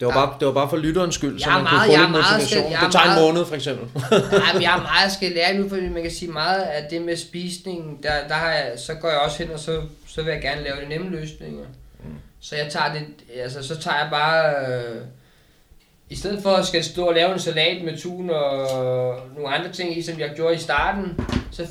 Det 0.00 0.06
var, 0.06 0.12
bare, 0.12 0.36
det 0.40 0.46
var 0.46 0.52
bare 0.54 0.70
for 0.70 0.76
lytterens 0.76 1.14
skyld, 1.14 1.38
så 1.40 1.50
Jeg 1.50 1.54
man 1.54 1.62
meget- 1.62 1.86
kunne 1.86 1.96
få 1.96 2.00
lidt 2.02 2.10
meget 2.10 2.24
motivation. 2.32 2.70
skal- 2.72 2.84
Det 2.86 2.92
tager 2.92 3.04
en 3.04 3.10
meget- 3.10 3.22
måned, 3.34 3.44
for 3.46 3.54
eksempel. 3.54 3.84
Ej, 4.46 4.52
men 4.52 4.62
jeg 4.62 4.76
er 4.78 4.82
meget 4.92 5.12
skal 5.12 5.32
lære 5.32 5.54
nu, 5.58 5.68
fordi 5.68 5.88
man 5.88 6.02
kan 6.02 6.10
sige 6.10 6.30
meget 6.32 6.62
af 6.62 6.86
det 6.90 7.02
med 7.02 7.16
spisning, 7.16 8.02
der, 8.02 8.28
der 8.28 8.34
har 8.34 8.50
jeg, 8.52 8.72
så 8.76 8.94
går 8.94 9.08
jeg 9.08 9.18
også 9.18 9.38
hen, 9.38 9.50
og 9.52 9.58
så, 9.60 9.80
så 10.14 10.22
vil 10.22 10.32
jeg 10.32 10.42
gerne 10.42 10.62
lave 10.62 10.76
de 10.84 10.88
nemme 10.88 11.10
løsninger. 11.10 11.64
Mm. 12.04 12.14
Så 12.40 12.56
jeg 12.56 12.66
tager 12.70 12.92
det, 12.92 13.06
altså 13.36 13.62
så 13.62 13.78
tager 13.78 13.96
jeg 13.96 14.08
bare, 14.10 14.54
øh, 14.66 15.02
i 16.08 16.16
stedet 16.16 16.42
for 16.42 16.50
at 16.50 16.66
skal 16.66 16.84
stå 16.84 17.06
og 17.06 17.14
lave 17.14 17.32
en 17.32 17.38
salat 17.38 17.84
med 17.84 17.98
tun 17.98 18.30
og 18.30 19.18
nogle 19.36 19.48
andre 19.48 19.72
ting 19.72 19.98
i, 19.98 20.02
som 20.02 20.20
jeg 20.20 20.32
gjorde 20.36 20.54
i 20.54 20.58
starten, 20.58 21.20
så 21.50 21.66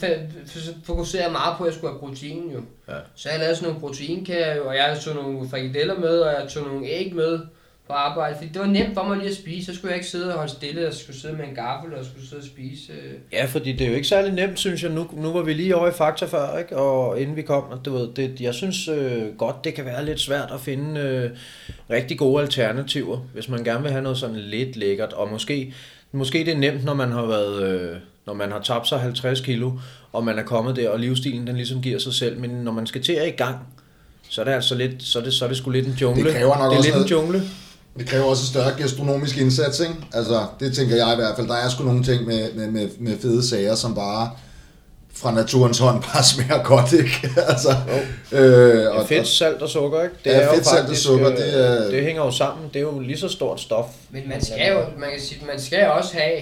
så 0.45 0.73
fokuserer 0.84 1.23
jeg 1.23 1.32
meget 1.32 1.58
på, 1.58 1.63
at 1.63 1.67
jeg 1.67 1.75
skulle 1.75 1.93
have 1.93 1.99
protein 1.99 2.51
jo. 2.51 2.62
Ja. 2.88 2.97
Så 3.15 3.30
jeg 3.30 3.39
lavede 3.39 3.56
sådan 3.56 3.67
nogle 3.67 3.88
proteinkager, 3.88 4.62
og 4.62 4.75
jeg 4.75 4.97
tog 5.01 5.15
nogle 5.15 5.49
frikadeller 5.49 5.99
med, 5.99 6.19
og 6.19 6.41
jeg 6.41 6.49
tog 6.49 6.67
nogle 6.67 6.88
æg 6.88 7.15
med 7.15 7.39
på 7.88 7.94
arbejde, 7.94 8.36
fordi 8.36 8.50
det 8.54 8.62
var 8.62 8.67
nemt 8.67 8.94
for 8.94 9.04
mig 9.04 9.17
lige 9.17 9.30
at 9.30 9.36
spise, 9.36 9.65
så 9.65 9.76
skulle 9.78 9.89
jeg 9.91 9.98
ikke 9.98 10.10
sidde 10.10 10.28
og 10.34 10.38
holde 10.38 10.52
stille, 10.52 10.88
og 10.88 10.94
skulle 10.94 11.20
sidde 11.20 11.34
med 11.34 11.46
en 11.48 11.56
gaffel 11.56 11.94
og 11.94 12.06
skulle 12.06 12.28
sidde 12.30 12.39
og 12.41 12.46
spise. 12.46 12.91
øh. 12.91 13.13
Ja, 13.34 13.46
fordi 13.46 13.72
det 13.72 13.82
er 13.82 13.89
jo 13.89 13.96
ikke 13.96 14.08
særlig 14.08 14.34
nemt, 14.34 14.60
synes 14.60 14.84
jeg. 14.84 14.91
Nu, 14.91 15.08
nu 15.13 15.34
var 15.34 15.41
vi 15.41 15.54
lige 15.54 15.76
over 15.76 15.88
i 15.89 15.91
Fakta 15.91 16.26
før, 16.26 16.58
ikke? 16.58 16.78
og 16.78 17.22
inden 17.22 17.36
vi 17.36 17.41
kom, 17.41 17.63
og 17.63 17.86
du 17.86 17.98
ved, 17.98 18.08
det, 18.15 18.41
jeg 18.41 18.54
synes 18.54 18.88
øh, 18.88 19.24
godt, 19.38 19.63
det 19.63 19.74
kan 19.74 19.86
være 19.86 20.06
lidt 20.06 20.20
svært 20.20 20.50
at 20.54 20.60
finde 20.60 21.00
øh, 21.02 21.30
rigtig 21.89 22.17
gode 22.17 22.41
alternativer, 22.41 23.17
hvis 23.34 23.50
man 23.50 23.63
gerne 23.63 23.82
vil 23.84 23.91
have 23.91 24.04
noget 24.04 24.17
sådan 24.17 24.36
lidt 24.36 24.76
lækkert, 24.76 25.13
og 25.13 25.30
måske, 25.32 25.74
måske 26.12 26.38
det 26.46 26.54
er 26.54 26.58
nemt, 26.58 26.84
når 26.86 26.94
man 26.94 27.12
har 27.12 27.26
været... 27.26 27.63
Øh, 27.63 27.96
når 28.26 28.34
man 28.34 28.52
har 28.52 28.60
tabt 28.62 28.88
sig 28.88 29.00
50 29.00 29.41
kilo, 29.41 29.72
og 30.13 30.24
man 30.24 30.39
er 30.39 30.44
kommet 30.44 30.76
der, 30.76 30.89
og 30.89 31.00
livsstilen 31.00 31.48
den 31.48 31.56
ligesom 31.56 31.82
giver 31.82 32.00
sig 32.00 32.13
selv, 32.13 32.39
men 32.39 32.50
når 32.50 32.72
man 32.72 32.88
skal 32.88 33.02
til 33.04 33.13
at 33.13 33.28
i 33.28 33.32
gang, 33.32 33.56
så 34.30 34.41
er 34.41 34.46
det 34.46 34.52
altså 34.52 34.76
lidt, 34.76 35.04
så 35.04 35.20
er 35.20 35.24
det, 35.24 35.34
så 35.34 35.44
er 35.46 35.50
det 35.50 35.58
sgu 35.58 35.70
lidt 35.70 35.88
en 35.88 35.94
jungle. 35.94 36.24
Det 36.24 36.34
kræver 36.34 36.58
nok 36.58 36.70
det 36.70 36.74
er 36.74 36.78
også 36.78 36.89
lidt 36.89 36.96
en 36.96 37.00
noget- 37.00 37.12
jungle. 37.12 37.41
Det 37.99 38.08
kræver 38.08 38.23
også 38.25 38.43
en 38.43 38.47
større 38.47 38.71
gastronomisk 38.77 39.38
indsats, 39.38 39.80
ikke? 39.80 39.93
Altså, 40.13 40.45
det 40.60 40.73
tænker 40.75 40.95
jeg 40.95 41.13
i 41.13 41.15
hvert 41.15 41.36
fald. 41.36 41.47
Der 41.47 41.56
er 41.56 41.69
sgu 41.69 41.84
nogle 41.84 42.04
ting 42.04 42.25
med, 42.27 42.54
med, 42.54 42.67
med, 42.67 42.89
med 42.99 43.19
fede 43.19 43.47
sager, 43.47 43.75
som 43.75 43.95
bare 43.95 44.32
fra 45.15 45.32
naturens 45.34 45.80
hånd 45.80 46.04
bare 46.13 46.23
smager 46.23 46.63
godt, 46.63 46.93
ikke? 46.93 47.30
altså, 47.47 47.69
øh, 48.32 48.84
Ja, 48.84 49.01
fedt, 49.04 49.27
salt 49.27 49.62
og 49.62 49.69
sukker, 49.69 50.04
ikke? 50.04 50.15
Ja, 50.25 50.45
jo 50.45 50.54
fedt, 50.54 50.65
salt 50.65 50.80
og 50.80 50.86
faktisk, 50.86 51.04
sukker, 51.04 51.32
øh, 51.32 51.38
det 51.38 51.60
er- 51.86 51.89
det 51.91 52.04
hænger 52.04 52.25
jo 52.25 52.32
sammen. 52.32 52.65
Det 52.73 52.75
er 52.75 52.84
jo 52.84 52.99
lige 52.99 53.17
så 53.17 53.27
stort 53.30 53.62
stof. 53.62 53.86
Men 54.12 54.30
man 54.30 54.45
skal 54.45 54.71
jo, 54.71 54.80
man 54.99 55.10
kan 55.10 55.21
sige, 55.21 55.45
man 55.51 55.60
skal 55.62 55.80
jo 55.86 55.91
også 55.93 56.13
have 56.17 56.39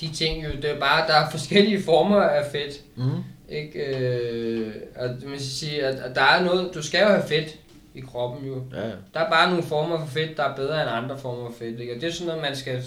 de 0.00 0.10
ting 0.14 0.44
jo, 0.44 0.48
det 0.62 0.70
er 0.70 0.80
bare, 0.80 1.06
der 1.06 1.14
er 1.14 1.30
forskellige 1.30 1.82
former 1.84 2.20
af 2.20 2.44
fedt. 2.52 2.80
Mm. 2.96 3.02
Ikke? 3.48 3.78
Øh, 3.96 4.72
og 4.96 5.08
man 5.08 5.38
skal 5.38 5.50
sige, 5.50 5.84
at, 5.86 5.94
at 5.94 6.14
der 6.14 6.22
er 6.22 6.44
noget, 6.44 6.70
du 6.74 6.82
skal 6.82 7.00
jo 7.00 7.08
have 7.08 7.22
fedt 7.28 7.48
i 7.94 8.00
kroppen 8.00 8.48
jo. 8.48 8.64
Ja, 8.72 8.88
ja. 8.88 8.94
Der 9.14 9.20
er 9.20 9.30
bare 9.30 9.50
nogle 9.50 9.64
former 9.64 9.98
for 9.98 10.06
fedt, 10.06 10.36
der 10.36 10.44
er 10.44 10.56
bedre 10.56 10.82
end 10.82 10.90
andre 10.90 11.18
former 11.18 11.50
for 11.50 11.58
fedt. 11.58 11.80
Ikke? 11.80 11.94
Og 11.94 12.00
det 12.00 12.08
er 12.08 12.12
sådan 12.12 12.26
noget, 12.26 12.42
man 12.42 12.56
skal, 12.56 12.84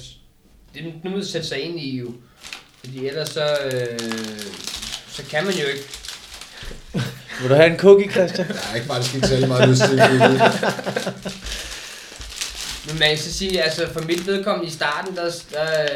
det 0.74 0.86
er 0.86 1.10
nu 1.10 1.18
at 1.18 1.26
sætte 1.26 1.48
sig 1.48 1.60
ind 1.60 1.80
i 1.80 2.00
jo. 2.00 2.14
Fordi 2.80 3.08
ellers 3.08 3.30
så, 3.30 3.46
øh, 3.66 4.00
så 5.08 5.24
kan 5.30 5.46
man 5.46 5.54
jo 5.54 5.68
ikke. 5.68 5.84
Vil 7.42 7.50
du 7.50 7.56
have 7.56 7.72
en 7.72 7.78
cookie, 7.78 8.12
Christian? 8.12 8.48
Har 8.48 8.76
ikke 8.76 8.88
faktisk 8.88 9.16
ikke 9.16 9.28
særlig 9.28 9.48
meget 9.48 9.70
lyst 9.70 9.82
til. 9.82 9.96
Men 12.88 13.00
man 13.00 13.10
kan 13.10 13.18
så 13.18 13.34
sige, 13.34 13.62
altså 13.62 13.88
for 13.94 14.02
mit 14.02 14.28
vedkommende 14.28 14.68
i 14.68 14.72
starten, 14.72 15.16
der, 15.16 15.24
der, 15.24 15.32
der, 15.52 15.96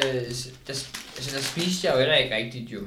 der, 0.68 0.74
altså, 1.18 1.36
der 1.36 1.42
spiste 1.42 1.88
jeg 1.88 1.94
jo 1.94 2.00
heller 2.00 2.16
ikke 2.16 2.36
rigtigt 2.36 2.72
jo. 2.72 2.80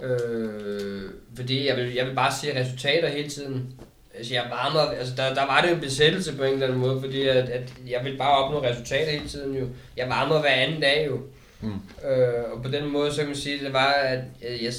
Øh, 0.00 1.10
fordi 1.36 1.66
jeg 1.66 1.76
vil, 1.76 1.94
jeg 1.94 2.06
vil 2.06 2.14
bare 2.14 2.32
se 2.40 2.60
resultater 2.60 3.08
hele 3.08 3.28
tiden. 3.28 3.77
Altså 4.18 4.34
jeg 4.34 4.46
varmer, 4.50 4.80
altså 4.80 5.12
der, 5.16 5.34
der 5.34 5.46
var 5.46 5.60
det 5.60 5.72
en 5.72 5.80
besættelse 5.80 6.36
på 6.36 6.42
en 6.42 6.52
eller 6.52 6.66
anden 6.66 6.80
måde, 6.80 7.00
fordi 7.00 7.22
at, 7.28 7.48
at 7.48 7.72
jeg 7.88 8.04
vil 8.04 8.16
bare 8.16 8.44
opnå 8.44 8.62
resultater 8.62 9.10
hele 9.12 9.28
tiden 9.28 9.56
jo. 9.56 9.66
Jeg 9.96 10.08
varmer 10.08 10.40
hver 10.40 10.50
anden 10.50 10.80
dag 10.80 11.06
jo. 11.06 11.20
Mm. 11.60 11.72
Øh, 12.08 12.44
og 12.52 12.62
på 12.62 12.70
den 12.70 12.86
måde, 12.92 13.10
så 13.12 13.16
kan 13.18 13.26
man 13.26 13.36
sige, 13.36 13.64
det 13.64 13.72
var, 13.72 13.86
at 13.92 14.18
jeg, 14.42 14.62
jeg, 14.62 14.72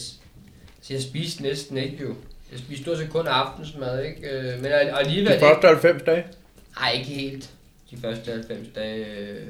jeg 0.90 1.02
spiste 1.02 1.44
næsten 1.44 1.78
ikke 1.78 1.98
jo. 2.02 2.16
Jeg 2.52 2.60
spiste 2.60 2.84
stort 2.84 2.98
set 2.98 3.10
kun 3.10 3.28
aftensmad, 3.28 4.04
ikke? 4.04 4.30
Øh, 4.30 4.62
men 4.62 4.66
al- 4.72 4.94
alligevel... 5.00 5.34
De 5.34 5.40
første 5.40 5.68
90 5.68 6.04
dage. 6.04 6.24
Nej, 6.80 6.92
ikke 6.92 7.06
helt. 7.10 7.50
De 7.92 7.98
første 8.02 8.32
90 8.32 8.68
dage. 8.76 9.06
Øh, 9.06 9.46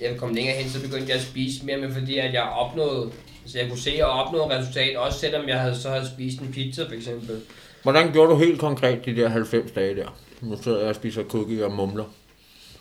jeg 0.00 0.16
kom 0.16 0.34
længere 0.34 0.56
hen, 0.56 0.70
så 0.70 0.80
begyndte 0.82 1.08
jeg 1.08 1.16
at 1.16 1.22
spise 1.22 1.66
mere, 1.66 1.76
men 1.76 1.92
fordi 1.92 2.18
at 2.18 2.34
jeg 2.34 2.42
opnåede, 2.42 3.10
så 3.46 3.58
jeg 3.58 3.68
kunne 3.68 3.78
se 3.78 3.90
at 3.90 4.04
opnå 4.04 4.46
et 4.46 4.50
resultat, 4.58 4.96
også 4.96 5.18
selvom 5.18 5.48
jeg 5.48 5.60
havde, 5.60 5.76
så 5.76 5.88
havde 5.90 6.08
spist 6.14 6.38
en 6.40 6.52
pizza 6.52 6.82
for 6.84 6.92
eksempel. 6.94 7.40
Hvordan 7.82 8.12
gjorde 8.12 8.30
du 8.30 8.36
helt 8.36 8.60
konkret 8.60 9.04
de 9.04 9.16
der 9.16 9.28
90 9.28 9.70
dage 9.72 9.96
der? 9.96 10.18
Nu 10.40 10.62
sidder 10.62 10.78
jeg 10.78 10.88
og 10.88 10.94
spiser 10.94 11.24
cookie 11.24 11.64
og 11.64 11.72
mumler. 11.72 12.04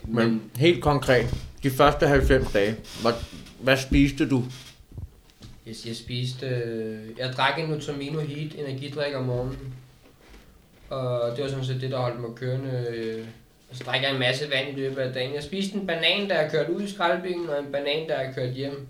Men 0.04 0.52
helt 0.56 0.84
konkret, 0.84 1.36
de 1.64 1.70
første 1.70 2.08
90 2.08 2.52
dage, 2.52 2.76
hvad, 3.02 3.14
hvad 3.60 3.78
spiste 3.78 4.30
du? 4.30 4.44
Jeg, 5.66 5.76
jeg 5.88 5.96
spiste, 5.96 6.46
øh, 6.46 7.00
jeg 7.18 7.34
drak 7.38 7.60
en 7.60 7.70
Nutramino 7.70 8.20
Heat 8.20 8.56
energidrik 8.58 9.16
om 9.16 9.24
morgenen. 9.24 9.74
Og 10.90 11.36
det 11.36 11.44
var 11.44 11.50
sådan 11.50 11.66
set 11.66 11.82
det, 11.82 11.92
der 11.92 11.98
holdt 11.98 12.22
mig 12.22 12.30
kørende. 12.36 12.86
øh, 12.90 13.26
Og 13.70 13.76
så 13.76 13.84
drak 13.84 14.02
jeg 14.02 14.14
en 14.14 14.20
masse 14.20 14.46
vand 14.52 14.78
i 14.78 14.82
løbet 14.82 14.98
af 14.98 15.14
dagen. 15.14 15.36
Jeg 15.36 15.44
spiste 15.44 15.76
en 15.76 15.88
banan, 15.88 16.30
da 16.30 16.40
jeg 16.40 16.52
kørte 16.52 16.74
ud 16.74 16.82
i 16.82 16.90
skraldbilen, 16.90 17.50
og 17.50 17.60
en 17.60 17.72
banan, 17.72 18.08
da 18.08 18.16
jeg 18.16 18.36
kørte 18.36 18.52
hjem. 18.52 18.88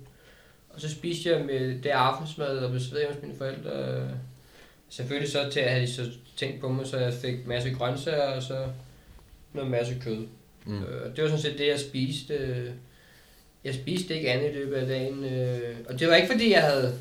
Og 0.70 0.82
så 0.82 0.90
spiste 0.90 1.30
jeg 1.30 1.46
med 1.46 1.82
det 1.82 1.90
aftensmad 1.90 2.58
og 2.58 2.70
blev 2.70 2.82
hos 3.12 3.22
mine 3.22 3.38
forældre. 3.38 4.08
Selvfølgelig 4.90 5.32
så 5.32 5.50
til 5.52 5.60
at 5.60 5.72
have 5.72 5.88
så 5.88 6.12
tænkt 6.38 6.62
på 6.62 6.70
mig, 6.70 6.88
så 6.88 6.98
jeg 6.98 7.14
fik 7.14 7.48
masse 7.48 7.70
grøntsager 7.74 8.22
og 8.36 8.44
så 8.44 8.66
noget 9.54 9.72
masse 9.72 9.96
kød. 10.04 10.28
Mm. 10.66 10.84
Øh, 10.84 11.16
det 11.16 11.24
var 11.24 11.30
sådan 11.30 11.42
set 11.42 11.58
det, 11.58 11.68
jeg 11.68 11.80
spiste. 11.80 12.74
Jeg 13.64 13.74
spiste 13.74 14.16
ikke 14.16 14.32
andet 14.32 14.50
i 14.52 14.54
løbet 14.54 14.76
af 14.76 14.88
dagen. 14.88 15.24
øh, 15.24 15.76
Og 15.90 16.00
det 16.00 16.08
var 16.08 16.16
ikke 16.16 16.32
fordi, 16.32 16.52
jeg 16.52 16.62
havde... 16.64 16.94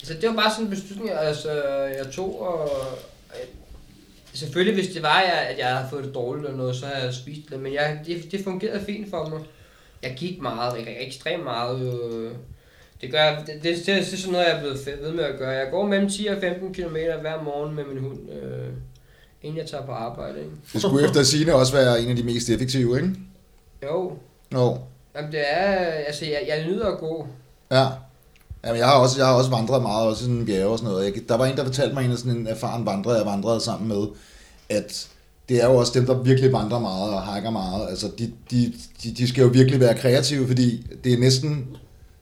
Altså, 0.00 0.14
det 0.14 0.28
var 0.28 0.36
bare 0.36 0.50
sådan 0.50 0.64
en 0.64 0.70
beslutning, 0.70 1.10
altså, 1.10 1.52
jeg 1.84 2.06
tog, 2.12 2.40
og... 2.40 2.60
og- 2.62 2.98
Selvfølgelig, 4.34 4.74
hvis 4.82 4.94
det 4.94 5.02
var, 5.02 5.20
jeg, 5.20 5.46
at 5.50 5.58
jeg 5.58 5.76
havde 5.76 5.90
fået 5.90 6.04
det 6.04 6.14
dårligt 6.14 6.46
eller 6.46 6.56
noget, 6.58 6.76
så 6.76 6.86
havde 6.86 7.04
jeg 7.04 7.14
spist 7.14 7.40
det, 7.50 7.60
men 7.60 7.74
jeg, 7.74 8.00
det, 8.06 8.32
det 8.32 8.44
fungerede 8.44 8.84
fint 8.84 9.10
for 9.10 9.28
mig. 9.28 9.40
Jeg 10.02 10.14
gik 10.18 10.40
meget, 10.40 10.78
ikke, 10.78 10.96
ekstremt 10.96 11.44
meget. 11.44 11.80
Øh, 12.04 12.32
det, 13.00 13.10
gør, 13.10 13.36
det, 13.38 13.46
det, 13.46 13.62
det, 13.62 13.86
det, 13.86 13.98
er 13.98 14.04
sådan 14.04 14.32
noget, 14.32 14.46
jeg 14.46 14.56
er 14.56 14.60
blevet 14.60 14.88
ved 15.02 15.12
med 15.12 15.24
at 15.24 15.38
gøre. 15.38 15.50
Jeg 15.50 15.68
går 15.70 15.86
mellem 15.86 16.08
10 16.08 16.26
og 16.26 16.36
15 16.40 16.74
km 16.74 16.96
hver 17.20 17.42
morgen 17.42 17.74
med 17.74 17.84
min 17.84 18.02
hund, 18.02 18.18
øh, 18.30 18.68
inden 19.42 19.58
jeg 19.58 19.66
tager 19.66 19.86
på 19.86 19.92
arbejde. 19.92 20.38
Ikke? 20.38 20.50
Det 20.72 20.82
skulle 20.82 21.04
efter 21.04 21.22
sine 21.22 21.54
også 21.54 21.72
være 21.72 22.00
en 22.00 22.10
af 22.10 22.16
de 22.16 22.22
mest 22.22 22.50
effektive, 22.50 22.96
ikke? 22.96 23.14
Jo, 23.82 24.12
Jo. 24.52 24.78
Jamen 25.16 25.32
det 25.32 25.40
er, 25.46 25.72
altså 26.06 26.24
jeg, 26.24 26.44
jeg 26.48 26.66
nyder 26.66 26.86
at 26.86 26.98
gå. 26.98 27.26
Ja. 27.70 27.86
Jamen, 28.64 28.78
jeg 28.78 28.86
har 28.86 28.94
også, 28.94 29.18
jeg 29.18 29.26
har 29.26 29.34
også 29.34 29.50
vandret 29.50 29.82
meget, 29.82 30.08
også 30.08 30.22
sådan 30.22 30.46
bjerge 30.46 30.66
og 30.66 30.78
sådan 30.78 30.92
noget. 30.92 31.04
Jeg, 31.04 31.28
der 31.28 31.36
var 31.36 31.46
en, 31.46 31.56
der 31.56 31.64
fortalte 31.64 31.94
mig, 31.94 32.04
en 32.04 32.10
af 32.10 32.18
sådan 32.18 32.36
en 32.36 32.46
erfaren 32.46 32.86
vandrer, 32.86 33.16
jeg 33.16 33.26
vandrede 33.26 33.60
sammen 33.60 33.88
med, 33.88 34.06
at 34.68 35.08
det 35.48 35.62
er 35.62 35.66
jo 35.70 35.76
også 35.76 35.92
dem, 35.94 36.06
der 36.06 36.14
virkelig 36.22 36.52
vandrer 36.52 36.78
meget 36.78 37.14
og 37.14 37.22
hakker 37.22 37.50
meget. 37.50 37.88
Altså, 37.88 38.10
de, 38.18 38.32
de, 38.50 38.72
de, 39.02 39.14
de 39.14 39.28
skal 39.28 39.42
jo 39.42 39.48
virkelig 39.48 39.80
være 39.80 39.94
kreative, 39.94 40.46
fordi 40.46 40.86
det 41.04 41.12
er 41.12 41.18
næsten, 41.18 41.76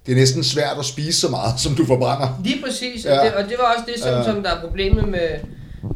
det 0.07 0.13
er 0.13 0.17
næsten 0.17 0.45
svært 0.45 0.79
at 0.79 0.85
spise 0.85 1.21
så 1.21 1.29
meget, 1.29 1.61
som 1.61 1.75
du 1.75 1.87
forbrænder. 1.87 2.41
Lige 2.45 2.63
præcis, 2.63 3.05
Ja. 3.05 3.19
og, 3.19 3.25
det, 3.25 3.35
og 3.35 3.45
det 3.45 3.55
var 3.59 3.75
også 3.75 3.85
det, 3.95 4.03
som, 4.03 4.25
som 4.25 4.43
der 4.43 4.51
er 4.51 4.61
problemet 4.61 5.09
med, 5.09 5.29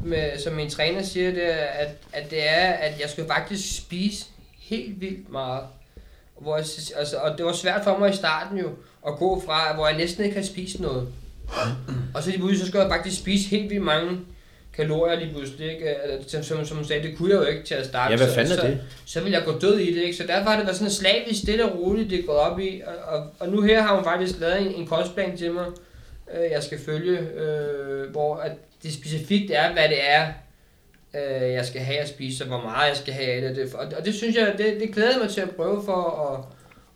med, 0.04 0.38
som 0.44 0.52
min 0.52 0.70
træner 0.70 1.02
siger, 1.02 1.30
det 1.30 1.52
er, 1.52 1.64
at, 1.66 1.88
at 2.12 2.30
det 2.30 2.48
er, 2.48 2.66
at 2.72 3.00
jeg 3.00 3.10
skal 3.10 3.26
faktisk 3.26 3.76
spise 3.76 4.24
helt 4.58 5.00
vildt 5.00 5.32
meget. 5.32 5.62
Hvor 6.40 6.56
jeg, 6.56 6.64
altså, 6.96 7.16
og 7.16 7.38
det 7.38 7.46
var 7.46 7.52
svært 7.52 7.80
for 7.84 7.98
mig 7.98 8.10
i 8.12 8.16
starten 8.16 8.58
jo, 8.58 8.68
at 9.06 9.16
gå 9.18 9.42
fra, 9.46 9.74
hvor 9.74 9.86
jeg 9.88 9.96
næsten 9.96 10.24
ikke 10.24 10.34
kan 10.34 10.44
spise 10.46 10.82
noget. 10.82 11.08
Og 12.14 12.22
så 12.22 12.28
lige 12.30 12.38
pludselig, 12.38 12.60
så 12.60 12.66
skal 12.66 12.80
jeg 12.80 12.90
faktisk 12.90 13.18
spise 13.18 13.48
helt 13.48 13.70
vildt 13.70 13.84
mange 13.84 14.18
kalorier 14.78 15.18
lige 15.20 15.32
pludselig, 15.34 15.72
ikke? 15.72 15.88
Altså, 15.88 16.42
Som, 16.42 16.64
som, 16.64 16.76
hun 16.76 16.84
sagde, 16.86 17.08
det 17.08 17.16
kunne 17.18 17.30
jeg 17.30 17.36
jo 17.40 17.44
ikke 17.46 17.62
til 17.64 17.74
at 17.74 17.86
starte. 17.86 18.10
Ja, 18.12 18.16
hvad 18.16 18.26
Så- 18.28 18.34
fanden 18.34 18.52
er 18.52 18.56
så, 18.56 18.66
det? 18.66 18.80
så 19.06 19.20
vil 19.20 19.32
jeg 19.32 19.42
gå 19.44 19.58
død 19.58 19.78
i 19.78 19.94
det, 19.94 20.02
ikke? 20.02 20.16
Så 20.16 20.24
derfor 20.26 20.50
har 20.50 20.56
det 20.56 20.66
været 20.66 20.76
sådan 20.76 20.90
slavisk, 20.90 21.40
stille 21.42 21.64
og 21.64 21.78
roligt, 21.80 22.10
det 22.10 22.18
er 22.18 22.22
gået 22.26 22.38
op 22.38 22.60
i. 22.60 22.82
Og, 22.86 23.14
og, 23.18 23.26
og 23.40 23.48
nu 23.48 23.60
her 23.62 23.82
har 23.82 23.94
hun 23.94 24.04
faktisk 24.04 24.40
lavet 24.40 24.60
en, 24.60 24.74
en 24.74 24.86
kostplan 24.86 25.36
til 25.36 25.52
mig, 25.52 25.66
øh, 26.34 26.50
jeg 26.50 26.62
skal 26.62 26.78
følge, 26.86 27.18
øh, 27.18 28.10
hvor 28.10 28.36
at 28.36 28.52
det 28.82 28.92
specifikt 28.92 29.50
er, 29.54 29.72
hvad 29.72 29.88
det 29.88 30.08
er, 30.10 30.26
øh, 31.14 31.52
jeg 31.52 31.66
skal 31.66 31.80
have 31.80 31.98
at 31.98 32.08
spise, 32.08 32.44
og 32.44 32.48
hvor 32.48 32.60
meget 32.60 32.88
jeg 32.88 32.96
skal 32.96 33.14
have 33.14 33.48
af 33.48 33.54
det. 33.54 33.74
Og, 33.74 33.86
og 33.98 34.04
det 34.04 34.14
synes 34.14 34.36
jeg, 34.36 34.54
det, 34.58 34.80
det 34.80 34.94
glæder 34.94 35.10
jeg 35.10 35.20
mig 35.22 35.30
til 35.30 35.40
at 35.40 35.50
prøve 35.50 35.82
for 35.84 36.30
at, 36.32 36.44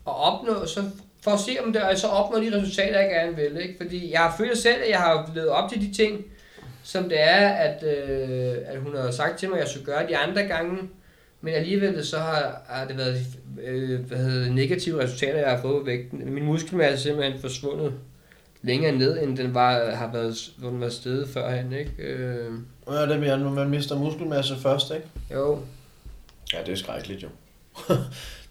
at 0.07 0.15
opnå, 0.31 0.65
så 0.65 0.83
for 1.23 1.31
at 1.31 1.39
se, 1.39 1.57
om 1.65 1.73
det, 1.73 1.81
og 1.81 1.97
så 1.97 2.07
opnå 2.07 2.39
de 2.39 2.57
resultater, 2.57 2.99
jeg 2.99 3.09
gerne 3.09 3.35
vil. 3.35 3.61
Ikke? 3.61 3.75
Fordi 3.81 4.11
jeg 4.13 4.31
følt 4.37 4.57
selv, 4.57 4.81
at 4.83 4.89
jeg 4.89 4.97
har 4.99 5.31
levet 5.35 5.49
op 5.49 5.69
til 5.69 5.81
de 5.81 5.93
ting, 5.93 6.25
som 6.83 7.03
det 7.03 7.21
er, 7.21 7.47
at, 7.49 7.83
øh, 7.83 8.57
at 8.65 8.79
hun 8.79 8.95
har 8.95 9.11
sagt 9.11 9.39
til 9.39 9.49
mig, 9.49 9.57
at 9.57 9.61
jeg 9.61 9.69
skulle 9.69 9.85
gøre 9.85 10.07
de 10.07 10.17
andre 10.17 10.43
gange. 10.43 10.77
Men 11.41 11.53
alligevel 11.53 12.05
så 12.05 12.17
har, 12.17 12.61
har 12.69 12.87
det 12.87 12.97
været 12.97 13.25
øh, 13.63 13.99
hvad 13.99 14.17
hedder, 14.17 14.51
negative 14.51 15.03
resultater, 15.03 15.39
jeg 15.39 15.49
har 15.49 15.61
fået 15.61 15.81
på 15.81 15.85
vægten. 15.85 16.33
Min 16.33 16.45
muskelmasse 16.45 16.93
er 16.93 16.97
simpelthen 17.13 17.41
forsvundet 17.41 17.93
længere 18.61 18.91
ned, 18.91 19.23
end 19.23 19.37
den 19.37 19.53
var, 19.53 19.91
har 19.91 20.11
været, 20.11 20.51
hvor 20.57 20.69
den 20.69 20.81
var 20.81 20.89
stedet 20.89 21.29
førhen. 21.29 21.73
Ikke? 21.73 21.91
Øh, 21.99 22.51
Ja, 22.87 23.01
det 23.01 23.11
er 23.11 23.19
mere, 23.19 23.39
når 23.39 23.49
man 23.49 23.69
mister 23.69 23.97
muskelmasse 23.99 24.55
først, 24.55 24.91
ikke? 24.91 25.07
jo, 25.33 25.59
Ja, 26.53 26.57
det 26.65 26.71
er 26.71 26.75
skrækkeligt 26.75 27.23
jo. 27.23 27.27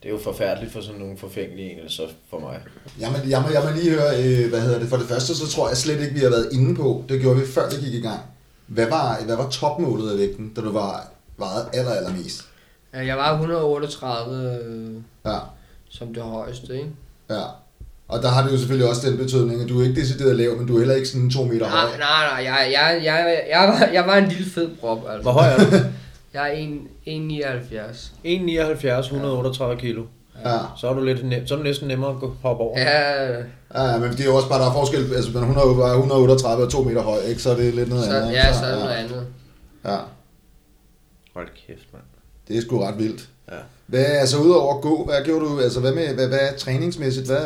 det 0.02 0.08
er 0.08 0.12
jo 0.12 0.18
forfærdeligt 0.24 0.72
for 0.72 0.80
sådan 0.80 1.00
nogle 1.00 1.16
forfængelige 1.18 1.82
en, 1.82 1.88
så 1.88 2.02
for 2.30 2.38
mig. 2.38 2.60
Jamen, 3.00 3.30
jeg, 3.30 3.42
må, 3.42 3.48
jeg 3.48 3.62
må 3.64 3.70
lige 3.80 3.90
høre, 3.90 4.08
øh, 4.24 4.48
hvad 4.50 4.60
hedder 4.60 4.78
det, 4.78 4.88
for 4.88 4.96
det 4.96 5.06
første, 5.06 5.34
så 5.36 5.48
tror 5.48 5.68
jeg 5.68 5.76
slet 5.76 6.00
ikke, 6.00 6.14
vi 6.14 6.20
har 6.20 6.30
været 6.30 6.48
inde 6.52 6.74
på, 6.76 7.04
det 7.08 7.20
gjorde 7.20 7.40
vi 7.40 7.46
før 7.46 7.70
vi 7.70 7.76
gik 7.84 7.94
i 7.94 8.00
gang. 8.00 8.20
Hvad 8.66 8.86
var, 8.86 9.18
hvad 9.26 9.36
var 9.36 9.48
topmålet 9.48 10.12
af 10.12 10.18
vægten, 10.18 10.52
da 10.56 10.60
du 10.60 10.72
var 10.72 11.08
vejet 11.36 11.66
aller, 11.72 11.92
allermest? 11.92 12.44
Ja, 12.94 13.06
Jeg 13.06 13.16
var 13.16 13.32
138 13.32 14.60
øh, 14.64 14.94
Ja, 15.26 15.38
som 15.90 16.14
det 16.14 16.22
højeste, 16.22 16.74
ikke? 16.74 16.90
ja. 17.30 17.42
Og 18.08 18.22
der 18.22 18.28
har 18.28 18.42
det 18.44 18.52
jo 18.52 18.58
selvfølgelig 18.58 18.88
også 18.88 19.08
den 19.10 19.18
betydning, 19.18 19.62
at 19.62 19.68
du 19.68 19.80
er 19.80 19.84
ikke 19.84 20.00
decideret 20.00 20.36
lav, 20.36 20.56
men 20.56 20.66
du 20.66 20.74
er 20.74 20.78
heller 20.78 20.94
ikke 20.94 21.08
sådan 21.08 21.30
to 21.30 21.44
meter 21.44 21.66
høj. 21.68 21.80
Nej, 21.88 21.98
nej, 21.98 22.26
nej, 22.30 22.52
jeg, 22.52 22.72
jeg, 22.72 23.00
jeg, 23.04 23.42
jeg, 23.50 23.68
var, 23.68 23.86
jeg 23.92 24.06
var 24.06 24.16
en 24.16 24.28
lille 24.28 24.50
fed 24.50 24.68
prop, 24.80 24.98
altså. 25.08 25.22
Hvor 25.22 25.32
høj 25.32 25.46
er 25.46 25.56
du? 25.58 25.64
Jeg 26.34 26.48
er 26.48 26.52
en- 26.52 26.88
1,79. 27.06 28.12
1,79, 28.24 29.06
138 29.12 29.76
kilo. 29.80 30.04
Ja. 30.44 30.58
Så 30.76 30.88
er 30.88 30.92
du, 30.94 31.00
lidt 31.04 31.28
nem, 31.28 31.46
så 31.46 31.54
er 31.54 31.58
du 31.58 31.64
næsten 31.64 31.88
nemmere 31.88 32.10
at 32.10 32.16
gå, 32.20 32.34
hoppe 32.42 32.62
over. 32.62 32.80
Ja, 32.80 33.28
Ja, 33.74 33.98
men 33.98 34.10
det 34.10 34.20
er 34.20 34.24
jo 34.24 34.36
også 34.36 34.48
bare, 34.48 34.60
der 34.62 34.68
er 34.68 34.72
forskel, 34.72 35.14
altså 35.14 35.30
man 35.32 35.42
er 35.42 35.46
100 35.46 35.76
var 35.76 35.92
138 35.94 36.64
og 36.64 36.70
2 36.72 36.82
meter 36.82 37.02
høj, 37.02 37.18
ikke? 37.28 37.42
så 37.42 37.50
er 37.50 37.56
det 37.56 37.74
lidt 37.74 37.88
noget 37.88 38.04
så, 38.04 38.16
andet. 38.16 38.32
ja, 38.32 38.52
så 38.52 38.64
er 38.64 38.70
det 38.70 38.78
noget 38.78 38.94
andet. 38.94 39.26
Ja, 39.84 39.96
Hold 41.34 41.48
kæft, 41.66 41.86
mand. 41.92 42.04
Det 42.48 42.56
er 42.56 42.60
sgu 42.60 42.80
ret 42.84 42.98
vildt. 42.98 43.20
Ja. 43.50 43.56
Hvad, 43.86 44.04
altså 44.04 44.36
udover 44.38 44.74
at 44.76 44.80
gå, 44.82 45.04
hvad 45.04 45.24
gjorde 45.24 45.44
du, 45.46 45.60
altså 45.60 45.80
hvad 45.80 45.92
med, 45.92 46.14
hvad, 46.14 46.28
hvad 46.28 46.38
er 46.38 46.56
træningsmæssigt, 46.56 47.26
hvad, 47.26 47.38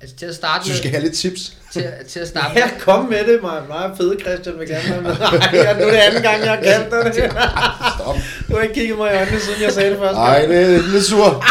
Altså 0.00 0.16
til 0.16 0.26
at 0.26 0.34
starte 0.34 0.68
du 0.70 0.76
skal 0.76 0.90
have 0.90 1.02
lidt 1.02 1.14
tips. 1.14 1.56
til, 1.72 1.84
til 2.08 2.20
at 2.20 2.28
starte 2.32 2.54
med, 2.54 2.62
Ja, 2.62 2.70
kom 2.80 3.04
med 3.04 3.18
det, 3.26 3.42
mig. 3.42 3.62
Mig 3.68 3.90
og 3.90 3.96
fede 3.96 4.16
Christian 4.20 4.58
vil 4.58 4.68
gerne 4.68 4.90
være 4.90 5.02
med. 5.02 5.10
Ej, 5.20 5.50
ja, 5.52 5.78
nu 5.78 5.86
er 5.86 5.90
det 5.90 5.96
anden 5.98 6.22
gang, 6.22 6.40
jeg 6.42 6.50
har 6.50 6.62
kaldt 6.62 6.90
dig 6.90 7.04
det. 7.04 7.32
Stop. 7.98 8.16
Du 8.48 8.54
har 8.56 8.62
ikke 8.62 8.74
kigget 8.74 8.98
mig 8.98 9.12
i 9.12 9.16
øjnene, 9.16 9.40
siden 9.40 9.62
jeg 9.62 9.72
sagde 9.72 9.90
det 9.90 9.98
første 9.98 10.14
Nej, 10.14 10.46
det 10.46 10.62
er 10.62 10.82
lidt 10.92 11.04
sur. 11.04 11.44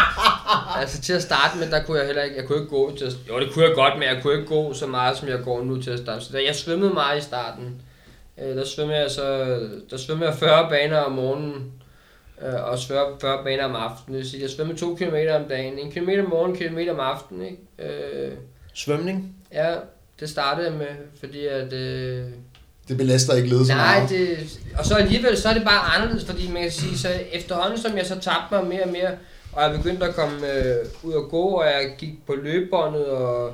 altså 0.80 1.02
til 1.02 1.13
at 1.13 1.21
starte 1.21 1.58
med, 1.58 1.67
der 1.71 1.84
kunne 1.84 1.97
jeg 1.97 2.06
heller 2.06 2.23
ikke, 2.23 2.36
jeg 2.38 2.45
kunne 2.45 2.58
ikke 2.58 2.69
gå 2.69 2.95
til 2.97 3.06
at, 3.06 3.13
jo 3.30 3.39
det 3.39 3.47
kunne 3.54 3.65
jeg 3.65 3.73
godt, 3.76 3.93
men 3.93 4.04
jeg 4.04 4.17
kunne 4.23 4.34
ikke 4.34 4.47
gå 4.47 4.73
så 4.73 4.88
meget, 4.88 5.17
som 5.17 5.28
jeg 5.28 5.38
går 5.45 5.63
nu 5.63 5.82
til 5.82 5.91
at 5.91 6.00
starte. 6.00 6.26
Så 6.26 6.30
da 6.34 6.38
jeg 6.47 6.56
svømmede 6.56 6.93
meget 6.93 7.19
i 7.19 7.21
starten, 7.23 7.65
øh, 8.43 8.56
der 8.58 8.65
svømmede 8.65 9.00
jeg 9.00 9.12
så, 9.12 9.26
der 9.91 9.97
svømmede 9.97 10.30
jeg 10.30 10.38
40 10.39 10.69
baner 10.69 10.97
om 10.97 11.12
morgenen, 11.12 11.54
øh, 12.41 12.63
og 12.71 12.80
40, 12.88 13.06
40 13.21 13.43
baner 13.43 13.63
om 13.65 13.76
aftenen. 13.76 14.26
Sige, 14.26 14.41
jeg 14.41 14.50
svømmede 14.50 14.78
2 14.80 14.95
km 14.95 15.15
om 15.36 15.43
dagen. 15.50 15.80
En 15.80 15.91
kilometer 15.91 16.23
om 16.23 16.30
morgenen, 16.30 16.56
en 16.56 16.60
kilometer 16.62 16.93
om 16.93 17.00
aftenen, 17.00 17.45
ikke? 17.45 17.93
Øh, 18.26 18.32
Svømning? 18.73 19.36
ja, 19.54 19.76
det 20.19 20.30
startede 20.30 20.67
jeg 20.69 20.78
med, 20.78 20.88
fordi 21.19 21.45
at... 21.45 21.73
Øh, 21.73 22.26
Det 22.88 22.97
belaster 22.97 23.34
ikke 23.34 23.50
ledet 23.50 23.67
så 23.67 23.73
Nej, 23.73 23.95
meget. 23.97 24.10
det, 24.10 24.60
og 24.80 24.86
så 24.86 24.95
alligevel, 24.95 25.38
så 25.38 25.50
er 25.50 25.54
det 25.54 25.63
bare 25.63 25.95
anderledes, 25.95 26.26
fordi 26.26 26.52
man 26.52 26.62
kan 26.62 26.71
sige, 26.71 26.97
så 26.97 27.10
efterhånden 27.32 27.80
som 27.80 27.97
jeg 27.97 28.06
så 28.06 28.19
tabte 28.19 28.47
mig 28.52 28.67
mere 28.67 28.84
og 28.84 28.89
mere, 28.89 29.12
og 29.54 29.63
jeg 29.63 29.71
begyndte 29.78 30.06
at 30.06 30.15
komme 30.15 30.54
øh, 30.54 30.76
ud 31.04 31.13
og 31.13 31.30
gå, 31.30 31.41
og 31.43 31.65
jeg 31.65 31.95
gik 31.97 32.26
på 32.28 32.36
løbebåndet, 32.36 33.06
og 33.06 33.54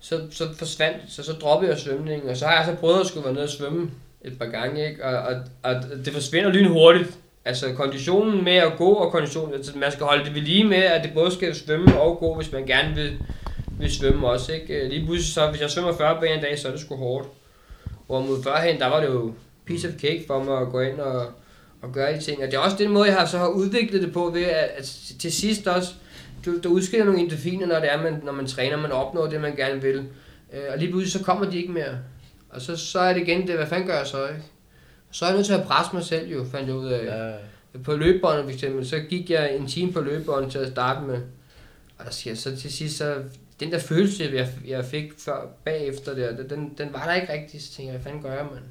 så, 0.00 0.20
så 0.30 0.44
forsvandt, 0.58 0.96
så, 1.08 1.22
så 1.22 1.32
droppede 1.32 1.70
jeg 1.70 1.80
svømningen, 1.80 2.28
og 2.28 2.36
så 2.36 2.46
har 2.46 2.56
jeg 2.56 2.66
så 2.66 2.74
prøvet 2.80 3.00
at 3.00 3.06
skulle 3.06 3.24
være 3.24 3.34
nede 3.34 3.44
og 3.44 3.50
svømme 3.50 3.90
et 4.24 4.38
par 4.38 4.46
gange, 4.46 4.88
ikke? 4.88 5.04
Og, 5.04 5.16
og, 5.18 5.34
og 5.62 5.74
det 6.04 6.12
forsvinder 6.12 6.50
lynhurtigt. 6.50 7.18
Altså 7.44 7.72
konditionen 7.72 8.44
med 8.44 8.56
at 8.56 8.72
gå 8.78 8.92
og 8.92 9.12
konditionen, 9.12 9.54
altså 9.54 9.78
man 9.78 9.92
skal 9.92 10.06
holde 10.06 10.24
det 10.24 10.34
ved 10.34 10.42
lige 10.42 10.64
med, 10.64 10.82
at 10.82 11.04
det 11.04 11.12
både 11.14 11.32
skal 11.32 11.54
svømme 11.54 12.00
og 12.00 12.18
gå, 12.18 12.34
hvis 12.34 12.52
man 12.52 12.66
gerne 12.66 12.94
vil, 12.94 13.18
vil 13.78 13.92
svømme 13.92 14.28
også, 14.28 14.52
ikke? 14.52 14.74
Øh, 14.74 14.90
lige 14.90 15.06
pludselig 15.06 15.34
så, 15.34 15.50
hvis 15.50 15.60
jeg 15.60 15.70
svømmer 15.70 15.92
40 15.92 16.20
baner 16.20 16.34
en 16.34 16.40
dag, 16.40 16.58
så 16.58 16.68
er 16.68 16.72
det 16.72 16.80
sgu 16.80 16.96
hårdt. 16.96 17.28
Hvorimod 18.06 18.42
førhen, 18.42 18.78
der 18.78 18.86
var 18.86 19.00
det 19.00 19.06
jo 19.06 19.32
piece 19.66 19.88
of 19.88 19.94
cake 19.94 20.24
for 20.26 20.42
mig 20.42 20.58
at 20.58 20.68
gå 20.68 20.80
ind 20.80 21.00
og, 21.00 21.26
og 21.82 21.92
gøre 21.92 22.16
de 22.16 22.20
ting. 22.20 22.42
Og 22.42 22.46
det 22.46 22.54
er 22.54 22.58
også 22.58 22.76
den 22.76 22.90
måde, 22.90 23.08
jeg 23.08 23.16
har 23.16 23.26
så 23.26 23.38
har 23.38 23.48
udviklet 23.48 24.02
det 24.02 24.12
på, 24.12 24.30
ved 24.34 24.42
at, 24.44 24.70
at 24.76 24.96
til 25.18 25.32
sidst 25.32 25.66
også, 25.66 25.94
du, 26.46 26.58
der 26.58 26.68
udskiller 26.68 27.04
nogle 27.04 27.20
endorfiner, 27.20 27.66
når 27.66 27.80
det 27.80 27.92
er, 27.92 28.02
man, 28.02 28.20
når 28.24 28.32
man 28.32 28.46
træner, 28.46 28.76
man 28.76 28.92
opnår 28.92 29.26
det, 29.26 29.40
man 29.40 29.56
gerne 29.56 29.82
vil. 29.82 30.04
Øh, 30.52 30.62
og 30.72 30.78
lige 30.78 30.90
pludselig, 30.90 31.12
så 31.12 31.24
kommer 31.24 31.50
de 31.50 31.58
ikke 31.58 31.72
mere. 31.72 31.98
Og 32.50 32.60
så, 32.60 32.76
så 32.76 32.98
er 32.98 33.12
det 33.12 33.20
igen 33.20 33.46
det, 33.46 33.56
hvad 33.56 33.66
fanden 33.66 33.86
gør 33.86 33.98
jeg 33.98 34.06
så, 34.06 34.28
ikke? 34.28 34.42
Så 35.14 35.24
er 35.24 35.28
jeg 35.28 35.36
nødt 35.36 35.46
til 35.46 35.52
at 35.54 35.64
presse 35.66 35.90
mig 35.94 36.04
selv 36.04 36.28
jo, 36.30 36.44
fandt 36.52 36.66
jeg 36.68 36.76
ud 36.76 36.88
af. 36.88 37.04
Ja. 37.04 37.32
På 37.84 37.96
løbebåndet 37.96 38.44
for 38.44 38.50
eksempel, 38.52 38.88
så 38.88 38.98
gik 38.98 39.30
jeg 39.30 39.56
en 39.56 39.66
time 39.66 39.92
på 39.92 40.00
løbebåndet 40.00 40.52
til 40.52 40.58
at 40.58 40.72
starte 40.72 41.06
med. 41.06 41.18
Og 41.98 42.04
der 42.04 42.10
siger 42.10 42.36
så 42.36 42.56
til 42.56 42.72
sidst, 42.72 42.96
så 42.98 43.14
den 43.60 43.72
der 43.72 43.78
følelse, 43.78 44.30
jeg, 44.34 44.48
jeg 44.68 44.84
fik 44.84 45.12
før, 45.18 45.36
bagefter 45.64 46.14
der, 46.14 46.30
den, 46.50 46.70
den 46.78 46.88
var 46.92 47.04
der 47.06 47.14
ikke 47.14 47.32
rigtig. 47.32 47.62
Så 47.62 47.66
tænkte 47.68 47.82
jeg, 47.82 47.92
hvad 47.92 48.02
fanden 48.04 48.22
gør 48.22 48.32
jeg, 48.32 48.46
mand? 48.52 48.64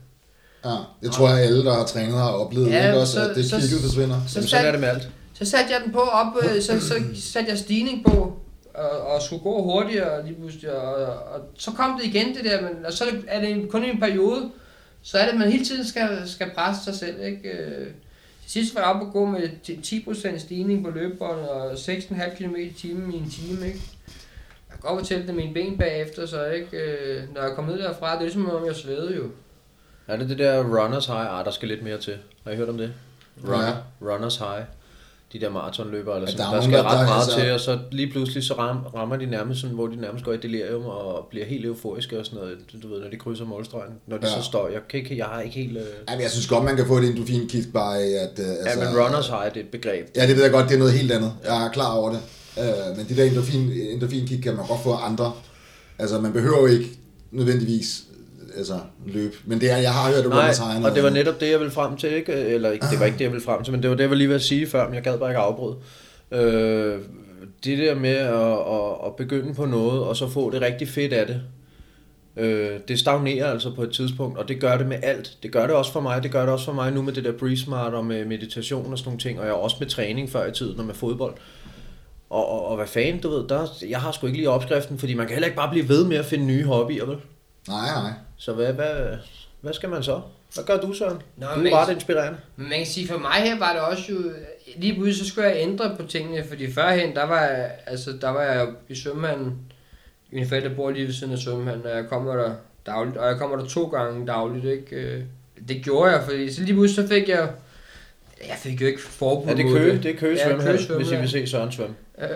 Ja, 0.65 0.77
det 1.07 1.11
tror 1.11 1.29
jeg 1.29 1.39
alle, 1.39 1.65
der 1.65 1.73
har 1.73 1.85
trænet, 1.85 2.13
har 2.13 2.31
oplevet, 2.31 2.69
Ja, 2.71 2.87
ikke 2.87 2.99
også, 2.99 3.13
så- 3.13 3.29
at 3.29 3.35
det 3.35 3.45
så- 3.49 3.59
kigget 3.59 3.81
forsvinder. 3.81 4.21
Så 4.27 4.39
Jamen, 4.39 4.47
sådan 4.47 4.65
er 4.65 4.71
det 4.71 4.79
med 4.79 4.89
alt. 4.89 5.09
så 5.33 5.45
satte 5.45 5.71
jeg 5.73 5.81
den 5.85 5.93
på 5.93 5.99
op, 5.99 6.33
øh, 6.43 6.61
så, 6.61 6.79
så 6.79 6.93
satte 7.15 7.49
jeg 7.49 7.57
stigning 7.57 8.05
på, 8.05 8.37
og, 8.73 8.89
og 9.01 9.21
skulle 9.21 9.43
gå 9.43 9.61
hurtigere 9.63 10.25
lige 10.25 10.35
pludselig, 10.39 10.71
og, 10.75 10.95
og, 11.05 11.39
så 11.57 11.71
kom 11.71 11.99
det 11.99 12.05
igen 12.07 12.35
det 12.35 12.45
der, 12.45 12.61
men 12.61 12.85
og 12.85 12.93
så 12.93 13.03
er 13.27 13.39
det, 13.41 13.69
kun 13.69 13.83
i 13.83 13.89
en 13.89 13.99
periode, 13.99 14.49
så 15.03 15.17
er 15.17 15.25
det, 15.25 15.31
at 15.31 15.37
man 15.39 15.51
hele 15.51 15.65
tiden 15.65 15.85
skal, 15.87 16.21
skal 16.25 16.51
presse 16.55 16.83
sig 16.83 16.95
selv, 16.95 17.23
ikke? 17.23 17.49
Øh, 17.49 17.87
Til 18.41 18.51
sidst 18.51 18.75
var 18.75 18.81
jeg 18.81 18.89
oppe 18.89 19.05
og 19.05 19.11
gå 19.13 19.25
med 19.25 19.49
ti- 19.63 20.03
10% 20.07 20.37
stigning 20.39 20.83
på 20.83 20.89
løbebåndet 20.91 21.49
og 21.49 21.71
6,5 21.73 22.35
km 22.37 22.55
i 22.55 22.71
timen 22.77 23.13
i 23.13 23.17
en 23.17 23.29
time, 23.29 23.65
ikke? 23.67 23.79
Jeg 24.69 24.79
kan 24.81 24.89
godt 24.89 24.99
fortælle 24.99 25.27
det 25.27 25.35
mine 25.35 25.53
ben 25.53 25.77
bagefter, 25.77 26.25
så 26.25 26.45
ikke, 26.45 26.77
øh, 26.77 27.33
når 27.33 27.41
jeg 27.41 27.51
kom 27.55 27.65
ned 27.65 27.77
derfra, 27.79 28.11
det 28.11 28.17
er 28.17 28.21
ligesom 28.21 28.49
om 28.49 28.65
jeg 28.65 28.75
svedede 28.75 29.15
jo. 29.15 29.23
Er 30.07 30.17
det 30.17 30.29
det 30.29 30.37
der 30.39 30.63
runners 30.63 31.05
high? 31.05 31.39
Ah, 31.39 31.45
der 31.45 31.51
skal 31.51 31.67
lidt 31.67 31.83
mere 31.83 31.97
til. 31.97 32.17
Har 32.43 32.51
I 32.51 32.55
hørt 32.55 32.69
om 32.69 32.77
det? 32.77 32.93
Runner, 33.47 33.75
runners 34.01 34.37
high. 34.37 34.63
De 35.33 35.39
der 35.39 35.49
maratonløbere, 35.49 36.15
eller 36.15 36.27
Ja, 36.29 36.37
sådan. 36.37 36.45
der 36.45 36.51
er 36.57 36.61
der, 36.61 36.67
skal 36.67 36.81
ret 36.81 36.99
der- 36.99 37.05
meget 37.05 37.23
altså- 37.23 37.39
til, 37.39 37.51
og 37.51 37.59
så 37.59 37.79
lige 37.91 38.11
pludselig 38.11 38.43
så 38.43 38.53
ram, 38.53 38.77
rammer 38.95 39.15
de 39.17 39.25
nærmest 39.25 39.61
sådan, 39.61 39.75
hvor 39.75 39.87
de 39.87 39.95
nærmest 39.95 40.25
går 40.25 40.33
i 40.33 40.37
delirium 40.37 40.85
og 40.85 41.27
bliver 41.29 41.45
helt 41.45 41.65
euforiske 41.65 42.19
og 42.19 42.25
sådan 42.25 42.39
noget, 42.39 42.57
du 42.83 42.87
ved, 42.93 43.01
når 43.01 43.09
de 43.09 43.17
krydser 43.17 43.45
målstregen. 43.45 43.93
Når 44.07 44.17
de 44.17 44.27
Ja. 44.27 44.33
så 44.33 44.43
står, 44.43 44.67
jeg, 44.67 44.79
kan 44.89 44.99
ikke, 44.99 45.17
jeg 45.17 45.25
har 45.25 45.41
ikke 45.41 45.55
helt... 45.55 45.77
Øh... 45.77 45.83
Jamen, 46.09 46.21
jeg 46.21 46.31
synes 46.31 46.47
godt, 46.47 46.63
man 46.63 46.75
kan 46.75 46.87
få 46.87 46.97
et 46.97 47.03
endorfin-kick 47.09 47.73
bare 47.73 47.97
at... 47.97 48.39
Uh, 48.39 48.45
Ja, 48.45 48.75
men 48.85 49.03
runners 49.03 49.27
high, 49.27 49.45
det 49.53 49.57
er 49.57 49.63
et 49.63 49.69
begreb. 49.71 50.07
Ja, 50.15 50.27
det 50.27 50.35
ved 50.35 50.43
jeg 50.43 50.51
godt, 50.51 50.67
det 50.67 50.73
er 50.75 50.79
noget 50.79 50.93
helt 50.93 51.11
andet. 51.11 51.33
Jeg 51.45 51.65
er 51.65 51.69
klar 51.71 51.93
over 51.95 52.09
det. 52.09 52.19
Uh, 52.57 52.97
men 52.97 53.05
det 53.09 53.17
der 53.17 53.23
endorfin, 53.23 53.71
endorfin-kick 53.71 54.43
kan 54.43 54.55
man 54.55 54.67
godt 54.67 54.81
få 54.83 54.91
af 54.91 55.05
andre. 55.09 55.31
Altså, 55.99 56.19
man 56.21 56.33
behøver 56.33 56.59
jo 56.59 56.65
ikke 56.65 56.89
nødvendigvis 57.31 58.03
altså, 58.57 58.79
løbe. 59.05 59.35
Men 59.45 59.61
det 59.61 59.71
er, 59.71 59.77
jeg 59.77 59.93
har 59.93 60.09
hørt, 60.09 60.25
at 60.25 60.29
Nej, 60.29 60.49
er 60.49 60.89
og 60.89 60.95
det 60.95 61.03
var 61.03 61.09
netop 61.09 61.39
det, 61.39 61.51
jeg 61.51 61.59
ville 61.59 61.71
frem 61.71 61.97
til, 61.97 62.13
ikke? 62.13 62.33
Eller 62.33 62.71
ikke, 62.71 62.85
det 62.91 62.99
var 62.99 63.05
ikke 63.05 63.17
det, 63.17 63.23
jeg 63.23 63.31
ville 63.31 63.45
frem 63.45 63.63
til, 63.63 63.73
men 63.73 63.81
det 63.81 63.89
var 63.89 63.95
det, 63.95 64.03
jeg 64.03 64.09
var 64.09 64.15
lige 64.15 64.27
ved 64.27 64.35
at 64.35 64.41
sige 64.41 64.67
før, 64.67 64.85
men 64.85 64.95
jeg 64.95 65.03
gad 65.03 65.17
bare 65.17 65.29
ikke 65.29 65.39
afbryde. 65.39 65.75
Øh, 66.31 66.99
det 67.63 67.77
der 67.77 67.95
med 67.95 68.15
at, 68.15 68.33
at, 68.33 69.05
at 69.05 69.15
begynde 69.15 69.53
på 69.53 69.65
noget, 69.65 70.03
og 70.03 70.15
så 70.15 70.29
få 70.29 70.49
det 70.49 70.61
rigtig 70.61 70.87
fedt 70.87 71.13
af 71.13 71.27
det, 71.27 71.41
øh, 72.37 72.79
det 72.87 72.99
stagnerer 72.99 73.51
altså 73.51 73.75
på 73.75 73.83
et 73.83 73.91
tidspunkt, 73.91 74.37
og 74.37 74.47
det 74.47 74.59
gør 74.61 74.77
det 74.77 74.87
med 74.87 74.97
alt. 75.03 75.37
Det 75.43 75.51
gør 75.51 75.67
det 75.67 75.75
også 75.75 75.91
for 75.91 76.01
mig, 76.01 76.23
det 76.23 76.31
gør 76.31 76.41
det 76.41 76.49
også 76.49 76.65
for 76.65 76.73
mig 76.73 76.91
nu 76.91 77.01
med 77.01 77.13
det 77.13 77.23
der 77.23 77.31
Breeze 77.31 77.63
Smart 77.63 77.93
og 77.93 78.05
med 78.05 78.25
meditation 78.25 78.91
og 78.91 78.97
sådan 78.97 79.09
nogle 79.09 79.19
ting, 79.19 79.39
og 79.39 79.45
jeg 79.45 79.53
også 79.53 79.77
med 79.79 79.87
træning 79.87 80.29
før 80.29 80.47
i 80.47 80.51
tiden 80.51 80.79
og 80.79 80.85
med 80.85 80.93
fodbold. 80.93 81.33
Og, 82.29 82.49
og, 82.49 82.65
og 82.67 82.75
hvad 82.75 82.87
fanden, 82.87 83.21
du 83.21 83.29
ved, 83.29 83.47
der, 83.47 83.67
jeg 83.89 83.99
har 84.01 84.11
sgu 84.11 84.27
ikke 84.27 84.37
lige 84.37 84.49
opskriften, 84.49 84.99
fordi 84.99 85.13
man 85.13 85.27
kan 85.27 85.33
heller 85.33 85.47
ikke 85.47 85.57
bare 85.57 85.69
blive 85.69 85.89
ved 85.89 86.05
med 86.05 86.17
at 86.17 86.25
finde 86.25 86.45
nye 86.45 86.65
hobbyer, 86.65 87.05
vel? 87.05 87.17
Nej, 87.67 88.01
nej. 88.01 88.11
Så 88.43 88.53
hvad, 88.53 88.73
hvad, 88.73 89.17
hvad 89.61 89.73
skal 89.73 89.89
man 89.89 90.03
så? 90.03 90.21
Hvad 90.53 90.63
gør 90.63 90.77
du, 90.77 90.93
Søren? 90.93 91.21
Nå, 91.37 91.45
du 91.55 91.65
er 91.65 91.75
ret 91.75 91.93
inspirerende. 91.93 92.39
Men 92.55 92.69
man 92.69 92.77
kan 92.77 92.87
sige, 92.87 93.07
for 93.07 93.17
mig 93.17 93.31
her 93.31 93.59
var 93.59 93.73
det 93.73 93.81
også 93.81 94.03
jo, 94.11 94.17
lige 94.75 94.93
pludselig 94.93 95.15
så 95.25 95.31
skulle 95.31 95.47
jeg 95.47 95.57
ændre 95.59 95.95
på 95.99 96.07
tingene, 96.07 96.43
fordi 96.49 96.71
førhen, 96.73 97.15
der 97.15 97.23
var 97.23 97.41
jeg, 97.41 97.71
altså, 97.85 98.11
der 98.21 98.29
var 98.29 98.41
jeg 98.41 98.67
i 98.89 98.95
svømmehallen, 98.95 99.57
mine 100.31 100.47
forældre 100.47 100.69
bor 100.69 100.91
lige 100.91 101.05
ved 101.05 101.13
siden 101.13 101.33
af 101.33 101.39
svømmehallen, 101.39 101.85
og 101.85 101.91
jeg 101.91 102.05
kommer 102.09 102.35
der 102.35 102.53
dagligt, 102.85 103.17
og 103.17 103.27
jeg 103.27 103.37
kommer 103.37 103.57
der 103.57 103.65
to 103.65 103.83
gange 103.87 104.27
dagligt, 104.27 104.65
ikke? 104.65 104.95
Øh, 104.95 105.23
Det 105.67 105.83
gjorde 105.83 106.11
jeg, 106.11 106.23
fordi 106.23 106.53
så 106.53 106.61
lige 106.61 106.73
pludselig 106.73 107.07
så 107.07 107.13
fik 107.13 107.29
jeg, 107.29 107.49
jeg 108.47 108.55
fik 108.57 108.81
jo 108.81 108.87
ikke 108.87 109.01
forbud 109.01 109.51
Er 109.51 109.55
det 109.55 109.65
mod 109.65 109.77
kø? 109.77 109.97
Det 110.03 110.05
er 110.05 110.19
kø 110.19 110.35
Ja, 110.35 110.57
Køge 110.57 110.97
hvis 110.97 111.11
I 111.11 111.15
vil 111.15 111.29
se 111.29 111.47
Søren 111.47 111.71
svømme. 111.71 111.95
Øh, 112.21 112.29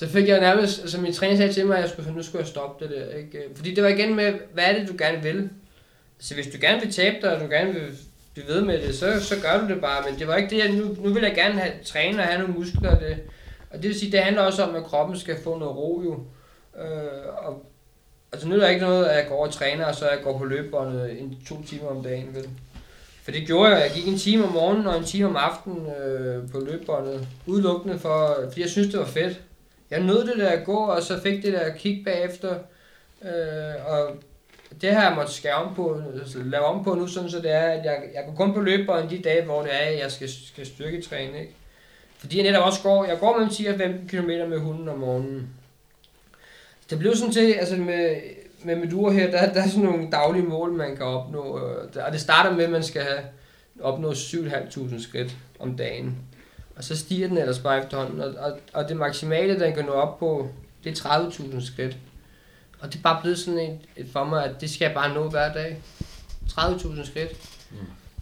så 0.00 0.08
fik 0.08 0.28
jeg 0.28 0.40
nærmest, 0.40 0.80
altså 0.80 1.00
min 1.00 1.12
træner 1.12 1.36
sagde 1.36 1.52
til 1.52 1.66
mig, 1.66 1.76
at 1.76 1.82
jeg 1.82 1.90
skulle, 1.90 2.12
nu 2.12 2.22
skulle 2.22 2.40
jeg 2.40 2.48
stoppe 2.48 2.84
det 2.84 2.96
der, 2.96 3.16
ikke? 3.16 3.38
Øh, 3.38 3.56
fordi 3.56 3.74
det 3.74 3.84
var 3.84 3.88
igen 3.90 4.16
med, 4.16 4.32
hvad 4.52 4.64
er 4.64 4.78
det, 4.78 4.88
du 4.88 4.94
gerne 4.98 5.22
vil? 5.22 5.50
Så 6.18 6.34
hvis 6.34 6.46
du 6.46 6.58
gerne 6.60 6.80
vil 6.80 6.92
tabe 6.92 7.16
dig, 7.22 7.34
og 7.34 7.40
du 7.40 7.46
gerne 7.46 7.72
vil 7.72 7.98
blive 8.32 8.48
ved 8.48 8.60
med 8.60 8.82
det, 8.82 8.94
så, 8.94 9.24
så 9.24 9.34
gør 9.42 9.60
du 9.60 9.74
det 9.74 9.80
bare, 9.80 10.04
men 10.10 10.18
det 10.18 10.28
var 10.28 10.36
ikke 10.36 10.50
det, 10.50 10.58
jeg, 10.58 10.72
nu, 10.72 10.96
nu 10.98 11.14
vil 11.14 11.22
jeg 11.22 11.34
gerne 11.34 11.60
have, 11.60 11.72
træne 11.84 12.18
og 12.18 12.24
have 12.24 12.38
nogle 12.38 12.54
muskler, 12.54 12.98
det, 12.98 13.16
og 13.70 13.82
det 13.82 13.88
vil 13.88 13.98
sige, 13.98 14.12
det 14.12 14.20
handler 14.20 14.42
også 14.42 14.62
om, 14.62 14.74
at 14.74 14.84
kroppen 14.84 15.18
skal 15.18 15.36
få 15.44 15.58
noget 15.58 15.76
ro 15.76 16.02
jo. 16.04 16.12
Øh, 16.82 17.46
og, 17.46 17.66
altså 18.32 18.48
nu 18.48 18.54
er 18.54 18.58
der 18.58 18.68
ikke 18.68 18.86
noget, 18.86 19.06
at 19.06 19.16
jeg 19.16 19.26
går 19.28 19.46
og 19.46 19.52
træner, 19.52 19.86
og 19.86 19.94
så 19.94 20.08
jeg 20.08 20.18
går 20.24 20.38
på 20.38 20.44
løbebåndet 20.44 21.20
en, 21.20 21.36
to 21.48 21.62
timer 21.62 21.88
om 21.88 22.02
dagen, 22.02 22.34
vel? 22.34 22.48
For 23.22 23.30
det 23.30 23.46
gjorde 23.46 23.70
jeg. 23.70 23.80
Jeg 23.80 23.90
gik 23.94 24.08
en 24.08 24.18
time 24.18 24.44
om 24.44 24.52
morgenen 24.52 24.86
og 24.86 24.98
en 24.98 25.04
time 25.04 25.28
om 25.28 25.36
aftenen 25.36 25.86
øh, 25.86 26.50
på 26.50 26.60
løbebåndet. 26.60 27.28
Udelukkende 27.46 27.98
for, 27.98 28.36
fordi 28.48 28.60
jeg 28.60 28.70
synes, 28.70 28.88
det 28.88 28.98
var 28.98 29.06
fedt. 29.06 29.40
Jeg 29.90 30.00
nød 30.00 30.26
det 30.26 30.38
der 30.38 30.48
at 30.48 30.64
gå, 30.64 30.76
og 30.76 31.02
så 31.02 31.20
fik 31.20 31.42
det 31.42 31.52
der 31.52 31.74
kick 31.74 32.04
bagefter. 32.04 32.54
Øh, 33.22 33.86
og 33.86 34.16
det 34.80 34.94
har 34.94 35.08
jeg 35.08 35.16
måttet 35.16 35.34
skære 35.34 35.54
om 35.54 35.74
på, 35.74 36.02
altså 36.20 36.38
lave 36.44 36.64
om 36.64 36.84
på 36.84 36.94
nu, 36.94 37.06
sådan 37.06 37.30
så 37.30 37.38
det 37.38 37.50
er, 37.50 37.60
at 37.60 37.84
jeg, 37.84 38.02
jeg 38.14 38.24
går 38.26 38.34
kun 38.34 38.54
på 38.54 38.60
løbebånd 38.60 39.08
de 39.08 39.22
dage, 39.22 39.44
hvor 39.44 39.62
det 39.62 39.74
er, 39.74 39.86
at 39.86 39.98
jeg 39.98 40.12
skal, 40.12 40.28
skal 40.46 40.66
styrketræne, 40.66 41.40
ikke? 41.40 41.54
Fordi 42.18 42.36
jeg 42.36 42.46
netop 42.46 42.66
også 42.66 42.82
går, 42.82 43.04
jeg 43.04 43.18
går 43.18 43.36
mellem 43.36 43.50
10 43.50 43.66
og 43.66 43.74
15 43.76 44.08
km 44.08 44.26
med 44.26 44.58
hunden 44.58 44.88
om 44.88 44.98
morgenen. 44.98 45.48
Det 46.90 46.98
blev 46.98 47.16
sådan 47.16 47.32
til, 47.32 47.52
altså 47.52 47.76
med, 47.76 48.16
med 48.64 48.76
Medur 48.76 49.10
her, 49.10 49.30
der, 49.30 49.52
der 49.52 49.62
er 49.62 49.68
sådan 49.68 49.84
nogle 49.84 50.10
daglige 50.10 50.44
mål, 50.44 50.72
man 50.72 50.96
kan 50.96 51.06
opnå. 51.06 51.58
Øh, 51.58 52.04
og 52.06 52.12
det 52.12 52.20
starter 52.20 52.56
med, 52.56 52.64
at 52.64 52.70
man 52.70 52.82
skal 52.82 53.02
have 53.02 53.20
opnå 53.80 54.10
7.500 54.10 55.02
skridt 55.02 55.36
om 55.58 55.76
dagen. 55.76 56.16
Og 56.80 56.84
så 56.84 56.96
stiger 56.96 57.28
den 57.28 57.38
ellers 57.38 57.58
bare 57.58 57.82
efterhånden. 57.82 58.20
Og, 58.20 58.34
og, 58.38 58.58
og 58.72 58.88
det 58.88 58.96
maksimale, 58.96 59.60
den 59.60 59.74
kan 59.74 59.84
nå 59.84 59.90
op 59.92 60.18
på, 60.18 60.48
det 60.84 60.98
er 61.04 61.28
30.000 61.28 61.66
skridt. 61.72 61.96
Og 62.80 62.88
det 62.92 62.98
er 62.98 63.02
bare 63.02 63.18
blevet 63.22 63.38
sådan 63.38 63.58
et, 63.60 63.78
et 63.96 64.06
for 64.12 64.24
mig, 64.24 64.44
at 64.44 64.50
det 64.60 64.70
skal 64.70 64.84
jeg 64.84 64.94
bare 64.94 65.14
nå 65.14 65.28
hver 65.30 65.52
dag. 65.52 65.76
30.000 66.50 67.06
skridt. 67.06 67.30
Mm. 67.70 67.76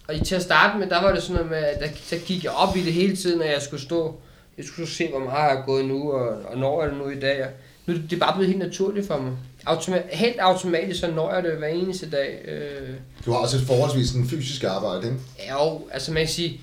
Og 0.09 0.15
i- 0.15 0.25
til 0.25 0.35
at 0.35 0.43
starte 0.43 0.79
med, 0.79 0.87
der 0.87 1.03
var 1.03 1.13
det 1.15 1.23
sådan 1.23 1.35
noget 1.35 1.51
med, 1.51 1.59
at 1.59 1.81
der, 1.81 1.87
der 2.11 2.25
gik 2.25 2.45
jeg 2.45 2.53
op 2.53 2.77
i 2.77 2.83
det 2.85 2.93
hele 2.93 3.17
tiden, 3.17 3.43
at 3.43 3.53
jeg 3.53 3.63
skulle 3.63 3.83
stå, 3.83 4.17
jeg 4.59 4.65
skulle 4.65 4.89
se, 4.91 5.09
hvor 5.11 5.19
meget 5.19 5.49
jeg 5.49 5.57
har 5.57 5.63
gået 5.67 5.85
nu, 5.85 6.13
og, 6.13 6.29
og 6.45 6.59
når 6.59 6.83
jeg 6.83 6.91
det 6.91 6.99
nu 6.99 7.09
i 7.09 7.21
dag. 7.21 7.45
Og 7.45 7.51
nu 7.87 7.95
er 7.95 7.99
det, 7.99 8.13
er 8.13 8.19
bare 8.21 8.33
blevet 8.35 8.47
helt 8.49 8.59
naturligt 8.59 9.07
for 9.07 9.19
mig. 9.19 9.33
Automa- 9.69 10.17
helt 10.17 10.39
automatisk, 10.41 11.01
så 11.01 11.11
når 11.11 11.35
jeg 11.35 11.43
det 11.43 11.53
hver 11.53 11.69
eneste 11.69 12.11
dag. 12.11 12.45
Øh, 12.45 12.89
Du 13.25 13.33
har 13.33 13.39
også 13.39 13.57
et 13.57 13.63
forholdsvis 13.63 14.11
en 14.13 14.29
fysisk 14.29 14.65
arbejde, 14.65 15.05
ikke? 15.05 15.19
Ja, 15.39 15.65
jo, 15.65 15.81
altså 15.93 16.13
man 16.13 16.23
kan 16.23 16.29
sige, 16.35 16.61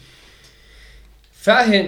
førhen, 1.46 1.86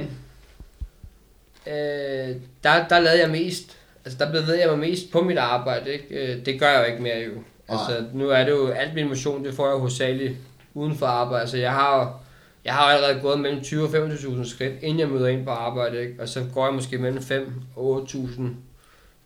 øh, 1.67 2.35
der, 2.63 2.87
der 2.89 2.99
lavede 2.99 3.21
jeg 3.21 3.29
mest, 3.29 3.77
altså 4.05 4.25
der 4.25 4.31
bevægede 4.31 4.61
jeg 4.61 4.69
mig 4.69 4.79
mest 4.79 5.11
på 5.11 5.21
mit 5.21 5.37
arbejde, 5.37 5.93
ikke? 5.93 6.05
Øh, 6.09 6.45
det 6.45 6.59
gør 6.59 6.69
jeg 6.69 6.79
jo 6.79 6.91
ikke 6.91 7.03
mere 7.03 7.17
jo. 7.17 7.31
Altså 7.67 8.05
nu 8.13 8.29
er 8.29 8.43
det 8.43 8.51
jo, 8.51 8.67
alt 8.67 8.93
min 8.93 9.07
motion, 9.07 9.45
det 9.45 9.53
får 9.53 9.67
jeg 9.67 9.77
hovedsageligt 9.77 10.33
uden 10.73 10.95
for 10.95 11.05
arbejde, 11.05 11.41
altså 11.41 11.57
jeg 11.57 11.73
har 11.73 12.23
jeg 12.65 12.75
har 12.75 12.83
allerede 12.83 13.21
gået 13.21 13.39
mellem 13.39 13.63
20 13.63 13.83
og 13.83 13.89
25.000 13.89 14.49
skridt, 14.49 14.73
inden 14.81 14.99
jeg 14.99 15.09
møder 15.09 15.27
ind 15.27 15.45
på 15.45 15.51
arbejde, 15.51 16.01
ikke? 16.01 16.21
Og 16.21 16.29
så 16.29 16.45
går 16.53 16.65
jeg 16.65 16.73
måske 16.73 16.97
mellem 16.97 17.21
5 17.21 17.53
og 17.75 18.07
8.000 18.09 18.41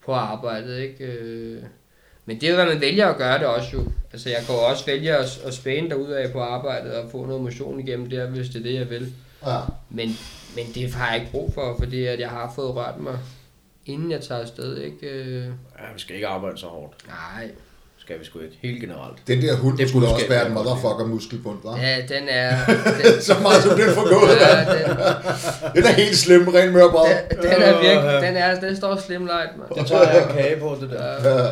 på 0.05 0.13
arbejdet, 0.13 0.79
ikke? 0.79 1.03
Øh, 1.05 1.63
men 2.25 2.41
det 2.41 2.43
er 2.43 2.49
jo, 2.49 2.55
hvad 2.55 2.73
man 2.73 2.81
vælger 2.81 3.07
at 3.07 3.17
gøre 3.17 3.39
det 3.39 3.47
også 3.47 3.69
jo. 3.73 3.83
Altså, 4.11 4.29
jeg 4.29 4.37
kan 4.45 4.55
jo 4.55 4.61
også 4.61 4.85
vælge 4.85 5.15
at, 5.15 5.41
at 5.45 5.53
spæne 5.53 5.89
derudad 5.89 6.31
på 6.31 6.39
arbejdet 6.39 6.93
og 6.93 7.11
få 7.11 7.25
noget 7.25 7.41
motion 7.41 7.79
igennem 7.79 8.09
der, 8.09 8.25
hvis 8.25 8.49
det 8.49 8.59
er 8.59 8.63
det, 8.63 8.73
jeg 8.73 8.89
vil. 8.89 9.13
Ja. 9.45 9.57
Men, 9.89 10.17
men 10.55 10.65
det 10.75 10.93
har 10.93 11.11
jeg 11.11 11.19
ikke 11.19 11.31
brug 11.31 11.53
for, 11.53 11.75
fordi 11.79 12.05
at 12.05 12.19
jeg 12.19 12.29
har 12.29 12.51
fået 12.55 12.75
rørt 12.75 12.99
mig, 12.99 13.17
inden 13.85 14.11
jeg 14.11 14.21
tager 14.21 14.41
afsted, 14.41 14.77
ikke? 14.77 15.07
Øh, 15.07 15.45
Ja, 15.45 15.93
vi 15.93 15.99
skal 15.99 16.15
ikke 16.15 16.27
arbejde 16.27 16.57
så 16.57 16.65
hårdt. 16.67 16.93
nej. 17.07 17.49
Skal 17.97 18.19
vi 18.19 18.25
sgu 18.25 18.39
ikke. 18.39 18.57
Helt 18.61 18.81
generelt. 18.81 19.17
Den 19.27 19.41
der 19.41 19.55
hund 19.55 19.77
Det 19.77 19.89
skulle 19.89 20.07
også 20.07 20.27
være 20.29 20.41
en 20.41 20.47
jeg 20.47 20.55
godt 20.55 20.65
lide. 20.67 20.75
motherfucker 20.75 21.05
muskelbund, 21.15 21.59
hva'? 21.65 21.79
Ja, 21.81 22.01
den 22.01 22.23
er... 22.29 22.65
Den, 23.03 23.21
Så 23.21 23.35
meget 23.41 23.63
som 23.63 23.77
den 23.77 23.89
forgået. 23.93 24.29
ja, 24.41 24.59
den, 24.59 24.97
Den 25.75 25.83
er 25.83 25.91
helt 25.91 26.17
slem, 26.17 26.47
ren 26.47 26.71
mørbrad. 26.73 27.15
den, 27.31 27.37
den 27.37 27.61
er 27.61 27.73
virkelig... 27.81 28.21
Den, 28.27 28.37
er, 28.37 28.59
den 28.59 28.77
står 28.77 28.95
slim 29.05 29.25
light, 29.25 29.49
mand. 29.57 29.79
Det 29.79 29.87
tager 29.87 30.11
jeg 30.11 30.23
en 30.23 30.35
kage 30.35 30.59
på, 30.59 30.77
det 30.81 30.89
der. 30.89 31.43
Ja. 31.43 31.49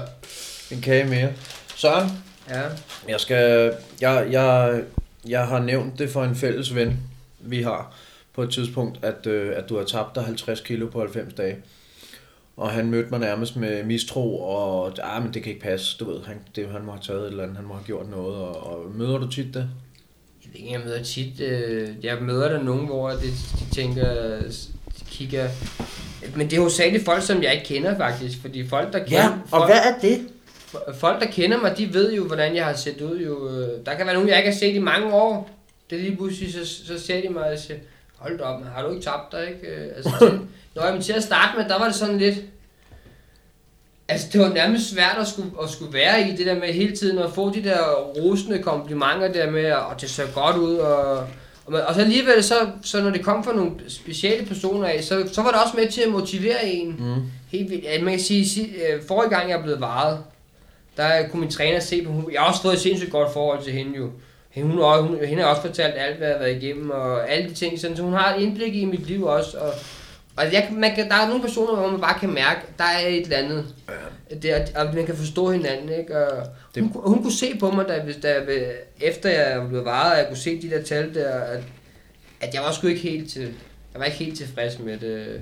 En 0.75 0.81
kage 0.81 1.03
mere. 1.09 1.29
Søren, 1.75 2.11
Ja. 2.49 2.61
jeg 3.07 3.19
skal... 3.19 3.73
Jeg, 4.01 4.27
jeg, 4.31 4.81
jeg 5.27 5.47
har 5.47 5.59
nævnt 5.59 5.99
det 5.99 6.09
for 6.09 6.23
en 6.23 6.35
fælles 6.35 6.75
ven, 6.75 6.99
vi 7.41 7.61
har 7.61 7.95
på 8.33 8.43
et 8.43 8.49
tidspunkt, 8.49 8.99
at, 9.01 9.27
øh, 9.27 9.53
at 9.55 9.69
du 9.69 9.77
har 9.77 9.83
tabt 9.83 10.15
dig 10.15 10.23
50 10.23 10.61
kilo 10.61 10.87
på 10.87 10.99
90 10.99 11.33
dage. 11.33 11.57
Og 12.57 12.69
han 12.71 12.91
mødte 12.91 13.09
mig 13.09 13.19
nærmest 13.19 13.55
med 13.55 13.83
mistro, 13.83 14.41
og 14.41 14.93
ah, 15.03 15.23
men 15.23 15.33
det 15.33 15.43
kan 15.43 15.51
ikke 15.51 15.63
passe, 15.65 15.97
du 15.99 16.11
ved, 16.11 16.23
han, 16.25 16.37
det, 16.55 16.67
han 16.67 16.85
må 16.85 16.91
have 16.91 17.01
taget 17.03 17.21
et 17.21 17.27
eller 17.27 17.43
andet, 17.43 17.57
han 17.57 17.65
må 17.65 17.73
have 17.73 17.83
gjort 17.85 18.09
noget, 18.09 18.35
og, 18.35 18.67
og 18.67 18.91
møder 18.95 19.17
du 19.17 19.31
tit 19.31 19.53
det? 19.53 19.69
Jeg 20.43 20.53
ved 20.53 20.59
ikke, 20.59 20.71
jeg 20.71 20.81
møder 20.85 21.03
tit... 21.03 21.41
Øh, 21.41 21.89
jeg 22.03 22.17
møder 22.21 22.49
der 22.49 22.63
nogen, 22.63 22.85
hvor 22.85 23.09
de, 23.09 23.15
de 23.59 23.75
tænker... 23.75 24.39
De 24.99 25.05
kigger... 25.09 25.49
Men 26.35 26.49
det 26.49 26.57
er 26.57 26.61
jo 26.61 26.69
særligt 26.69 27.05
folk, 27.05 27.23
som 27.23 27.43
jeg 27.43 27.53
ikke 27.53 27.65
kender, 27.65 27.97
faktisk. 27.97 28.41
Fordi 28.41 28.67
folk, 28.67 28.93
der 28.93 28.99
kender... 28.99 29.39
folk, 29.49 29.71
er 29.71 29.99
det? 30.01 30.27
folk, 30.93 31.21
der 31.21 31.27
kender 31.31 31.61
mig, 31.61 31.77
de 31.77 31.93
ved 31.93 32.13
jo, 32.13 32.23
hvordan 32.27 32.55
jeg 32.55 32.65
har 32.65 32.73
set 32.73 33.01
ud. 33.01 33.19
Jo. 33.19 33.49
Øh, 33.49 33.85
Der 33.85 33.93
kan 33.93 34.05
være 34.05 34.13
nogen, 34.13 34.29
jeg 34.29 34.37
ikke 34.37 34.49
har 34.49 34.57
set 34.57 34.75
i 34.75 34.79
mange 34.79 35.13
år. 35.13 35.58
Det 35.89 35.99
lige 35.99 36.15
pludselig, 36.15 36.53
så, 36.53 36.65
så 36.85 36.99
ser 37.05 37.21
de 37.21 37.29
mig 37.29 37.51
og 37.51 37.59
siger, 37.59 37.79
hold 38.17 38.37
da 38.37 38.43
op, 38.43 38.59
man, 38.61 38.69
har 38.75 38.83
du 38.83 38.89
ikke 38.89 39.03
tabt 39.03 39.31
dig, 39.31 39.47
ikke? 39.49 39.67
Øh, 39.67 39.87
Altså, 39.95 40.11
til, 40.19 40.39
når 40.75 40.83
jeg 40.85 41.03
til 41.03 41.13
at 41.13 41.23
starte 41.23 41.57
med, 41.57 41.69
der 41.69 41.79
var 41.79 41.85
det 41.85 41.95
sådan 41.95 42.17
lidt... 42.17 42.35
Altså, 44.07 44.27
det 44.33 44.41
var 44.41 44.49
nærmest 44.53 44.89
svært 44.89 45.17
at 45.19 45.27
skulle, 45.27 45.49
at 45.63 45.69
skulle 45.69 45.93
være 45.93 46.29
i 46.29 46.35
det 46.35 46.45
der 46.45 46.55
med 46.59 46.67
hele 46.73 46.95
tiden 46.95 47.17
at 47.19 47.31
få 47.33 47.53
de 47.53 47.63
der 47.63 47.93
rosende 47.95 48.59
komplimenter 48.63 49.31
der 49.33 49.51
med, 49.51 49.71
og 49.71 50.01
det 50.01 50.09
ser 50.09 50.31
godt 50.33 50.57
ud, 50.57 50.75
og, 50.75 51.17
og, 51.65 51.71
man, 51.71 51.81
og 51.81 51.95
så 51.95 52.01
alligevel, 52.01 52.43
så, 52.43 52.55
så 52.83 53.01
når 53.03 53.09
det 53.09 53.23
kom 53.25 53.43
fra 53.43 53.53
nogle 53.55 53.71
specielle 53.87 54.45
personer 54.45 54.87
af, 54.87 55.03
så, 55.03 55.29
så 55.31 55.41
var 55.41 55.51
det 55.51 55.61
også 55.63 55.77
med 55.77 55.87
til 55.91 56.01
at 56.01 56.09
motivere 56.11 56.65
en. 56.67 56.95
Mm. 56.99 57.21
Helt 57.51 57.69
vildt. 57.69 57.83
Ja, 57.83 58.01
Man 58.01 58.13
kan 58.13 58.19
sige, 58.23 58.49
si- 58.49 58.73
øh, 58.75 59.03
forrige 59.07 59.29
gang 59.29 59.49
jeg 59.49 59.57
er 59.57 59.63
blevet 59.63 59.81
varet, 59.81 60.19
der 60.97 61.27
kunne 61.27 61.39
min 61.39 61.51
træner 61.51 61.79
se 61.79 62.03
på, 62.03 62.29
jeg 62.33 62.41
har 62.41 62.47
også 62.47 62.61
fået 62.61 62.73
et 62.73 62.79
sindssygt 62.79 63.11
godt 63.11 63.33
forhold 63.33 63.63
til 63.63 63.73
hende 63.73 63.97
jo. 63.97 64.09
Hende, 64.49 64.71
hun, 64.71 65.07
hun, 65.07 65.25
hende 65.25 65.43
har 65.43 65.49
også 65.49 65.61
fortalt 65.61 65.93
alt, 65.97 66.17
hvad 66.17 66.27
jeg 66.27 66.37
har 66.37 66.43
været 66.43 66.63
igennem, 66.63 66.89
og 66.89 67.29
alle 67.31 67.49
de 67.49 67.53
ting, 67.53 67.79
sådan, 67.79 67.97
så 67.97 68.03
hun 68.03 68.13
har 68.13 68.35
et 68.35 68.41
indblik 68.41 68.75
i 68.75 68.85
mit 68.85 69.07
liv 69.07 69.23
også, 69.25 69.57
og, 69.57 69.71
og 70.37 70.53
jeg, 70.53 70.69
man 70.71 70.95
kan, 70.95 71.09
der 71.09 71.15
er 71.15 71.27
nogle 71.27 71.41
personer, 71.41 71.75
hvor 71.75 71.91
man 71.91 72.01
bare 72.01 72.19
kan 72.19 72.29
mærke, 72.33 72.59
der 72.77 72.83
er 72.83 73.07
et 73.07 73.21
eller 73.23 73.37
andet. 73.37 73.65
Det 74.41 74.51
er, 74.51 74.65
og 74.85 74.95
man 74.95 75.05
kan 75.05 75.15
forstå 75.15 75.51
hinanden, 75.51 75.89
ikke? 75.89 76.17
Og 76.27 76.47
Det- 76.75 76.83
hun, 76.83 76.91
hun, 76.95 77.21
kunne 77.23 77.33
se 77.33 77.57
på 77.59 77.71
mig, 77.71 77.85
da, 77.87 77.99
hvis 78.01 78.15
der, 78.15 78.41
efter 79.01 79.29
jeg 79.29 79.65
blev 79.69 79.85
varet, 79.85 80.11
og 80.11 80.17
jeg 80.17 80.27
kunne 80.27 80.37
se 80.37 80.61
de 80.61 80.69
der 80.69 80.81
tal 80.83 81.13
der, 81.15 81.29
at, 81.39 81.63
at 82.41 82.53
jeg 82.53 82.61
var 82.61 82.71
sgu 82.71 82.87
ikke 82.87 83.01
helt 83.01 83.31
til, 83.31 83.41
jeg 83.93 83.99
var 83.99 84.05
ikke 84.05 84.17
helt 84.17 84.37
tilfreds 84.37 84.79
med 84.79 84.97
det. 84.97 85.41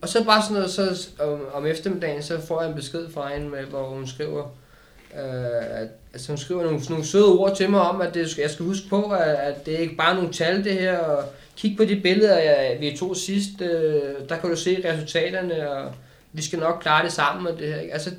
Og 0.00 0.08
så 0.08 0.24
bare 0.24 0.42
sådan 0.42 0.54
noget, 0.54 0.70
så 0.70 1.08
om, 1.20 1.40
om 1.52 1.66
eftermiddagen, 1.66 2.22
så 2.22 2.40
får 2.46 2.60
jeg 2.62 2.70
en 2.70 2.76
besked 2.76 3.10
fra 3.14 3.32
hende, 3.34 3.48
med, 3.48 3.64
hvor 3.64 3.82
hun 3.88 4.06
skriver, 4.06 4.42
øh, 5.14 5.80
at, 5.80 5.88
altså 6.18 6.32
hun 6.32 6.38
skriver 6.38 6.62
nogle, 6.62 6.80
nogle 6.88 7.04
søde 7.04 7.26
ord 7.26 7.56
til 7.56 7.70
mig 7.70 7.80
om, 7.80 8.00
at 8.00 8.14
det, 8.14 8.38
jeg 8.38 8.50
skal 8.50 8.64
huske 8.66 8.88
på, 8.88 9.02
at, 9.02 9.34
at 9.34 9.66
det 9.66 9.74
er 9.74 9.78
ikke 9.78 9.96
bare 9.96 10.14
nogle 10.14 10.32
tal 10.32 10.64
det 10.64 10.72
her, 10.72 10.98
og 10.98 11.24
kig 11.56 11.74
på 11.76 11.84
de 11.84 11.96
billeder, 12.02 12.38
jeg, 12.38 12.76
vi 12.80 12.96
tog 13.00 13.16
sidst, 13.16 13.60
øh, 13.60 14.02
der 14.28 14.36
kan 14.36 14.50
du 14.50 14.56
se 14.56 14.84
resultaterne, 14.92 15.70
og 15.70 15.90
vi 16.32 16.42
skal 16.42 16.58
nok 16.58 16.78
klare 16.82 17.04
det 17.04 17.12
sammen 17.12 17.46
og 17.46 17.58
det 17.58 17.68
her. 17.68 17.80
Ikke? 17.80 17.92
Altså, 17.92 18.10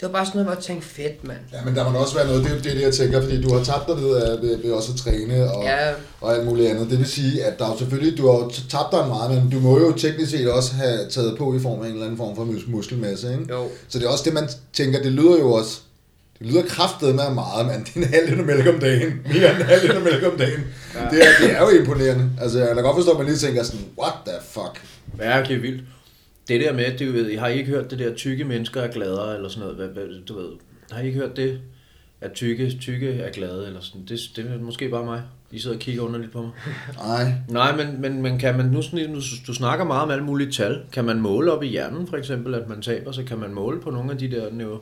det 0.00 0.06
var 0.06 0.12
bare 0.12 0.26
sådan 0.26 0.36
noget, 0.38 0.46
hvor 0.46 0.54
jeg 0.54 0.62
tænkte, 0.64 0.88
fedt, 0.88 1.24
mand. 1.24 1.38
Ja, 1.52 1.58
men 1.64 1.74
der 1.76 1.90
må 1.92 1.98
også 1.98 2.14
være 2.14 2.26
noget, 2.26 2.44
det 2.44 2.70
er 2.70 2.74
det, 2.74 2.82
jeg 2.82 2.94
tænker, 2.94 3.22
fordi 3.22 3.42
du 3.42 3.54
har 3.54 3.64
tabt 3.64 3.86
dig 3.88 3.96
ved, 3.96 4.40
ved, 4.40 4.56
ved 4.62 4.72
også 4.72 4.92
at 4.92 4.98
træne 4.98 5.52
og, 5.52 5.64
Ja, 5.64 5.90
og 6.20 6.34
alt 6.34 6.46
muligt 6.46 6.70
andet. 6.70 6.90
Det 6.90 6.98
vil 6.98 7.06
sige, 7.06 7.44
at 7.44 7.58
der 7.58 7.72
er 7.72 7.76
selvfølgelig, 7.78 8.18
du 8.18 8.30
har 8.30 8.52
tabt 8.70 8.92
dig 8.92 9.08
meget, 9.08 9.30
men 9.30 9.50
du 9.50 9.60
må 9.60 9.78
jo 9.78 9.92
teknisk 9.92 10.30
set 10.30 10.50
også 10.50 10.74
have 10.74 11.08
taget 11.10 11.38
på 11.38 11.54
i 11.54 11.60
form 11.60 11.80
af 11.82 11.86
en 11.86 11.92
eller 11.92 12.04
anden 12.04 12.16
form 12.16 12.36
for 12.36 12.44
mus- 12.44 12.68
muskelmasse, 12.68 13.32
ikke? 13.32 13.44
jo. 13.54 13.68
Så 13.88 13.98
det 13.98 14.04
er 14.06 14.10
også 14.10 14.24
det, 14.24 14.32
man 14.32 14.48
tænker, 14.72 15.02
det 15.02 15.12
lyder 15.12 15.38
jo 15.38 15.52
også, 15.52 15.80
det 16.38 16.46
lyder 16.46 16.62
kraftet 16.62 17.14
med 17.14 17.30
meget, 17.34 17.66
men 17.66 17.84
det 17.84 17.96
er 17.96 18.06
en 18.06 18.14
halv 18.14 18.30
liter 18.30 18.44
mælk 18.44 18.66
om 18.74 18.80
dagen. 18.80 19.20
Mere 19.24 19.50
end 19.50 19.60
en 19.60 19.66
halv 19.66 19.82
liter 19.82 20.00
mælk 20.00 20.26
om 20.32 20.38
dagen. 20.38 20.64
Ja. 20.94 21.00
Det, 21.10 21.18
er, 21.26 21.30
det 21.40 21.56
er 21.56 21.60
jo 21.60 21.68
imponerende. 21.80 22.30
Altså, 22.40 22.58
jeg 22.58 22.74
kan 22.74 22.84
godt 22.84 22.96
forstå, 22.96 23.10
at 23.10 23.18
man 23.18 23.26
lige 23.26 23.36
tænker 23.36 23.62
sådan, 23.62 23.86
what 23.98 24.14
the 24.26 24.34
fuck? 24.42 24.86
Ja, 25.18 25.42
det 25.48 25.56
er 25.56 25.60
vildt. 25.60 25.84
Det 26.48 26.60
der 26.60 26.72
med, 26.72 26.98
du 26.98 27.12
ved, 27.12 27.38
har 27.38 27.48
I 27.48 27.58
ikke 27.58 27.70
hørt 27.70 27.90
det 27.90 27.98
der, 27.98 28.14
tykke 28.14 28.44
mennesker 28.44 28.80
er 28.80 28.88
gladere, 28.88 29.34
eller 29.34 29.48
sådan 29.48 29.68
noget, 29.68 29.90
hvad, 29.90 30.24
du 30.28 30.38
ved, 30.38 30.48
har 30.90 31.00
I 31.00 31.06
ikke 31.06 31.18
hørt 31.18 31.36
det, 31.36 31.60
at 32.20 32.32
tykke, 32.32 32.76
tykke 32.80 33.12
er 33.12 33.32
glade, 33.32 33.66
eller 33.66 33.80
sådan, 33.80 34.00
det, 34.08 34.20
det 34.36 34.46
er 34.54 34.58
måske 34.58 34.88
bare 34.88 35.04
mig. 35.04 35.22
I 35.50 35.58
sidder 35.58 35.76
og 35.76 35.80
kigger 35.80 36.02
underligt 36.02 36.32
på 36.32 36.42
mig. 36.42 36.50
Nej. 36.96 37.32
Nej, 37.48 37.76
men, 37.76 38.00
men, 38.00 38.22
men 38.22 38.38
kan 38.38 38.56
man, 38.56 38.66
nu, 38.66 38.82
nu, 39.08 39.20
du 39.46 39.54
snakker 39.54 39.84
meget 39.84 40.02
om 40.02 40.10
alle 40.10 40.24
mulige 40.24 40.52
tal, 40.52 40.80
kan 40.92 41.04
man 41.04 41.20
måle 41.20 41.52
op 41.52 41.62
i 41.62 41.66
hjernen, 41.66 42.06
for 42.06 42.16
eksempel, 42.16 42.54
at 42.54 42.68
man 42.68 42.82
taber 42.82 43.12
sig, 43.12 43.26
kan 43.26 43.38
man 43.38 43.54
måle 43.54 43.80
på 43.80 43.90
nogle 43.90 44.12
af 44.12 44.18
de 44.18 44.30
der 44.30 44.52
neuro, 44.52 44.78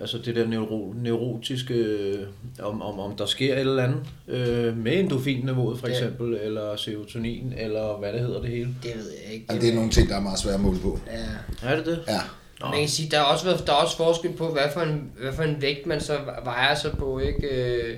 altså 0.00 0.18
det 0.18 0.36
der 0.36 0.46
neuro, 0.46 0.94
neurotiske, 1.02 1.74
øh, 1.74 2.18
om, 2.62 2.82
om, 2.82 3.00
om 3.00 3.16
der 3.16 3.26
sker 3.26 3.54
et 3.54 3.60
eller 3.60 3.82
andet 3.84 4.00
øh, 4.28 4.76
med 4.76 4.92
endorfinniveauet, 4.98 5.78
for 5.80 5.88
Ja. 5.88 5.92
eksempel, 5.92 6.34
eller 6.42 6.76
serotonin, 6.76 7.54
eller 7.56 7.98
hvad 7.98 8.12
det 8.12 8.20
hedder 8.20 8.40
det 8.40 8.50
hele. 8.50 8.68
Det 8.82 8.92
ved 8.96 9.10
jeg 9.24 9.34
ikke. 9.34 9.46
Altså, 9.48 9.66
det 9.66 9.72
er 9.72 9.76
nogle 9.76 9.90
ting, 9.90 10.08
der 10.08 10.16
er 10.16 10.20
meget 10.20 10.38
svære 10.38 10.54
at 10.54 10.60
måle 10.60 10.78
på. 10.78 11.00
Ja. 11.62 11.68
Er 11.68 11.76
det 11.76 11.86
det? 11.86 12.00
Ja. 12.08 12.20
Nå. 12.60 12.66
Man 12.66 12.78
kan 12.78 12.88
sige, 12.88 13.10
der 13.10 13.18
er 13.18 13.22
også, 13.22 13.44
været- 13.44 13.66
der 13.66 13.72
er 13.72 13.76
også 13.76 13.96
forskel 13.96 14.32
på, 14.32 14.48
hvad 14.48 14.62
for, 14.74 14.80
en, 14.80 15.10
hvad 15.20 15.32
for 15.32 15.42
en 15.42 15.62
vægt 15.62 15.86
man 15.86 16.00
så 16.00 16.16
vejer 16.44 16.74
sig 16.74 16.90
på, 16.98 17.18
ikke? 17.18 17.48
Øh, 17.48 17.96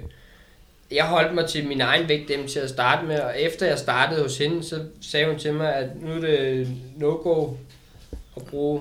Jeg 0.92 1.04
holdt 1.04 1.34
mig 1.34 1.46
til 1.46 1.66
min 1.68 1.80
egen 1.80 2.08
vægt 2.08 2.28
dem 2.28 2.46
til 2.46 2.58
at 2.60 2.68
starte 2.70 3.06
med, 3.06 3.18
og 3.20 3.40
efter 3.40 3.66
jeg 3.66 3.78
startede 3.78 4.22
hos 4.22 4.38
hende, 4.38 4.62
så 4.64 4.76
sagde 5.00 5.26
hun 5.26 5.38
til 5.38 5.54
mig, 5.54 5.74
at 5.74 5.88
nu 6.02 6.10
er 6.12 6.20
det 6.20 6.68
no-go 6.96 7.48
at 8.36 8.42
bruge, 8.44 8.80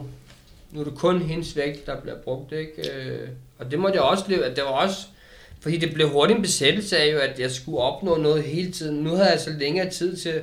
nu 0.71 0.79
er 0.79 0.83
det 0.83 0.95
kun 0.95 1.21
hendes 1.21 1.55
vægt, 1.55 1.85
der 1.85 2.01
bliver 2.01 2.17
brugt, 2.23 2.51
ikke? 2.51 2.91
Øh, 2.91 3.27
Og 3.59 3.71
det 3.71 3.79
måtte 3.79 3.95
jeg 3.95 4.03
også 4.03 4.23
leve, 4.27 4.45
at 4.45 4.55
det 4.55 4.63
var 4.63 4.69
også, 4.69 4.97
fordi 5.61 5.77
det 5.77 5.93
blev 5.93 6.09
hurtigt 6.09 6.37
en 6.37 6.41
besættelse 6.43 6.97
af 6.97 7.13
jo, 7.13 7.17
at 7.19 7.39
jeg 7.39 7.51
skulle 7.51 7.77
opnå 7.77 8.17
noget 8.17 8.43
hele 8.43 8.71
tiden. 8.71 9.03
Nu 9.03 9.09
havde 9.09 9.29
jeg 9.31 9.39
så 9.39 9.49
længere 9.59 9.89
tid 9.89 10.15
til, 10.17 10.41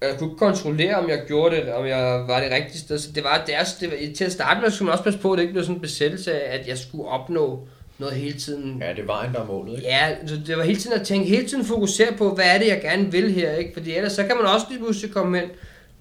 jeg 0.00 0.14
kunne 0.18 0.38
kontrollere, 0.38 0.94
om 0.94 1.08
jeg 1.10 1.22
gjorde 1.26 1.56
det, 1.56 1.72
om 1.72 1.86
jeg 1.86 2.24
var 2.28 2.40
det 2.40 2.50
rigtige 2.52 2.78
sted. 2.80 2.98
Så 2.98 3.12
det 3.12 3.24
var, 3.24 3.42
det 3.46 3.54
er, 3.54 3.64
det 3.80 3.90
var, 3.90 3.96
til 4.16 4.24
at 4.24 4.32
starte 4.32 4.60
med, 4.60 4.70
skulle 4.70 4.86
man 4.86 4.92
også 4.92 5.04
passe 5.04 5.18
på, 5.18 5.32
at 5.32 5.36
det 5.36 5.42
ikke 5.42 5.52
blev 5.52 5.64
sådan 5.64 5.76
en 5.76 5.80
besættelse 5.82 6.42
af, 6.42 6.58
at 6.58 6.68
jeg 6.68 6.78
skulle 6.78 7.08
opnå 7.08 7.68
noget 7.98 8.14
hele 8.14 8.38
tiden. 8.38 8.82
Ja, 8.82 8.90
det 8.90 8.98
er 8.98 9.06
vejen, 9.06 9.32
der 9.32 9.40
er 9.40 9.46
målet, 9.46 9.76
ikke? 9.76 9.88
Ja, 9.88 10.16
så 10.26 10.36
det 10.46 10.56
var 10.56 10.62
hele 10.62 10.80
tiden 10.80 11.00
at 11.00 11.06
tænke, 11.06 11.28
hele 11.28 11.48
tiden 11.48 11.64
fokusere 11.64 12.12
på, 12.12 12.34
hvad 12.34 12.44
er 12.44 12.58
det, 12.58 12.66
jeg 12.66 12.80
gerne 12.82 13.12
vil 13.12 13.32
her, 13.32 13.52
ikke? 13.54 13.70
Fordi 13.72 13.94
ellers 13.96 14.12
så 14.12 14.26
kan 14.26 14.36
man 14.36 14.46
også 14.46 14.66
lige 14.70 14.78
pludselig 14.78 15.12
komme 15.12 15.38
hen 15.40 15.48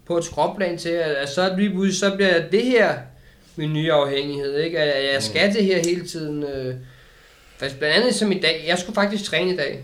på 0.09 0.17
et 0.17 0.25
skråplan 0.25 0.77
til, 0.77 0.89
at, 0.89 1.11
at 1.11 1.29
så 1.29 1.55
lige 1.57 1.69
pludselig, 1.69 1.99
så 1.99 2.15
bliver 2.15 2.49
det 2.51 2.63
her 2.63 2.93
min 3.55 3.73
nye 3.73 3.91
afhængighed, 3.91 4.57
ikke? 4.57 4.79
At 4.79 5.13
jeg 5.13 5.23
skal 5.23 5.53
det 5.53 5.63
her 5.63 5.79
hele 5.85 6.07
tiden. 6.07 6.43
Øh, 6.43 6.75
faktisk 7.57 7.79
blandt 7.79 7.95
andet 7.97 8.15
som 8.15 8.31
i 8.31 8.39
dag, 8.39 8.65
jeg 8.67 8.77
skulle 8.77 8.95
faktisk 8.95 9.23
træne 9.23 9.53
i 9.53 9.57
dag, 9.57 9.79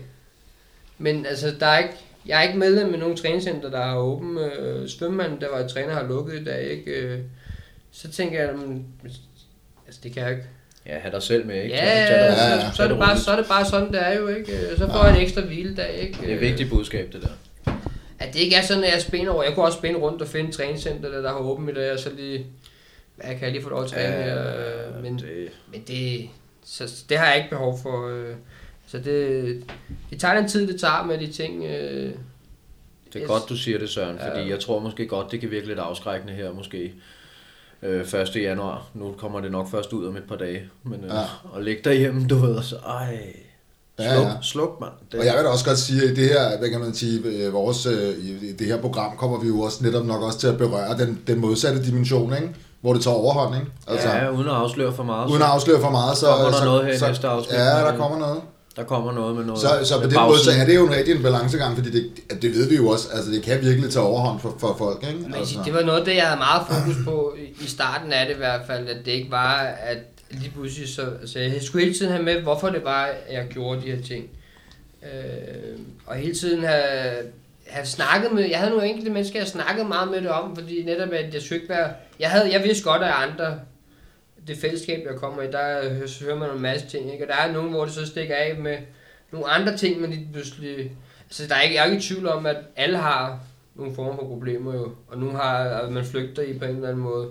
men 0.98 1.26
altså, 1.26 1.54
der 1.60 1.66
er 1.66 1.78
ikke, 1.78 1.94
jeg 2.26 2.38
er 2.38 2.42
ikke 2.42 2.58
medlem 2.58 2.88
med 2.88 2.98
nogen 2.98 3.16
træningscenter, 3.16 3.70
der 3.70 3.82
har 3.82 3.96
åben. 3.96 4.38
Øh, 4.38 4.88
svømmanden, 4.88 5.40
der 5.40 5.50
var 5.50 5.58
et 5.58 5.70
træner, 5.70 5.92
har 5.94 6.06
lukket 6.06 6.40
i 6.40 6.44
dag, 6.44 6.62
ikke? 6.70 6.90
Øh, 6.90 7.18
så 7.92 8.10
tænker 8.10 8.40
jeg, 8.40 8.50
altså 9.86 10.00
det 10.02 10.12
kan 10.12 10.22
jeg 10.22 10.30
ikke. 10.30 10.44
Ja, 10.86 10.98
have 10.98 11.12
dig 11.12 11.22
selv 11.22 11.46
med, 11.46 11.62
ikke? 11.62 11.74
Ja, 11.74 11.84
ja, 11.84 12.24
ja, 12.24 12.70
så, 12.70 12.76
så, 12.76 12.82
er 12.82 12.88
det 12.88 12.98
bare, 12.98 13.18
så 13.18 13.30
er 13.30 13.36
det 13.36 13.46
bare 13.48 13.64
sådan, 13.64 13.92
det 13.92 14.06
er 14.06 14.16
jo, 14.16 14.28
ikke? 14.28 14.52
Øh, 14.52 14.78
Så 14.78 14.86
får 14.86 15.04
jeg 15.06 15.16
en 15.16 15.22
ekstra 15.22 15.40
hviledag, 15.40 15.94
ikke? 15.94 16.18
Det 16.20 16.30
er 16.30 16.34
et 16.34 16.40
vigtigt 16.40 16.70
budskab, 16.70 17.12
det 17.12 17.22
der. 17.22 17.28
At 18.18 18.34
det 18.34 18.40
ikke 18.40 18.56
er 18.56 18.62
sådan, 18.62 18.84
at 18.84 18.92
jeg 18.92 19.02
spænder 19.02 19.32
over. 19.32 19.42
Jeg 19.42 19.54
kunne 19.54 19.64
også 19.66 19.78
spænde 19.78 19.98
rundt 20.00 20.22
og 20.22 20.28
finde 20.28 20.48
et 20.48 20.54
træningscenter, 20.54 21.10
der, 21.10 21.20
der 21.22 21.28
har 21.32 21.38
åbent 21.38 21.70
i 21.70 21.74
dag, 21.74 21.92
og 21.92 21.98
så 21.98 22.10
lige... 22.16 22.46
Hvad 23.16 23.26
kan 23.30 23.42
jeg 23.42 23.50
lige 23.52 23.62
få 23.62 23.68
lov 23.70 23.82
at 23.82 23.90
træne 23.90 24.12
her? 24.22 24.54
øh, 24.96 25.02
Men, 25.02 25.18
det, 25.18 25.48
men 25.72 25.82
det, 25.88 26.28
så, 26.64 27.04
det 27.08 27.18
har 27.18 27.26
jeg 27.26 27.36
ikke 27.36 27.50
behov 27.50 27.78
for. 27.82 28.08
Øh, 28.08 28.34
så 28.86 28.98
det, 28.98 29.64
det 30.10 30.20
tager 30.20 30.34
den 30.34 30.48
tid, 30.48 30.68
det 30.72 30.80
tager 30.80 31.04
med 31.04 31.18
de 31.18 31.26
ting. 31.32 31.64
Øh, 31.64 32.12
det 33.12 33.22
er 33.22 33.26
godt, 33.26 33.42
du 33.48 33.56
siger 33.56 33.78
det, 33.78 33.88
Søren, 33.88 34.18
fordi 34.18 34.40
Ja. 34.40 34.48
jeg 34.48 34.60
tror 34.60 34.78
måske 34.78 35.06
godt, 35.06 35.30
det 35.32 35.40
kan 35.40 35.50
virke 35.50 35.66
lidt 35.66 35.78
afskrækkende 35.78 36.34
her, 36.34 36.52
måske 36.52 36.92
øh, 37.82 38.00
1. 38.14 38.36
januar. 38.36 38.88
Nu 38.94 39.12
kommer 39.18 39.40
det 39.40 39.50
nok 39.52 39.70
først 39.70 39.92
ud 39.92 40.06
om 40.06 40.16
et 40.16 40.24
par 40.28 40.36
dage. 40.36 40.68
Men 40.82 41.04
øh, 41.04 41.10
Ja. 41.10 41.56
at 41.58 41.64
ligge 41.64 41.82
derhjemme, 41.84 42.26
du 42.28 42.34
ved, 42.36 42.54
og 42.56 42.64
så, 42.64 42.76
ej, 42.76 43.12
Ja, 43.12 43.18
sluk, 43.98 44.24
ja. 44.26 44.30
sluk, 44.42 44.80
mand. 44.80 44.90
Det, 45.12 45.20
Og 45.20 45.26
jeg 45.26 45.34
vil 45.36 45.44
da 45.44 45.48
også 45.48 45.64
godt 45.64 45.78
sige, 45.78 46.02
at 46.02 46.10
i 46.10 46.14
det 46.14 46.28
her, 46.28 46.58
hvad 46.58 46.68
kan 46.70 46.80
man 46.80 46.94
sige, 46.94 47.20
øh, 47.24 47.52
vores, 47.52 47.86
øh, 47.86 48.10
i 48.42 48.52
det 48.58 48.66
her 48.66 48.76
program 48.80 49.16
kommer 49.16 49.38
vi 49.40 49.48
jo 49.48 49.60
også 49.60 49.84
netop 49.84 50.06
nok 50.06 50.22
også 50.22 50.38
til 50.38 50.46
at 50.46 50.58
berøre 50.58 50.98
den, 50.98 51.18
den 51.26 51.40
modsatte 51.40 51.84
dimension, 51.84 52.34
ikke? 52.34 52.48
hvor 52.80 52.92
det 52.92 53.02
tager 53.02 53.14
overhånd, 53.16 53.54
ikke? 53.54 53.66
Altså, 53.88 54.08
ja, 54.08 54.30
uden 54.30 54.48
at 54.48 54.54
afsløre 54.54 54.92
for 54.94 55.02
meget. 55.02 55.30
uden 55.30 55.42
at 55.42 55.48
afsløre 55.48 55.80
for 55.80 55.90
meget, 55.90 56.16
så... 56.18 56.26
Kommer 56.26 56.50
der 56.50 56.58
så, 56.58 56.64
noget 56.64 56.84
her 56.86 56.92
i 56.92 56.98
så, 56.98 57.06
næste 57.08 57.28
afsnit? 57.28 57.58
Ja, 57.58 57.64
der 57.64 57.96
kommer 57.96 58.18
noget. 58.18 58.40
Der 58.76 58.82
kommer 58.84 59.12
noget 59.12 59.36
med 59.36 59.44
noget. 59.44 59.60
Så, 59.60 59.68
så 59.84 60.00
på 60.00 60.06
den 60.08 60.18
måde, 60.28 60.38
så 60.44 60.50
er 60.60 60.64
det 60.64 60.74
jo 60.76 60.86
en 60.86 60.94
rigtig 60.94 61.16
en 61.16 61.22
balancegang, 61.22 61.76
fordi 61.76 61.90
det, 61.90 62.42
det 62.42 62.54
ved 62.54 62.68
vi 62.68 62.76
jo 62.76 62.88
også, 62.88 63.08
altså 63.14 63.30
det 63.30 63.42
kan 63.42 63.58
virkelig 63.62 63.90
tage 63.90 64.02
overhånd 64.04 64.40
for, 64.40 64.54
for 64.58 64.74
folk, 64.78 65.04
ikke? 65.08 65.20
Men 65.22 65.34
Altså, 65.34 65.58
det 65.64 65.74
var 65.74 65.80
noget, 65.82 65.98
af 65.98 66.04
det 66.04 66.14
jeg 66.16 66.24
havde 66.26 66.38
meget 66.38 66.62
fokus 66.68 66.96
på 67.04 67.34
i- 67.38 67.64
i 67.64 67.68
starten 67.68 68.12
af 68.12 68.26
det 68.26 68.34
i 68.34 68.38
hvert 68.38 68.60
fald, 68.66 68.88
at 68.88 68.96
det 69.04 69.10
ikke 69.12 69.30
var, 69.30 69.54
at 69.62 69.98
lige 70.30 70.50
pludselig 70.50 70.88
så, 70.88 71.12
så 71.24 71.38
jeg 71.38 71.62
skulle 71.62 71.84
hele 71.84 71.98
tiden 71.98 72.12
have 72.12 72.24
med, 72.24 72.40
hvorfor 72.40 72.70
det 72.70 72.84
var, 72.84 73.04
at 73.04 73.34
jeg 73.34 73.46
gjorde 73.48 73.82
de 73.82 73.90
her 73.90 74.02
ting. 74.02 74.30
Øh, 75.02 75.78
og 76.06 76.16
hele 76.16 76.34
tiden 76.34 76.64
have, 76.64 77.16
have 77.66 77.86
snakket 77.86 78.32
med, 78.32 78.48
jeg 78.48 78.58
havde 78.58 78.70
nogle 78.70 78.88
enkelte 78.88 79.10
mennesker, 79.10 79.38
jeg 79.38 79.48
snakkede 79.48 79.88
meget 79.88 80.10
med 80.10 80.20
det 80.20 80.30
om, 80.30 80.56
fordi 80.56 80.82
netop 80.82 81.08
at 81.12 81.34
jeg 81.34 81.42
skulle 81.42 81.60
ikke 81.60 81.74
være, 81.74 81.94
jeg, 82.20 82.30
havde, 82.30 82.52
jeg 82.52 82.64
vidste 82.64 82.84
godt, 82.84 83.02
at 83.02 83.12
andre, 83.16 83.60
det 84.46 84.58
fællesskab, 84.58 85.06
jeg 85.10 85.16
kommer 85.16 85.42
i, 85.42 85.50
der 85.50 86.06
så 86.06 86.24
hører 86.24 86.36
man 86.36 86.50
en 86.50 86.62
masse 86.62 86.86
ting, 86.86 87.12
ikke? 87.12 87.24
og 87.24 87.28
der 87.28 87.36
er 87.36 87.52
nogen, 87.52 87.70
hvor 87.70 87.84
det 87.84 87.94
så 87.94 88.06
stikker 88.06 88.36
af 88.36 88.56
med 88.58 88.76
nogle 89.32 89.48
andre 89.48 89.76
ting, 89.76 90.00
man 90.00 90.10
lige 90.10 90.28
pludselig, 90.32 90.92
altså 91.24 91.46
der 91.48 91.54
er 91.54 91.62
ikke, 91.62 91.74
jeg 91.74 91.80
er 91.80 91.90
ikke 91.90 92.04
i 92.04 92.08
tvivl 92.08 92.26
om, 92.26 92.46
at 92.46 92.56
alle 92.76 92.98
har 92.98 93.40
nogle 93.74 93.94
former 93.94 94.14
for 94.16 94.26
problemer 94.26 94.74
jo, 94.74 94.94
og 95.08 95.18
nu 95.18 95.30
har 95.30 95.58
at 95.58 95.92
man 95.92 96.04
flygter 96.04 96.42
i 96.42 96.58
på 96.58 96.64
en 96.64 96.76
eller 96.76 96.88
anden 96.88 97.02
måde. 97.02 97.28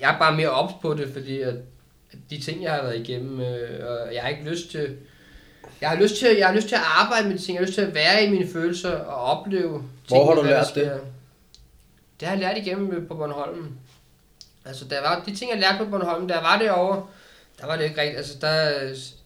Jeg 0.00 0.14
er 0.14 0.18
bare 0.18 0.36
mere 0.36 0.50
ops 0.50 0.74
på 0.82 0.94
det, 0.94 1.12
fordi 1.12 1.40
at, 1.40 1.54
at 2.12 2.18
de 2.30 2.40
ting, 2.40 2.62
jeg 2.62 2.72
har 2.72 2.82
været 2.82 3.08
igennem, 3.08 3.40
øh, 3.40 3.86
og 3.86 4.14
jeg 4.14 4.22
har 4.22 4.28
ikke 4.28 4.50
lyst 4.50 4.70
til, 4.70 4.96
jeg 5.80 5.88
har 5.88 5.96
lyst 5.96 6.16
til, 6.16 6.36
jeg 6.36 6.46
har 6.46 6.54
lyst 6.54 6.68
til 6.68 6.74
at 6.74 6.80
arbejde 6.84 7.28
med 7.28 7.38
de 7.38 7.42
ting, 7.42 7.54
jeg 7.54 7.60
har 7.60 7.66
lyst 7.66 7.74
til 7.74 7.86
at 7.86 7.94
være 7.94 8.24
i 8.24 8.30
mine 8.30 8.48
følelser 8.52 8.92
og 8.98 9.38
opleve 9.38 9.82
Hvor 10.08 10.26
har 10.26 10.42
du 10.42 10.48
lært 10.48 10.66
det? 10.74 11.00
Det 12.20 12.28
har 12.28 12.36
jeg 12.36 12.44
lært 12.44 12.66
igennem 12.66 12.92
øh, 12.92 13.08
på 13.08 13.14
Bornholm. 13.14 13.68
Altså, 14.64 14.84
der 14.84 15.00
var, 15.00 15.22
de 15.26 15.36
ting, 15.36 15.50
jeg 15.50 15.60
lærte 15.60 15.84
på 15.84 15.90
Bornholm, 15.90 16.28
der 16.28 16.40
var 16.40 16.58
det 16.58 16.70
over, 16.70 17.10
der 17.60 17.66
var 17.66 17.76
det 17.76 17.84
ikke 17.84 18.00
rigtigt, 18.00 18.18
altså 18.18 18.38
der, 18.40 18.70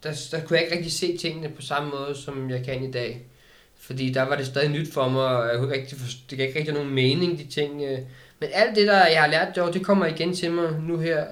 der, 0.03 0.29
der 0.31 0.41
kunne 0.41 0.57
jeg 0.57 0.64
ikke 0.64 0.77
rigtig 0.77 0.93
se 0.93 1.16
tingene 1.16 1.49
på 1.49 1.62
samme 1.62 1.91
måde, 1.91 2.16
som 2.16 2.51
jeg 2.51 2.64
kan 2.64 2.85
i 2.85 2.91
dag. 2.91 3.23
Fordi 3.79 4.12
der 4.12 4.23
var 4.23 4.37
det 4.37 4.47
stadig 4.47 4.71
nyt 4.71 4.93
for 4.93 5.09
mig, 5.09 5.27
og 5.27 5.49
jeg 5.49 5.57
kunne 5.57 5.68
ikke 5.68 5.83
rigtig 5.83 5.99
forstå, 5.99 6.21
det 6.31 6.39
gav 6.39 6.47
ikke 6.47 6.59
rigtig 6.59 6.75
nogen 6.75 6.95
mening, 6.95 7.39
de 7.39 7.47
ting. 7.47 7.83
Men 8.41 8.49
alt 8.53 8.76
det, 8.76 8.86
der 8.86 9.07
jeg 9.07 9.22
har 9.22 9.30
lært 9.30 9.55
derovre, 9.55 9.72
det 9.72 9.84
kommer 9.86 10.07
igen 10.07 10.34
til 10.34 10.53
mig 10.53 10.72
nu 10.80 10.99
her, 10.99 11.26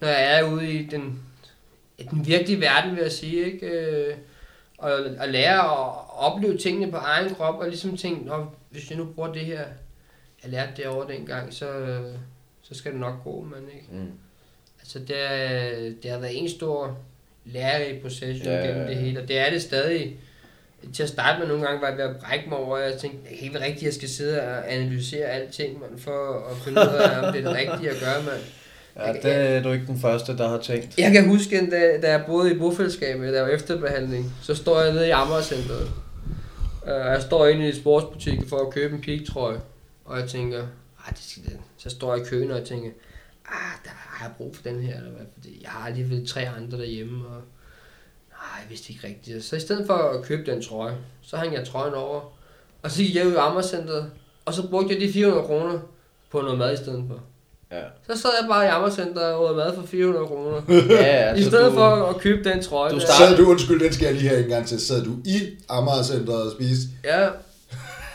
når 0.00 0.08
jeg 0.08 0.38
er 0.38 0.42
ude 0.42 0.72
i 0.72 0.86
den, 0.86 1.22
i 1.98 2.02
den 2.02 2.26
virkelige 2.26 2.60
verden, 2.60 2.96
vil 2.96 3.02
jeg 3.02 3.12
sige, 3.12 3.52
ikke? 3.52 3.66
Øh, 3.66 4.14
Og 4.78 4.92
at 5.20 5.28
lære 5.28 5.58
at 5.60 5.94
opleve 6.18 6.58
tingene 6.58 6.90
på 6.90 6.96
egen 6.96 7.34
krop, 7.34 7.54
og 7.60 7.68
ligesom 7.68 7.96
tænke, 7.96 8.26
Nå, 8.26 8.46
hvis 8.70 8.90
jeg 8.90 8.98
nu 8.98 9.04
bruger 9.04 9.32
det 9.32 9.42
her, 9.44 9.60
jeg 10.42 10.50
lærte 10.50 10.72
det 10.76 10.86
over 10.86 11.06
dengang, 11.06 11.52
så, 11.54 11.98
så 12.62 12.74
skal 12.74 12.92
det 12.92 13.00
nok 13.00 13.24
gå, 13.24 13.40
men 13.42 13.68
ikke? 13.74 13.86
Mm. 13.90 14.10
Altså, 14.80 14.98
det, 14.98 15.16
er, 15.18 15.70
det 16.02 16.10
har 16.10 16.18
været 16.18 16.42
en 16.42 16.48
stor 16.48 16.98
lærerig 17.44 18.00
proces 18.02 18.44
Ja, 18.44 18.50
gennem 18.50 18.86
det 18.86 18.96
hele, 18.96 19.22
og 19.22 19.28
det 19.28 19.38
er 19.38 19.50
det 19.50 19.62
stadig. 19.62 20.16
Til 20.94 21.02
at 21.02 21.08
starte 21.08 21.38
med 21.38 21.48
nogle 21.48 21.66
gange 21.66 21.80
var 21.80 21.88
jeg 21.88 21.96
ved 21.96 22.04
at 22.04 22.16
brække 22.16 22.48
mig 22.48 22.58
over, 22.58 22.76
og 22.76 22.82
jeg 22.82 22.98
tænkte, 22.98 23.18
det 23.28 23.36
er 23.36 23.40
helt 23.40 23.56
rigtigt, 23.56 23.82
jeg 23.82 23.92
skal 23.92 24.08
sidde 24.08 24.40
og 24.42 24.72
analysere 24.72 25.24
alting, 25.26 25.80
man, 25.80 25.98
for 25.98 26.46
at 26.50 26.56
finde 26.64 26.80
ud 26.80 26.86
af, 26.86 27.26
om 27.26 27.32
det 27.32 27.44
er 27.44 27.48
det 27.48 27.56
rigtige 27.58 27.90
at 27.90 27.96
gøre, 28.00 28.22
man. 28.22 28.40
Ja, 28.96 29.12
det 29.12 29.56
er 29.56 29.62
du 29.62 29.72
ikke 29.72 29.86
den 29.86 30.00
første, 30.00 30.36
der 30.36 30.48
har 30.48 30.58
tænkt. 30.58 30.98
Jeg 30.98 31.12
kan 31.12 31.28
huske, 31.28 31.70
da, 31.70 32.00
da 32.02 32.10
jeg 32.10 32.24
boede 32.26 32.54
i 32.54 32.58
bofællesskabet, 32.58 33.32
der 33.32 33.42
var 33.42 33.48
efterbehandling, 33.48 34.32
så 34.42 34.54
står 34.54 34.80
jeg 34.80 34.92
nede 34.92 35.06
i 35.08 35.10
Amagercenteret. 35.10 35.90
Øh, 36.86 36.92
Og 36.94 37.06
jeg 37.06 37.22
står 37.22 37.46
inde 37.46 37.68
i 37.68 37.72
sportsbutikken 37.74 38.48
for 38.48 38.56
at 38.66 38.70
købe 38.74 38.94
en 38.94 39.00
pigtrøje. 39.00 39.60
Og 40.04 40.18
jeg 40.20 40.28
tænker, 40.28 40.58
ah, 41.06 41.10
det 41.10 41.18
skal 41.28 41.42
den. 41.44 41.60
Så 41.76 41.90
står 41.90 42.14
jeg 42.14 42.26
i 42.26 42.28
køen, 42.28 42.50
og 42.50 42.58
jeg 42.58 42.66
tænker, 42.66 42.90
ah, 43.48 43.72
der 43.84 43.90
har 43.90 44.26
jeg 44.26 44.32
brug 44.36 44.56
for 44.56 44.62
den 44.62 44.82
her, 44.82 44.96
eller 44.96 45.10
hvad? 45.10 45.26
Fordi 45.32 45.60
jeg 45.62 45.70
har 45.70 45.86
alligevel 45.88 46.26
tre 46.26 46.48
andre 46.56 46.78
derhjemme, 46.78 47.26
og 47.26 47.42
nej, 48.42 48.60
jeg 48.62 48.70
vidste 48.70 48.92
ikke 48.92 49.06
rigtigt. 49.06 49.44
Så 49.44 49.56
i 49.56 49.60
stedet 49.60 49.86
for 49.86 49.94
at 49.94 50.22
købe 50.24 50.50
den 50.50 50.62
trøje, 50.62 50.94
så 51.22 51.36
hang 51.36 51.54
jeg 51.54 51.66
trøjen 51.66 51.94
over. 51.94 52.20
Og 52.82 52.90
så 52.90 53.02
gik 53.02 53.14
jeg 53.16 53.26
ud 53.26 53.32
i 53.32 53.36
Amagercenteret, 53.36 54.10
og 54.44 54.54
så 54.54 54.68
brugte 54.68 54.94
jeg 54.94 55.00
de 55.00 55.12
400 55.12 55.46
kroner 55.46 55.78
på 56.32 56.40
noget 56.40 56.58
mad 56.58 56.72
i 56.74 56.76
stedet 56.76 57.04
for. 57.08 57.18
Ja. 57.72 57.82
Så 58.14 58.22
sad 58.22 58.30
jeg 58.40 58.48
bare 58.48 58.64
i 58.64 58.68
Amagercenteret 58.68 59.34
og 59.34 59.56
mad 59.56 59.74
for 59.74 59.86
400 59.86 60.26
kroner. 60.26 60.60
Ja, 61.02 61.34
I 61.34 61.42
stedet 61.42 61.72
for 61.72 61.84
at 61.86 62.16
købe 62.16 62.48
den 62.50 62.62
trøje. 62.62 62.90
du 62.90 62.98
der. 62.98 63.00
starter- 63.06 63.28
Sad 63.28 63.36
du, 63.36 63.50
undskyld, 63.50 63.80
den 63.80 63.92
skal 63.92 64.04
jeg 64.04 64.14
lige 64.14 64.28
have 64.28 64.42
en 64.44 64.48
gang 64.48 64.66
til. 64.66 64.80
Sad 64.80 65.04
du 65.04 65.10
i 65.24 65.40
Amagercenteret 65.68 66.42
og 66.42 66.52
spiste? 66.52 66.82
Ja, 67.04 67.28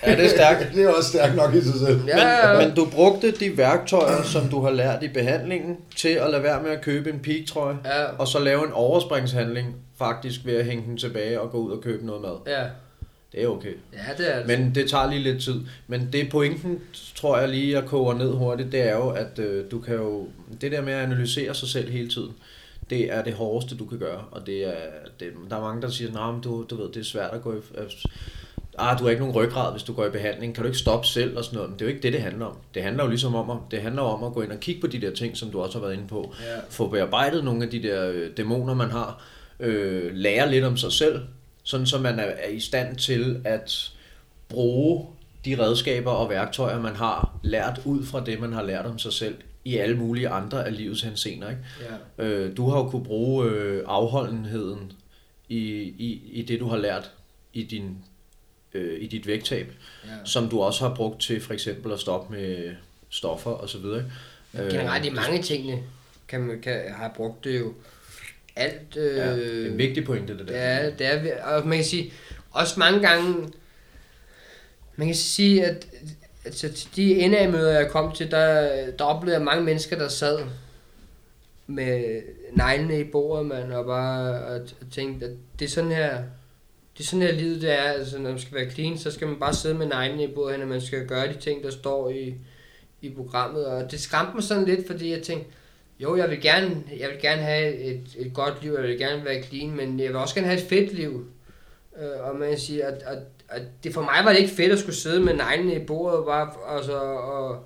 Ja, 0.05 0.15
det 0.15 0.25
er 0.25 0.29
stærkt. 0.29 0.67
det 0.75 0.83
er 0.83 0.89
også 0.93 1.09
stærkt 1.09 1.35
nok 1.35 1.53
i 1.55 1.61
sig 1.61 1.79
selv. 1.79 1.99
ja, 2.07 2.51
ja. 2.51 2.65
Men 2.67 2.75
du 2.75 2.85
brugte 2.85 3.31
de 3.31 3.57
værktøjer, 3.57 4.23
som 4.23 4.49
du 4.49 4.61
har 4.61 4.71
lært 4.71 5.03
i 5.03 5.07
behandlingen, 5.07 5.77
til 5.95 6.09
at 6.09 6.29
lade 6.29 6.43
være 6.43 6.63
med 6.63 6.71
at 6.71 6.81
købe 6.81 7.09
en 7.09 7.19
pigtrøje, 7.19 7.77
ja, 7.85 8.03
og 8.17 8.27
så 8.27 8.39
lave 8.39 8.65
en 8.65 8.71
overspringshandling, 8.73 9.75
faktisk 9.97 10.45
ved 10.45 10.55
at 10.55 10.65
hænge 10.65 10.85
den 10.85 10.97
tilbage 10.97 11.41
og 11.41 11.51
gå 11.51 11.57
ud 11.57 11.71
og 11.71 11.81
købe 11.81 12.05
noget 12.05 12.21
mad. 12.21 12.37
ja. 12.47 12.67
Det 13.31 13.43
er 13.43 13.47
okay. 13.47 13.73
Ja, 13.93 14.13
det 14.17 14.35
er 14.35 14.37
det. 14.37 14.47
Men 14.47 14.75
det 14.75 14.89
tager 14.89 15.09
lige 15.09 15.23
lidt 15.23 15.43
tid. 15.43 15.61
Men 15.87 16.09
det 16.13 16.29
pointen, 16.29 16.81
tror 17.15 17.37
jeg 17.37 17.49
lige, 17.49 17.73
jeg 17.73 17.85
koger 17.85 18.13
ned 18.13 18.31
hurtigt, 18.31 18.71
det 18.71 18.81
er 18.81 18.95
jo, 18.95 19.09
at 19.09 19.39
øh, 19.39 19.71
du 19.71 19.79
kan 19.79 19.95
jo, 19.95 20.27
det 20.61 20.71
der 20.71 20.81
med 20.81 20.93
at 20.93 21.03
analysere 21.03 21.53
sig 21.53 21.69
selv 21.69 21.91
hele 21.91 22.09
tiden, 22.09 22.31
det 22.89 23.13
er 23.13 23.23
det 23.23 23.33
hårdeste, 23.33 23.77
du 23.77 23.85
kan 23.85 23.99
gøre. 23.99 24.23
Og 24.31 24.45
det 24.45 24.67
er, 24.67 24.81
det, 25.19 25.27
der 25.49 25.55
er 25.55 25.61
mange, 25.61 25.81
der 25.81 25.89
siger, 25.89 26.11
nej, 26.11 26.31
men 26.31 26.41
du, 26.41 26.65
du 26.69 26.75
ved, 26.75 26.87
det 26.91 26.97
er 26.97 27.03
svært 27.03 27.31
at 27.33 27.41
gå 27.41 27.53
i, 27.53 27.57
øh, 27.77 27.83
ah, 28.77 28.99
du 28.99 29.03
har 29.03 29.09
ikke 29.09 29.21
nogen 29.21 29.35
ryggrad, 29.35 29.71
hvis 29.71 29.83
du 29.83 29.93
går 29.93 30.05
i 30.05 30.09
behandling, 30.09 30.55
kan 30.55 30.63
du 30.63 30.67
ikke 30.67 30.79
stoppe 30.79 31.07
selv 31.07 31.37
og 31.37 31.43
sådan 31.43 31.55
noget. 31.55 31.69
Men 31.69 31.79
det 31.79 31.85
er 31.85 31.89
jo 31.89 31.95
ikke 31.95 32.03
det, 32.03 32.13
det 32.13 32.21
handler 32.21 32.45
om. 32.45 32.57
Det 32.73 32.83
handler 32.83 33.03
jo 33.03 33.09
ligesom 33.09 33.35
om, 33.35 33.49
at, 33.49 33.57
det 33.71 33.81
handler 33.81 34.01
om 34.01 34.23
at 34.23 34.33
gå 34.33 34.41
ind 34.41 34.51
og 34.51 34.59
kigge 34.59 34.81
på 34.81 34.87
de 34.87 35.01
der 35.01 35.11
ting, 35.11 35.37
som 35.37 35.51
du 35.51 35.61
også 35.61 35.79
har 35.79 35.85
været 35.85 35.97
inde 35.97 36.07
på. 36.07 36.33
Ja. 36.45 36.59
Få 36.69 36.87
bearbejdet 36.87 37.43
nogle 37.43 37.63
af 37.63 37.69
de 37.69 37.83
der 37.83 38.09
øh, 38.09 38.29
dæmoner, 38.37 38.73
man 38.73 38.91
har. 38.91 39.23
Øh, 39.59 40.15
lære 40.15 40.51
lidt 40.51 40.63
om 40.63 40.77
sig 40.77 40.91
selv, 40.91 41.21
sådan 41.63 41.85
så 41.85 41.97
man 41.97 42.19
er, 42.19 42.23
er 42.23 42.49
i 42.49 42.59
stand 42.59 42.95
til 42.95 43.41
at 43.45 43.91
bruge 44.49 45.07
de 45.45 45.59
redskaber 45.59 46.11
og 46.11 46.29
værktøjer, 46.29 46.81
man 46.81 46.95
har 46.95 47.39
lært 47.43 47.81
ud 47.85 48.05
fra 48.05 48.23
det, 48.25 48.39
man 48.39 48.53
har 48.53 48.63
lært 48.63 48.85
om 48.85 48.99
sig 48.99 49.13
selv 49.13 49.35
i 49.65 49.77
alle 49.77 49.97
mulige 49.97 50.29
andre 50.29 50.65
af 50.65 50.77
livets 50.77 51.01
henseender. 51.01 51.49
Ikke? 51.49 51.61
Ja. 52.19 52.25
Øh, 52.25 52.57
du 52.57 52.69
har 52.69 52.77
jo 52.77 52.89
kunne 52.89 53.03
bruge 53.03 53.49
øh, 53.49 53.83
afholdenheden 53.87 54.91
i, 55.49 55.59
i, 55.97 56.21
i 56.33 56.41
det, 56.41 56.59
du 56.59 56.67
har 56.67 56.77
lært 56.77 57.11
i, 57.53 57.63
din, 57.63 57.97
øh, 58.73 59.01
i 59.01 59.07
dit 59.07 59.27
vægttab, 59.27 59.71
ja. 60.05 60.09
som 60.23 60.49
du 60.49 60.61
også 60.61 60.87
har 60.87 60.95
brugt 60.95 61.21
til 61.21 61.41
for 61.41 61.53
eksempel 61.53 61.91
at 61.91 61.99
stoppe 61.99 62.33
med 62.33 62.75
stoffer 63.09 63.51
og 63.51 63.69
så 63.69 63.77
videre. 63.77 64.03
Generelt 64.53 65.05
i 65.05 65.09
mange 65.09 65.41
tingene 65.41 65.83
kan 66.27 66.41
man, 66.41 66.61
kan, 66.61 66.93
har 66.93 67.03
jeg 67.03 67.11
brugt 67.15 67.43
det 67.43 67.59
jo. 67.59 67.73
Alt, 68.57 68.97
øh, 68.97 69.17
Ja, 69.17 69.35
det 69.35 69.65
er 69.65 69.69
en 69.71 69.77
vigtig 69.77 70.05
pointe, 70.05 70.37
det 70.37 70.47
der. 70.47 70.57
Ja, 70.57 70.89
det 70.89 71.07
er, 71.07 71.43
og 71.43 71.67
man 71.67 71.77
kan 71.77 71.85
sige, 71.85 72.13
også 72.51 72.79
mange 72.79 72.99
gange, 73.07 73.49
man 74.95 75.07
kan 75.07 75.15
sige, 75.15 75.65
at 75.65 75.87
altså, 76.45 76.73
til 76.73 76.95
de 76.95 77.27
NA-møder, 77.27 77.79
jeg 77.79 77.89
kom 77.89 78.11
til, 78.11 78.31
der, 78.31 78.91
der 78.91 79.05
oplevede 79.05 79.37
jeg 79.37 79.45
mange 79.45 79.63
mennesker, 79.63 79.97
der 79.97 80.07
sad 80.07 80.39
med 81.67 82.21
neglene 82.53 82.99
i 82.99 83.03
bordet, 83.03 83.45
man, 83.45 83.71
og 83.71 83.85
bare 83.85 84.45
og 84.45 84.61
tænkte, 84.91 85.25
at 85.25 85.31
det 85.59 85.65
er 85.65 85.69
sådan 85.69 85.91
her, 85.91 86.23
det 86.97 87.03
er 87.03 87.07
sådan 87.07 87.21
her 87.21 87.31
livet 87.31 87.61
det 87.61 87.71
er, 87.71 87.83
altså 87.83 88.19
når 88.19 88.29
man 88.29 88.39
skal 88.39 88.57
være 88.57 88.71
clean, 88.71 88.97
så 88.97 89.11
skal 89.11 89.27
man 89.27 89.39
bare 89.39 89.53
sidde 89.53 89.75
med 89.75 89.87
neglene 89.87 90.23
i 90.23 90.33
bordet, 90.33 90.61
og 90.61 90.67
man 90.67 90.81
skal 90.81 91.07
gøre 91.07 91.27
de 91.27 91.33
ting, 91.39 91.63
der 91.63 91.71
står 91.71 92.09
i, 92.09 92.35
i 93.01 93.09
programmet, 93.09 93.65
og 93.65 93.91
det 93.91 93.99
skræmte 93.99 94.33
mig 94.33 94.43
sådan 94.43 94.65
lidt, 94.65 94.87
fordi 94.87 95.11
jeg 95.11 95.21
tænkte, 95.21 95.49
jo, 95.99 96.15
jeg 96.15 96.29
vil 96.29 96.41
gerne, 96.41 96.83
jeg 96.99 97.09
vil 97.09 97.21
gerne 97.21 97.41
have 97.41 97.73
et, 97.73 98.15
et 98.17 98.33
godt 98.33 98.63
liv, 98.63 98.73
jeg 98.73 98.83
vil 98.83 98.97
gerne 98.97 99.25
være 99.25 99.43
clean, 99.43 99.75
men 99.75 99.99
jeg 99.99 100.07
vil 100.07 100.15
også 100.15 100.35
gerne 100.35 100.47
have 100.47 100.59
et 100.59 100.67
fedt 100.69 100.93
liv. 100.93 101.25
Øh, 102.01 102.29
og 102.29 102.35
man 102.35 102.57
siger, 102.57 102.87
at, 102.87 103.03
at, 103.05 103.17
at, 103.49 103.61
det 103.83 103.93
for 103.93 104.01
mig 104.01 104.21
var 104.23 104.31
det 104.31 104.39
ikke 104.39 104.53
fedt 104.53 104.71
at 104.71 104.79
skulle 104.79 104.95
sidde 104.95 105.19
med 105.19 105.33
neglene 105.33 105.75
i 105.75 105.85
bordet 105.85 106.25
bare, 106.25 106.49
altså, 106.77 106.97
og, 106.97 107.65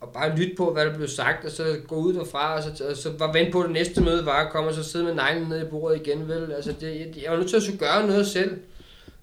og 0.00 0.08
bare 0.12 0.36
lytte 0.36 0.54
på, 0.56 0.72
hvad 0.72 0.86
der 0.86 0.94
blev 0.94 1.08
sagt, 1.08 1.44
og 1.44 1.50
så 1.50 1.76
gå 1.88 1.94
ud 1.94 2.14
derfra, 2.14 2.56
og 2.56 2.62
så, 2.62 2.84
og 2.90 2.96
så 2.96 3.12
bare 3.12 3.34
vente 3.34 3.52
på, 3.52 3.60
at 3.60 3.64
det 3.64 3.72
næste 3.72 4.00
møde 4.00 4.26
var 4.26 4.44
at 4.46 4.52
komme, 4.52 4.70
og 4.70 4.74
så 4.74 4.82
sidde 4.82 5.04
med 5.04 5.14
neglene 5.14 5.48
ned 5.48 5.66
i 5.66 5.70
bordet 5.70 6.06
igen, 6.06 6.28
vel? 6.28 6.52
Altså, 6.52 6.74
det, 6.80 7.00
jeg, 7.00 7.22
jeg 7.22 7.30
var 7.30 7.36
nødt 7.36 7.48
til 7.48 7.56
at 7.56 7.62
skulle 7.62 7.78
gøre 7.78 8.06
noget 8.06 8.26
selv. 8.26 8.60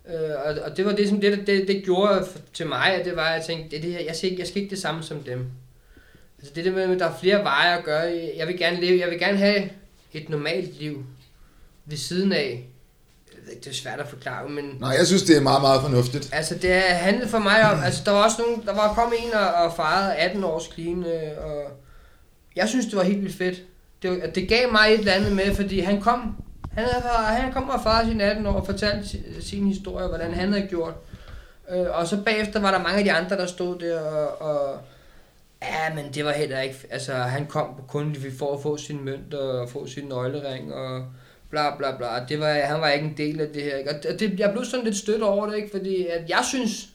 Øh, 0.08 0.32
og, 0.46 0.56
og 0.66 0.78
det 0.78 0.86
var 0.86 0.92
det, 0.92 1.10
som 1.10 1.22
det, 1.22 1.48
det, 1.48 1.68
det 1.68 1.84
gjorde 1.84 2.26
til 2.54 2.68
mig, 2.68 2.94
at 2.94 3.06
det 3.06 3.16
var, 3.16 3.26
at 3.26 3.36
jeg 3.36 3.46
tænkte, 3.46 3.76
det, 3.76 3.84
det 3.84 3.92
her, 3.92 4.00
jeg, 4.00 4.16
skal 4.16 4.30
ikke, 4.30 4.40
jeg 4.40 4.48
skal 4.48 4.62
ikke 4.62 4.70
det 4.70 4.82
samme 4.82 5.04
som 5.04 5.20
dem. 5.20 5.46
Altså 6.40 6.54
det 6.56 6.66
der 6.66 6.72
med, 6.72 6.84
at 6.94 7.00
der 7.00 7.06
er 7.06 7.18
flere 7.20 7.44
veje 7.44 7.78
at 7.78 7.84
gøre. 7.84 8.32
Jeg 8.38 8.48
vil 8.48 8.58
gerne 8.58 8.82
leve, 8.82 9.00
jeg 9.00 9.10
vil 9.10 9.20
gerne 9.20 9.38
have 9.38 9.70
et 10.14 10.30
normalt 10.30 10.80
liv 10.80 11.06
ved 11.86 11.98
siden 11.98 12.32
af. 12.32 12.66
Jeg 13.34 13.40
ved 13.46 13.52
ikke, 13.52 13.64
Det 13.64 13.70
er 13.70 13.74
svært 13.76 14.00
at 14.00 14.08
forklare, 14.08 14.50
men 14.50 14.78
Nej, 14.80 14.90
jeg 14.90 15.08
synes, 15.08 15.24
det 15.24 15.38
er 15.38 15.42
meget, 15.42 15.62
meget 15.62 15.82
fornuftigt. 15.82 16.30
altså 16.34 16.56
det 16.56 16.72
handlede 16.82 17.30
for 17.30 17.40
mig 17.40 17.72
om, 17.72 17.80
altså 17.86 18.02
der 18.06 18.12
var 18.12 18.24
også 18.24 18.42
nogen, 18.42 18.66
der 18.66 18.74
var 18.74 18.94
kommet 18.94 19.18
en 19.26 19.34
og, 19.34 19.48
og 19.66 19.74
fejrede 19.76 20.16
18 20.16 20.44
års 20.44 20.70
clean, 20.74 21.04
øh, 21.06 21.46
og 21.46 21.72
jeg 22.56 22.70
synes, 22.70 22.86
det 22.86 22.96
var 22.96 23.04
helt 23.04 23.22
vildt 23.22 23.38
fedt. 23.38 23.62
Det, 24.02 24.36
det 24.36 24.50
gav 24.50 24.72
mig 24.72 24.88
et 24.94 25.00
eller 25.00 25.14
andet 25.14 25.32
med, 25.36 25.56
fordi 25.56 25.80
han 25.80 26.02
kom, 26.02 26.36
han, 26.72 26.84
havde, 26.86 27.04
han 27.42 27.54
kom 27.54 27.70
og 27.70 27.84
fejrede 27.84 28.10
sine 28.10 28.24
18 28.24 28.46
år 28.46 28.54
og 28.54 28.66
fortalte 28.66 29.10
si- 29.10 29.42
sin 29.42 29.68
historie, 29.68 30.08
hvordan 30.08 30.34
han 30.34 30.54
havde 30.54 30.68
gjort. 30.68 30.94
Øh, 31.72 31.86
og 31.94 32.08
så 32.08 32.18
bagefter 32.26 32.60
var 32.60 32.72
der 32.72 32.80
mange 32.84 32.98
af 32.98 33.04
de 33.04 33.12
andre, 33.12 33.38
der 33.38 33.46
stod 33.46 33.80
der 33.80 34.00
og, 34.02 34.42
og 34.42 34.80
Ja, 35.62 35.94
men 35.96 36.06
det 36.14 36.26
var 36.26 36.32
heller 36.32 36.62
ikke... 36.62 36.76
Altså, 36.90 37.14
han 37.14 37.46
kom 37.46 37.68
kun 37.88 38.16
for 38.40 38.54
at 38.54 38.62
få 38.62 38.78
sin 38.78 39.06
mønt 39.06 39.34
og 39.34 39.70
få 39.70 39.88
sin 39.88 40.06
nøglering 40.06 40.74
og 40.74 41.06
bla 41.50 41.78
bla 41.78 41.98
bla. 41.98 42.08
Det 42.30 42.40
var, 42.40 42.54
han 42.54 42.82
var 42.82 42.90
ikke 42.90 43.06
en 43.06 43.18
del 43.18 43.42
af 43.42 43.48
det 43.48 43.64
her. 43.64 43.78
Ikke? 43.78 43.90
Og 43.90 44.20
det, 44.20 44.40
jeg 44.40 44.52
blev 44.52 44.66
sådan 44.66 44.86
lidt 44.86 44.98
stødt 44.98 45.22
over 45.22 45.48
det, 45.50 45.56
ikke? 45.56 45.70
Fordi 45.72 46.08
at 46.08 46.30
jeg 46.30 46.44
synes 46.50 46.90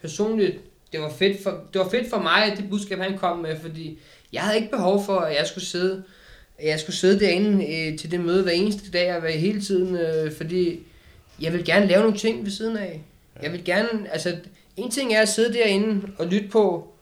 personligt, 0.00 0.60
det 0.92 1.00
var, 1.00 1.10
fedt 1.10 1.42
for, 1.42 1.50
det 1.72 1.78
var 1.80 1.88
fedt 1.88 2.10
for 2.10 2.18
mig, 2.18 2.44
at 2.44 2.58
det 2.58 2.70
budskab, 2.70 2.98
han 2.98 3.18
kom 3.18 3.38
med, 3.38 3.60
fordi 3.60 3.98
jeg 4.32 4.42
havde 4.42 4.56
ikke 4.56 4.70
behov 4.70 5.04
for, 5.04 5.18
at 5.18 5.36
jeg 5.38 5.46
skulle 5.46 5.64
sidde, 5.64 6.02
jeg 6.62 6.80
skulle 6.80 6.96
sidde 6.96 7.20
derinde 7.20 7.64
øh, 7.64 7.98
til 7.98 8.10
det 8.10 8.20
møde 8.20 8.42
hver 8.42 8.52
eneste 8.52 8.90
dag 8.90 9.16
og 9.16 9.22
være 9.22 9.32
hele 9.32 9.60
tiden, 9.60 9.96
øh, 9.96 10.32
fordi 10.32 10.86
jeg 11.40 11.52
vil 11.52 11.64
gerne 11.64 11.86
lave 11.86 12.02
nogle 12.02 12.16
ting 12.16 12.44
ved 12.44 12.50
siden 12.50 12.76
af. 12.76 13.02
Jeg 13.42 13.52
vil 13.52 13.64
gerne, 13.64 14.12
altså, 14.12 14.36
en 14.76 14.90
ting 14.90 15.14
er 15.14 15.22
at 15.22 15.28
sidde 15.28 15.54
derinde 15.54 16.08
og 16.18 16.26
lytte 16.26 16.48
på 16.48 16.92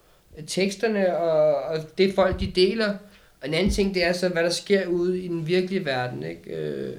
teksterne 0.46 1.16
og, 1.16 1.54
og 1.54 1.98
det 1.98 2.14
folk 2.14 2.40
de 2.40 2.52
deler, 2.56 2.94
og 3.40 3.48
en 3.48 3.54
anden 3.54 3.72
ting 3.72 3.94
det 3.94 4.04
er 4.04 4.12
så, 4.12 4.28
hvad 4.28 4.42
der 4.42 4.50
sker 4.50 4.86
ude 4.86 5.20
i 5.20 5.28
den 5.28 5.46
virkelige 5.46 5.84
verden, 5.84 6.22
ikke? 6.22 6.50
Øh, 6.50 6.96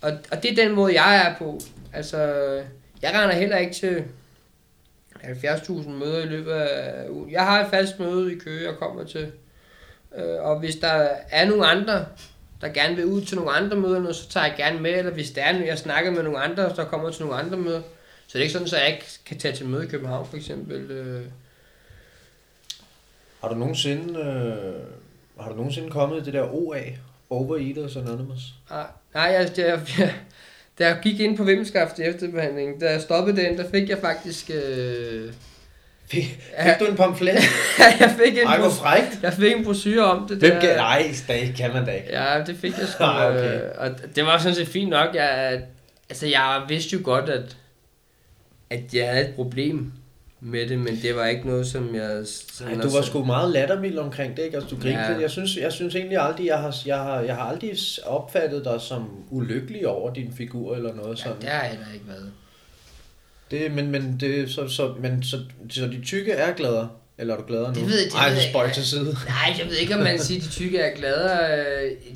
og, 0.00 0.12
og 0.30 0.42
det 0.42 0.50
er 0.50 0.64
den 0.64 0.74
måde, 0.74 1.02
jeg 1.02 1.26
er 1.26 1.34
på. 1.38 1.60
Altså, 1.92 2.18
jeg 3.02 3.14
render 3.14 3.34
heller 3.34 3.56
ikke 3.56 3.74
til 3.74 4.04
70.000 5.24 5.88
møder 5.88 6.22
i 6.24 6.26
løbet 6.26 6.52
af 6.52 7.08
ugen. 7.10 7.30
Jeg 7.30 7.44
har 7.44 7.64
et 7.64 7.70
fast 7.70 7.98
møde 7.98 8.32
i 8.32 8.38
Køge, 8.38 8.68
jeg 8.68 8.78
kommer 8.78 9.04
til. 9.04 9.32
Øh, 10.16 10.42
og 10.42 10.58
hvis 10.58 10.76
der 10.76 11.08
er 11.30 11.48
nogle 11.48 11.66
andre, 11.66 12.06
der 12.60 12.68
gerne 12.68 12.96
vil 12.96 13.06
ud 13.06 13.22
til 13.22 13.36
nogle 13.36 13.50
andre 13.50 13.76
møder, 13.76 14.12
så 14.12 14.28
tager 14.28 14.46
jeg 14.46 14.54
gerne 14.56 14.80
med. 14.80 14.98
Eller 14.98 15.12
hvis 15.12 15.30
der 15.30 15.42
er, 15.42 15.64
jeg 15.64 15.78
snakker 15.78 16.10
med 16.10 16.22
nogle 16.22 16.38
andre, 16.38 16.76
der 16.76 16.84
kommer 16.84 17.10
til 17.10 17.24
nogle 17.24 17.42
andre 17.42 17.56
møder. 17.56 17.80
Så 18.26 18.32
det 18.32 18.38
er 18.38 18.42
ikke 18.42 18.52
sådan, 18.52 18.66
at 18.66 18.72
jeg 18.72 18.88
ikke 18.88 19.06
kan 19.26 19.38
tage 19.38 19.56
til 19.56 19.66
møde 19.66 19.84
i 19.84 19.88
København, 19.88 20.26
for 20.26 20.36
eksempel. 20.36 20.90
Øh, 20.90 21.22
har 23.40 23.48
du 23.48 23.54
nogensinde, 23.54 24.18
øh, 24.20 25.42
har 25.44 25.50
du 25.50 25.56
nogensinde 25.56 25.90
kommet 25.90 26.24
det 26.26 26.34
der 26.34 26.54
OA, 26.54 26.78
Overeaters 27.30 27.96
Anonymous? 27.96 28.40
Nej, 28.70 28.86
nej 29.14 29.22
jeg, 29.22 29.50
jeg, 29.58 29.80
jeg, 29.98 30.14
da 30.78 30.86
jeg 30.88 30.98
gik 31.02 31.20
ind 31.20 31.36
på 31.36 31.44
Vimskaft 31.44 31.98
i 31.98 32.02
efterbehandlingen, 32.02 32.80
da 32.80 32.90
jeg 32.90 33.00
stoppede 33.00 33.36
den, 33.36 33.58
der 33.58 33.70
fik 33.70 33.88
jeg 33.88 33.98
faktisk... 33.98 34.50
Øh, 34.54 35.32
Fik, 36.10 36.22
fik 36.24 36.40
Ja. 36.58 36.76
du 36.80 36.84
en 36.84 36.96
pamflet? 36.96 37.34
jeg 38.00 38.14
fik 38.24 38.38
en, 38.38 38.46
Ej, 38.46 38.58
hvor 38.60 38.70
frækt. 38.70 39.18
jeg 39.22 39.32
fik 39.32 39.52
en 39.52 39.64
brochure 39.64 40.04
om 40.04 40.28
det 40.28 40.36
Hvem 40.38 40.50
der. 40.50 40.60
gav? 40.60 40.76
Nej, 40.76 41.14
det 41.28 41.54
kan 41.56 41.72
man 41.72 41.84
da 41.84 41.90
ikke. 41.92 42.08
Ja, 42.12 42.42
det 42.46 42.56
fik 42.56 42.72
jeg 42.78 42.88
sgu. 42.88 43.04
Ah, 43.04 43.30
okay. 43.34 43.54
øh, 43.54 43.70
og 43.76 43.90
det 44.16 44.24
var 44.24 44.38
sådan 44.38 44.54
set 44.54 44.68
fint 44.68 44.90
nok. 44.90 45.14
Jeg, 45.14 45.60
altså, 46.10 46.26
jeg 46.26 46.62
vidste 46.68 46.96
jo 46.96 47.00
godt, 47.04 47.28
at, 47.30 47.56
at 48.70 48.94
jeg 48.94 49.08
havde 49.10 49.28
et 49.28 49.34
problem 49.34 49.92
med 50.40 50.68
det, 50.68 50.78
men 50.78 50.98
det 51.02 51.16
var 51.16 51.26
ikke 51.26 51.46
noget, 51.46 51.66
som 51.66 51.94
jeg... 51.94 52.22
Sådan 52.52 52.74
Ej, 52.76 52.82
du 52.82 52.90
var 52.90 53.02
sgu 53.02 53.24
meget 53.24 53.50
lattermild 53.52 53.98
omkring 53.98 54.36
det, 54.36 54.42
ikke? 54.42 54.56
Altså, 54.56 54.74
du 54.74 54.80
grinte 54.82 54.98
Ja. 55.00 55.20
Jeg 55.20 55.30
synes, 55.30 55.56
jeg 55.56 55.72
synes 55.72 55.94
egentlig 55.94 56.18
aldrig, 56.18 56.46
jeg 56.46 56.58
har, 56.58 56.76
jeg, 56.86 56.98
har, 56.98 57.20
jeg 57.20 57.34
har 57.34 57.42
aldrig 57.42 57.76
opfattet 58.06 58.64
dig 58.64 58.80
som 58.80 59.08
ulykkelig 59.30 59.86
over 59.86 60.14
din 60.14 60.32
figur 60.36 60.76
eller 60.76 60.94
noget 60.94 61.18
Ja, 61.18 61.22
sådan. 61.24 61.40
det 61.40 61.48
har 61.48 61.60
jeg 61.62 61.70
heller 61.70 61.86
ikke 61.94 62.08
været. 62.08 62.32
Det, 63.50 63.72
men, 63.72 63.90
men, 63.90 64.16
det, 64.20 64.50
så, 64.50 64.68
så, 64.68 64.94
men 65.00 65.22
så, 65.22 65.38
så 65.70 65.86
de 65.86 66.04
tykke 66.04 66.32
er 66.32 66.52
gladere? 66.54 66.88
Eller 67.18 67.34
er 67.34 67.38
du 67.38 67.44
gladere 67.46 67.68
nu? 67.68 67.74
Det 67.80 67.86
ved- 67.86 68.04
det 68.04 68.14
Ej, 68.14 68.34
spøj 68.50 68.70
til 68.70 68.84
side. 68.86 69.04
Nej, 69.28 69.54
jeg 69.58 69.66
ved 69.66 69.76
ikke, 69.76 69.94
om 69.94 70.00
man 70.00 70.18
siger, 70.18 70.40
at 70.40 70.44
de 70.46 70.50
tykke 70.50 70.78
er 70.78 70.96
gladere. 70.96 71.38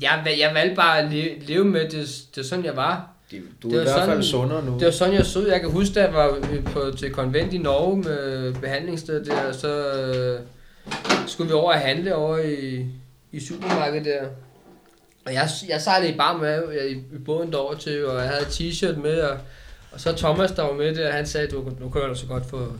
Jeg, 0.01 0.35
jeg 0.39 0.51
valgte 0.53 0.75
bare 0.75 0.99
at 0.99 1.11
leve, 1.47 1.65
med 1.65 1.89
det. 1.89 2.21
Det 2.35 2.45
sådan, 2.45 2.65
jeg 2.65 2.75
var. 2.75 3.12
De, 3.33 3.41
du 3.63 3.69
Det 3.69 3.75
er 3.77 3.81
i 3.81 3.83
hvert 3.83 3.95
fald 3.95 4.05
sådan- 4.09 4.23
sundere 4.23 4.65
nu. 4.65 4.73
Det 4.79 4.85
var 4.85 4.91
sådan, 4.91 5.13
jeg 5.13 5.25
så. 5.25 5.47
Jeg 5.47 5.61
kan 5.61 5.69
huske, 5.71 5.93
da 5.95 6.03
jeg 6.03 6.13
var 6.13 6.27
øh, 6.51 6.63
på, 6.63 6.91
til 6.97 7.11
konvent 7.11 7.53
i 7.53 7.57
Norge 7.57 7.97
med 7.97 8.53
behandlingssted 8.53 9.25
der, 9.25 9.51
så 9.51 9.91
øh, 9.93 10.39
skulle 11.27 11.47
vi 11.47 11.53
over 11.53 11.73
og 11.73 11.79
handle 11.79 12.15
over 12.15 12.37
i, 12.37 12.85
i 13.31 13.39
supermarkedet 13.39 14.05
der. 14.05 14.21
Og 15.25 15.33
jeg, 15.33 15.49
jeg 15.69 15.81
sejlede 15.81 16.11
i 16.13 16.17
bare 16.17 16.37
med 16.37 16.63
øh, 16.81 16.91
i, 16.91 17.17
båden 17.25 17.51
derover 17.51 17.73
til, 17.75 18.05
og 18.05 18.19
jeg 18.19 18.29
havde 18.29 18.45
t-shirt 18.45 18.99
med, 19.01 19.19
og, 19.21 19.37
og 19.91 19.99
så 19.99 20.11
Thomas, 20.17 20.51
der 20.51 20.63
var 20.63 20.73
med 20.73 20.95
der, 20.95 21.11
han 21.11 21.27
sagde, 21.27 21.47
du, 21.47 21.71
nu 21.79 21.89
kan 21.89 22.01
du 22.01 22.15
så 22.15 22.25
godt 22.25 22.49
få, 22.49 22.73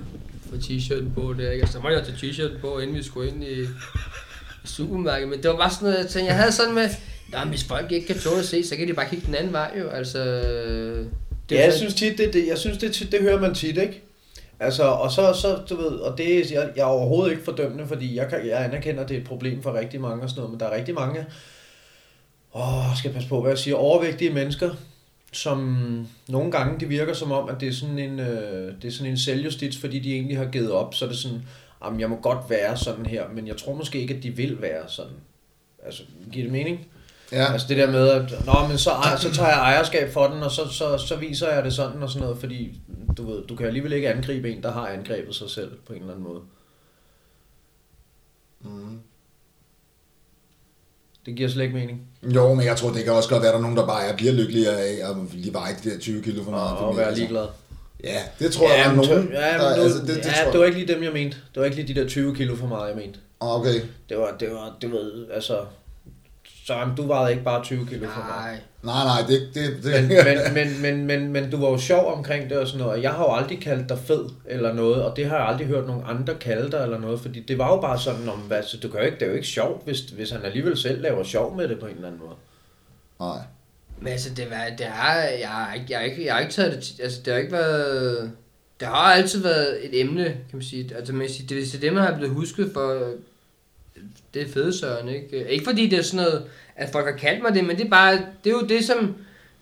få 0.50 0.56
t-shirten 0.56 1.14
på 1.16 1.34
der, 1.38 1.52
ikke? 1.52 1.64
Og 1.66 1.70
så 1.70 1.80
måtte 1.80 1.98
jeg 1.98 2.06
tage 2.06 2.18
t-shirten 2.18 2.60
på, 2.62 2.80
inden 2.80 2.96
vi 2.96 3.04
skulle 3.04 3.30
ind 3.30 3.44
i, 3.44 3.62
i 4.64 4.68
supermarkedet. 4.68 5.30
Men 5.30 5.44
det 5.44 5.50
var 5.50 5.58
bare 5.58 5.70
sådan 5.70 5.86
noget, 5.86 5.98
jeg 6.04 6.08
tænkte, 6.10 6.28
jeg 6.34 6.40
havde 6.40 6.52
sådan 6.52 6.74
med, 6.74 6.90
Nej, 7.34 7.46
hvis 7.46 7.64
folk 7.64 7.92
ikke 7.92 8.08
kan 8.08 8.16
tåle 8.20 8.40
at 8.40 8.46
se, 8.46 8.64
så 8.68 8.76
kan 8.76 8.88
de 8.88 8.94
bare 8.94 9.10
kigge 9.10 9.26
den 9.26 9.36
anden 9.36 9.54
vej 9.54 9.72
jo, 9.80 9.90
altså... 9.90 10.20
Det 11.50 11.56
er 11.58 11.60
ja, 11.60 11.64
jeg 11.66 11.74
sådan- 11.74 11.90
synes 11.92 11.94
tit, 11.94 12.18
det, 12.18 12.34
det, 12.34 12.48
jeg 12.48 12.58
synes, 12.58 12.78
det, 12.78 12.92
tit- 12.96 13.12
det 13.12 13.22
hører 13.22 13.40
man 13.42 13.54
tit, 13.56 13.78
ikke? 13.78 14.02
Altså, 14.60 14.84
og 14.84 15.12
så, 15.12 15.34
så 15.34 15.60
du 15.70 15.76
ved, 15.76 15.86
og 15.92 16.18
det, 16.18 16.38
er- 16.38 16.46
jeg, 16.60 16.70
jeg 16.76 16.82
er 16.82 16.86
overhovedet 16.86 17.32
ikke 17.32 17.44
fordømmende, 17.44 17.88
fordi 17.88 18.16
jeg, 18.16 18.28
kan, 18.30 18.48
jeg 18.48 18.64
anerkender, 18.64 19.04
at 19.04 19.10
det 19.10 19.18
er 19.18 19.22
et 19.22 19.28
problem 19.28 19.64
for 19.64 19.74
rigtig 19.74 20.02
mange 20.02 20.24
og 20.24 20.30
sådan 20.30 20.40
noget, 20.40 20.52
men 20.52 20.60
der 20.60 20.66
er 20.66 20.76
rigtig 20.78 20.94
mange, 20.96 21.26
åh, 22.56 22.62
jeg 22.90 22.94
skal 22.98 23.14
passe 23.14 23.30
på, 23.30 23.42
hvad 23.42 23.52
jeg 23.52 23.58
siger, 23.58 23.76
overvægtige 23.76 24.30
mennesker, 24.34 24.70
som 25.32 25.78
nogle 26.28 26.52
gange, 26.52 26.80
det 26.80 26.90
virker 26.90 27.14
som 27.14 27.32
om, 27.32 27.50
at 27.50 27.56
det 27.60 27.68
er 27.68 27.74
sådan 27.74 28.00
en, 28.00 28.20
øh, 28.20 28.74
det 28.82 28.88
er 28.88 28.92
sådan 28.92 29.12
en 29.12 29.18
selvjustits, 29.18 29.78
fordi 29.78 30.00
de 30.00 30.14
egentlig 30.14 30.38
har 30.38 30.46
givet 30.46 30.72
op, 30.72 30.94
så 30.96 31.06
er 31.06 31.10
det 31.10 31.18
sådan, 31.18 31.42
jamen, 31.86 32.00
jeg 32.00 32.10
må 32.10 32.16
godt 32.16 32.50
være 32.50 32.78
sådan 32.78 33.06
her, 33.06 33.24
men 33.36 33.48
jeg 33.48 33.58
tror 33.58 33.74
måske 33.76 34.00
ikke, 34.02 34.14
at 34.14 34.24
de 34.24 34.30
vil 34.30 34.62
være 34.62 34.84
sådan. 34.88 35.12
Altså, 35.86 36.04
giver 36.32 36.46
det 36.46 36.52
mening? 36.52 36.88
Ja, 37.34 37.54
Altså 37.54 37.68
det 37.68 37.78
der 37.78 37.92
med, 37.92 38.10
at 38.10 38.46
Nå, 38.46 38.68
men 38.68 38.78
så, 38.78 38.92
så 39.18 39.32
tager 39.32 39.50
jeg 39.50 39.58
ejerskab 39.58 40.14
for 40.14 40.28
den, 40.28 40.44
og 40.44 40.52
så, 40.52 40.68
så, 40.72 40.98
så 40.98 41.16
viser 41.16 41.50
jeg 41.50 41.64
det 41.64 41.74
sådan 41.74 42.04
og 42.04 42.10
sådan 42.10 42.22
noget, 42.22 42.38
fordi 42.38 42.82
du 43.18 43.32
ved, 43.32 43.44
du 43.48 43.56
kan 43.56 43.68
alligevel 43.68 43.94
ikke 43.94 44.10
angribe 44.10 44.52
en, 44.52 44.64
der 44.64 44.72
har 44.72 44.88
angrebet 44.88 45.36
sig 45.36 45.50
selv 45.50 45.72
på 45.88 45.94
en 45.94 46.00
eller 46.00 46.14
anden 46.14 46.28
måde. 46.28 46.42
Mm. 48.62 49.00
Det 51.26 51.36
giver 51.36 51.50
slet 51.50 51.64
ikke 51.64 51.76
mening. 51.76 52.02
Jo, 52.24 52.54
men 52.54 52.66
jeg 52.66 52.78
tror, 52.78 52.90
det 52.92 53.04
kan 53.04 53.14
også 53.14 53.30
godt 53.30 53.42
være, 53.42 53.50
at 53.50 53.54
der 53.54 53.60
er 53.60 53.62
nogen, 53.62 53.78
der 53.78 53.88
bare 53.88 54.06
er, 54.06 54.16
bliver 54.16 54.34
lykkeligere 54.34 54.82
af 54.82 55.10
at 55.10 55.16
lige 55.34 55.54
veje 55.54 55.76
de 55.84 55.90
der 55.90 56.00
20 56.00 56.24
kilo 56.24 56.44
for 56.44 56.52
meget. 56.52 56.78
Og, 56.78 56.88
og 56.88 56.98
være 56.98 57.06
altså. 57.06 57.20
ligeglad. 57.20 57.48
Ja, 58.04 58.22
det 58.40 58.54
tror 58.54 58.70
jeg, 58.70 58.86
der 58.86 58.92
er 58.92 58.96
nogen. 58.96 59.10
ja, 59.34 59.52
men 59.52 59.62
der, 59.62 59.76
du, 59.76 59.82
altså, 59.82 60.00
det, 60.00 60.08
det, 60.08 60.26
ja, 60.26 60.44
tror 60.44 60.52
det 60.52 60.60
var 60.60 60.66
ikke 60.66 60.80
lige 60.80 60.94
dem, 60.94 61.04
jeg 61.04 61.14
mente. 61.14 61.38
Det 61.54 61.60
var 61.60 61.66
ikke 61.66 61.78
lige 61.78 61.94
de 61.94 62.02
der 62.02 62.08
20 62.08 62.36
kilo 62.36 62.56
for 62.56 62.68
meget, 62.68 62.90
jeg 62.90 62.98
mente. 62.98 63.20
Okay. 63.40 63.82
Det 64.10 64.18
var, 64.18 64.36
det 64.40 64.52
var, 64.52 64.76
det 64.82 64.92
var, 64.92 65.34
altså... 65.34 65.66
Så 66.66 66.74
jamen, 66.74 66.96
du 66.96 67.08
vejede 67.08 67.32
ikke 67.32 67.44
bare 67.44 67.64
20 67.64 67.88
kilo 67.88 68.10
for 68.10 68.20
meget. 68.20 68.46
Nej. 68.46 68.60
Nej, 68.84 69.04
nej, 69.04 69.28
det... 69.28 69.50
det, 69.54 69.84
det 69.84 70.10
Men, 70.10 70.54
men, 70.54 70.54
men, 70.54 70.82
men, 70.82 71.06
men, 71.06 71.32
men 71.32 71.52
du 71.52 71.58
var 71.58 71.70
jo 71.70 71.78
sjov 71.78 72.14
omkring 72.14 72.50
det 72.50 72.58
og 72.58 72.68
sådan 72.68 72.80
noget, 72.80 72.98
og 72.98 73.04
jeg 73.04 73.12
har 73.12 73.24
jo 73.24 73.34
aldrig 73.34 73.62
kaldt 73.62 73.90
dig 73.90 73.98
fed 73.98 74.30
eller 74.46 74.74
noget, 74.74 75.04
og 75.04 75.16
det 75.16 75.26
har 75.26 75.38
jeg 75.38 75.48
aldrig 75.48 75.68
hørt 75.68 75.88
nogen 75.88 76.04
andre 76.08 76.36
kalde 76.36 76.72
dig 76.72 76.84
eller 76.84 77.00
noget, 77.00 77.20
fordi 77.20 77.40
det 77.40 77.58
var 77.58 77.70
jo 77.70 77.82
bare 77.82 78.00
sådan, 78.00 78.30
om, 78.30 78.40
hvad, 78.40 78.64
så 78.64 78.78
du 78.78 78.90
kan 78.90 79.00
jo 79.00 79.06
ikke, 79.06 79.20
det 79.20 79.26
er 79.26 79.30
jo 79.30 79.36
ikke 79.36 79.48
sjovt, 79.48 79.86
hvis, 79.86 80.00
hvis 80.00 80.32
han 80.32 80.42
alligevel 80.44 80.78
selv 80.78 81.02
laver 81.02 81.24
sjov 81.24 81.56
med 81.56 81.68
det 81.68 81.80
på 81.80 81.86
en 81.86 81.96
eller 81.96 82.08
anden 82.08 82.22
måde. 82.22 82.36
nej. 83.20 83.46
Men 84.00 84.12
altså, 84.12 84.30
det, 84.34 84.50
var, 84.50 84.66
det 84.78 84.86
er, 84.86 85.22
jeg, 85.40 85.50
har 85.50 85.74
ikke, 85.74 85.88
jeg, 85.90 86.00
har 86.00 86.06
ikke, 86.06 86.26
jeg 86.26 86.34
har 86.34 86.42
ikke 86.42 86.54
taget 86.54 86.74
det, 86.74 87.04
altså 87.04 87.22
det 87.26 87.34
har 87.34 87.40
ikke 87.40 87.52
været, 87.52 88.32
det 88.80 88.88
har 88.88 89.14
altid 89.14 89.42
været 89.42 89.86
et 89.86 90.02
emne, 90.02 90.24
kan 90.24 90.54
man 90.54 90.62
sige. 90.62 90.96
Altså 90.96 91.14
man 91.14 91.22
kan 91.22 91.36
sige, 91.36 91.56
det 91.56 91.76
er 91.76 91.80
det, 91.80 91.94
man 91.94 92.04
har 92.04 92.18
blevet 92.18 92.34
husket 92.34 92.72
for, 92.74 93.14
det 94.34 94.42
er 94.42 94.48
fede 94.54 94.78
Søren, 94.80 95.10
ikke? 95.10 95.50
Ikke 95.50 95.66
fordi 95.66 95.88
det 95.90 96.00
er 96.00 96.04
sådan 96.04 96.26
noget, 96.26 96.44
at 96.76 96.90
folk 96.92 97.06
har 97.06 97.18
kaldt 97.18 97.42
mig 97.44 97.54
det, 97.54 97.64
men 97.66 97.78
det 97.78 97.86
er 97.86 97.90
bare, 97.90 98.14
det 98.14 98.50
er 98.50 98.52
jo 98.52 98.62
det, 98.62 98.86
som 98.86 99.16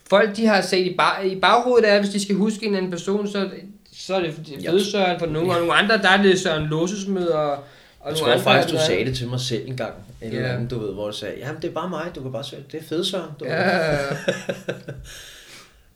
folk 0.10 0.36
de 0.38 0.46
har 0.46 0.62
set 0.62 0.86
i, 0.88 0.96
bag, 0.98 1.32
i 1.32 1.40
baghovedet 1.40 1.90
er, 1.90 2.00
hvis 2.00 2.10
de 2.12 2.22
skal 2.24 2.36
huske 2.36 2.66
en 2.66 2.76
anden 2.76 2.92
person, 2.92 3.28
så, 3.28 3.50
så 3.94 4.16
er 4.16 4.20
det 4.22 4.34
Fødsøren 4.70 5.20
for 5.20 5.26
nogle, 5.26 5.52
og 5.54 5.60
nogle 5.60 5.74
andre, 5.74 5.98
der 5.98 6.10
er 6.10 6.22
det 6.22 6.40
Søren 6.40 6.68
Losesmed 6.68 7.28
og, 7.28 7.52
og 8.00 8.10
Jeg 8.10 8.16
tror 8.18 8.28
andre, 8.32 8.44
faktisk, 8.44 8.74
du 8.74 8.78
der- 8.78 8.86
sagde 8.86 9.06
det 9.06 9.18
til 9.18 9.28
mig 9.28 9.40
selv 9.40 9.68
en 9.68 9.78
gang. 9.78 9.94
Eller 10.22 10.40
Ja. 10.40 10.48
yeah. 10.58 10.70
du 10.70 10.80
ved, 10.80 10.94
hvor 10.94 11.08
du 11.12 11.18
sagde, 11.18 11.36
jamen 11.38 11.62
det 11.62 11.68
er 11.68 11.72
bare 11.74 11.90
mig, 11.90 12.12
du 12.16 12.22
kan 12.22 12.32
bare 12.32 12.44
søge. 12.44 12.64
Det 12.72 12.80
er 12.80 12.84
fedt, 12.84 13.08
Søren. 13.08 13.32
Du 13.40 13.46
Ja, 13.46 13.98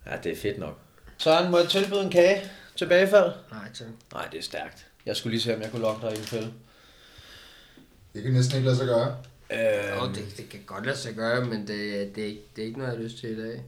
ja, 0.05 0.11
det 0.23 0.31
er 0.31 0.35
fedt 0.41 0.59
nok. 0.59 0.77
Søren, 1.17 1.51
må 1.51 1.57
jeg 1.57 1.67
tilbyde 1.67 2.01
en 2.01 2.09
kage? 2.09 2.41
Tilbagefald? 2.75 3.31
nej, 3.51 3.61
tak. 3.73 3.87
Nej, 4.13 4.25
det 4.31 4.37
er 4.39 4.43
stærkt. 4.43 4.85
Jeg 5.05 5.15
skulle 5.15 5.31
lige 5.33 5.41
se, 5.41 5.55
om 5.55 5.61
jeg 5.61 5.71
kunne 5.71 5.81
lokke 5.81 6.07
dig 6.07 6.15
i 6.15 6.19
en 6.19 6.23
fælde. 6.23 6.47
Det 8.15 8.23
kan 8.23 8.33
næsten 8.33 8.55
ikke 8.57 8.65
lade 8.65 8.77
sig 8.77 8.87
gøre. 8.87 9.15
Øh, 9.51 10.01
Oh, 10.03 10.15
det, 10.15 10.23
det 10.37 10.49
kan 10.49 10.59
godt 10.65 10.85
lade 10.85 10.97
sig 10.97 11.13
gøre, 11.13 11.45
men 11.45 11.59
det, 11.67 12.11
det, 12.15 12.23
er 12.23 12.27
ikke, 12.27 12.41
det 12.55 12.61
er 12.61 12.65
ikke 12.65 12.77
noget, 12.79 12.91
jeg 12.91 12.97
har 12.97 13.03
lyst 13.03 13.17
til 13.17 13.29
i 13.29 13.41
dag. 13.41 13.61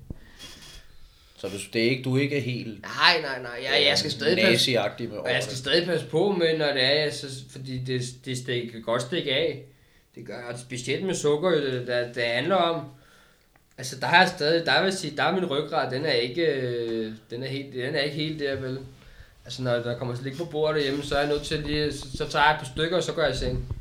så 1.38 1.48
du, 1.48 1.54
det 1.74 1.86
er 1.86 1.90
ikke, 1.90 2.04
du 2.04 2.18
er 2.18 2.22
ikke 2.22 2.40
helt 2.40 2.82
Nej, 2.82 3.22
nej, 3.22 3.42
nej. 3.42 3.60
Jeg, 3.64 3.86
jeg 3.90 3.98
skal 3.98 4.12
stadig 4.12 4.38
passe, 4.38 4.72
med 4.72 4.80
og 5.18 5.30
jeg 5.32 5.44
skal 5.44 5.52
årene. 5.52 5.58
stadig 5.58 5.86
passe 5.86 6.06
på 6.06 6.32
med, 6.32 6.58
når 6.58 6.74
det 6.74 6.84
er, 6.84 7.04
jeg, 7.04 7.14
så, 7.14 7.28
fordi 7.50 7.78
det, 7.78 8.02
det, 8.26 8.38
det 8.48 8.72
kan 8.72 8.82
godt 8.82 9.02
stikke 9.02 9.32
af. 9.34 9.64
Det 10.16 10.26
gør 10.26 10.44
og 10.52 10.60
specielt 10.60 11.06
med 11.06 11.16
sukker, 11.16 11.50
det, 11.52 11.88
det, 11.88 12.16
det 12.16 12.24
handler 12.24 12.56
om. 12.56 12.86
Altså, 13.78 14.00
der 14.00 14.08
har 14.08 14.20
jeg 14.20 14.30
stadig, 14.36 14.66
der 14.66 14.78
vil 14.82 14.88
jeg 14.90 14.94
sige, 14.94 15.18
der 15.18 15.24
er 15.24 15.34
min 15.34 15.46
ryggrad, 15.46 15.92
den 15.92 16.06
er 16.06 16.12
ikke, 16.12 16.46
øh, 16.46 17.14
den 17.30 17.44
er, 17.44 17.48
helt, 17.48 17.74
den 17.74 17.96
er 17.96 18.00
ikke 18.02 18.16
helt 18.16 18.40
der, 18.40 18.56
vel. 18.56 18.80
Altså, 19.46 19.62
når 19.64 19.74
der 19.76 19.98
kommer 19.98 20.16
slik 20.16 20.38
på 20.38 20.46
bordet 20.46 20.76
derhjemme, 20.76 21.04
så 21.04 21.16
er 21.16 21.20
jeg 21.20 21.30
nødt 21.30 21.44
til 21.44 21.60
lige, 21.60 21.94
så, 21.94 22.08
så 22.18 22.28
tager 22.30 22.46
jeg 22.46 22.54
et 22.54 22.60
par 22.60 22.72
stykker, 22.76 22.98
og 22.98 23.04
så 23.04 23.14
går 23.14 23.22
jeg 23.22 23.34
i 23.34 23.38
seng. 23.38 23.77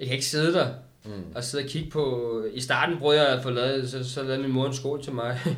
Jeg 0.00 0.06
kan 0.06 0.14
ikke 0.16 0.26
sidde 0.26 0.52
der 0.52 0.68
Mm. 1.04 1.10
og 1.34 1.44
sidde 1.44 1.64
og 1.64 1.68
kigge 1.70 1.90
på... 1.90 2.30
I 2.54 2.60
starten 2.60 2.98
prøvede 2.98 3.20
jeg 3.22 3.28
at 3.28 3.42
få 3.42 3.50
lavet, 3.50 3.90
så, 3.90 4.04
så 4.04 4.22
lavede 4.22 4.42
min 4.42 4.52
mor 4.52 4.66
en 4.66 4.74
skål 4.74 5.02
til 5.04 5.12
mig, 5.12 5.40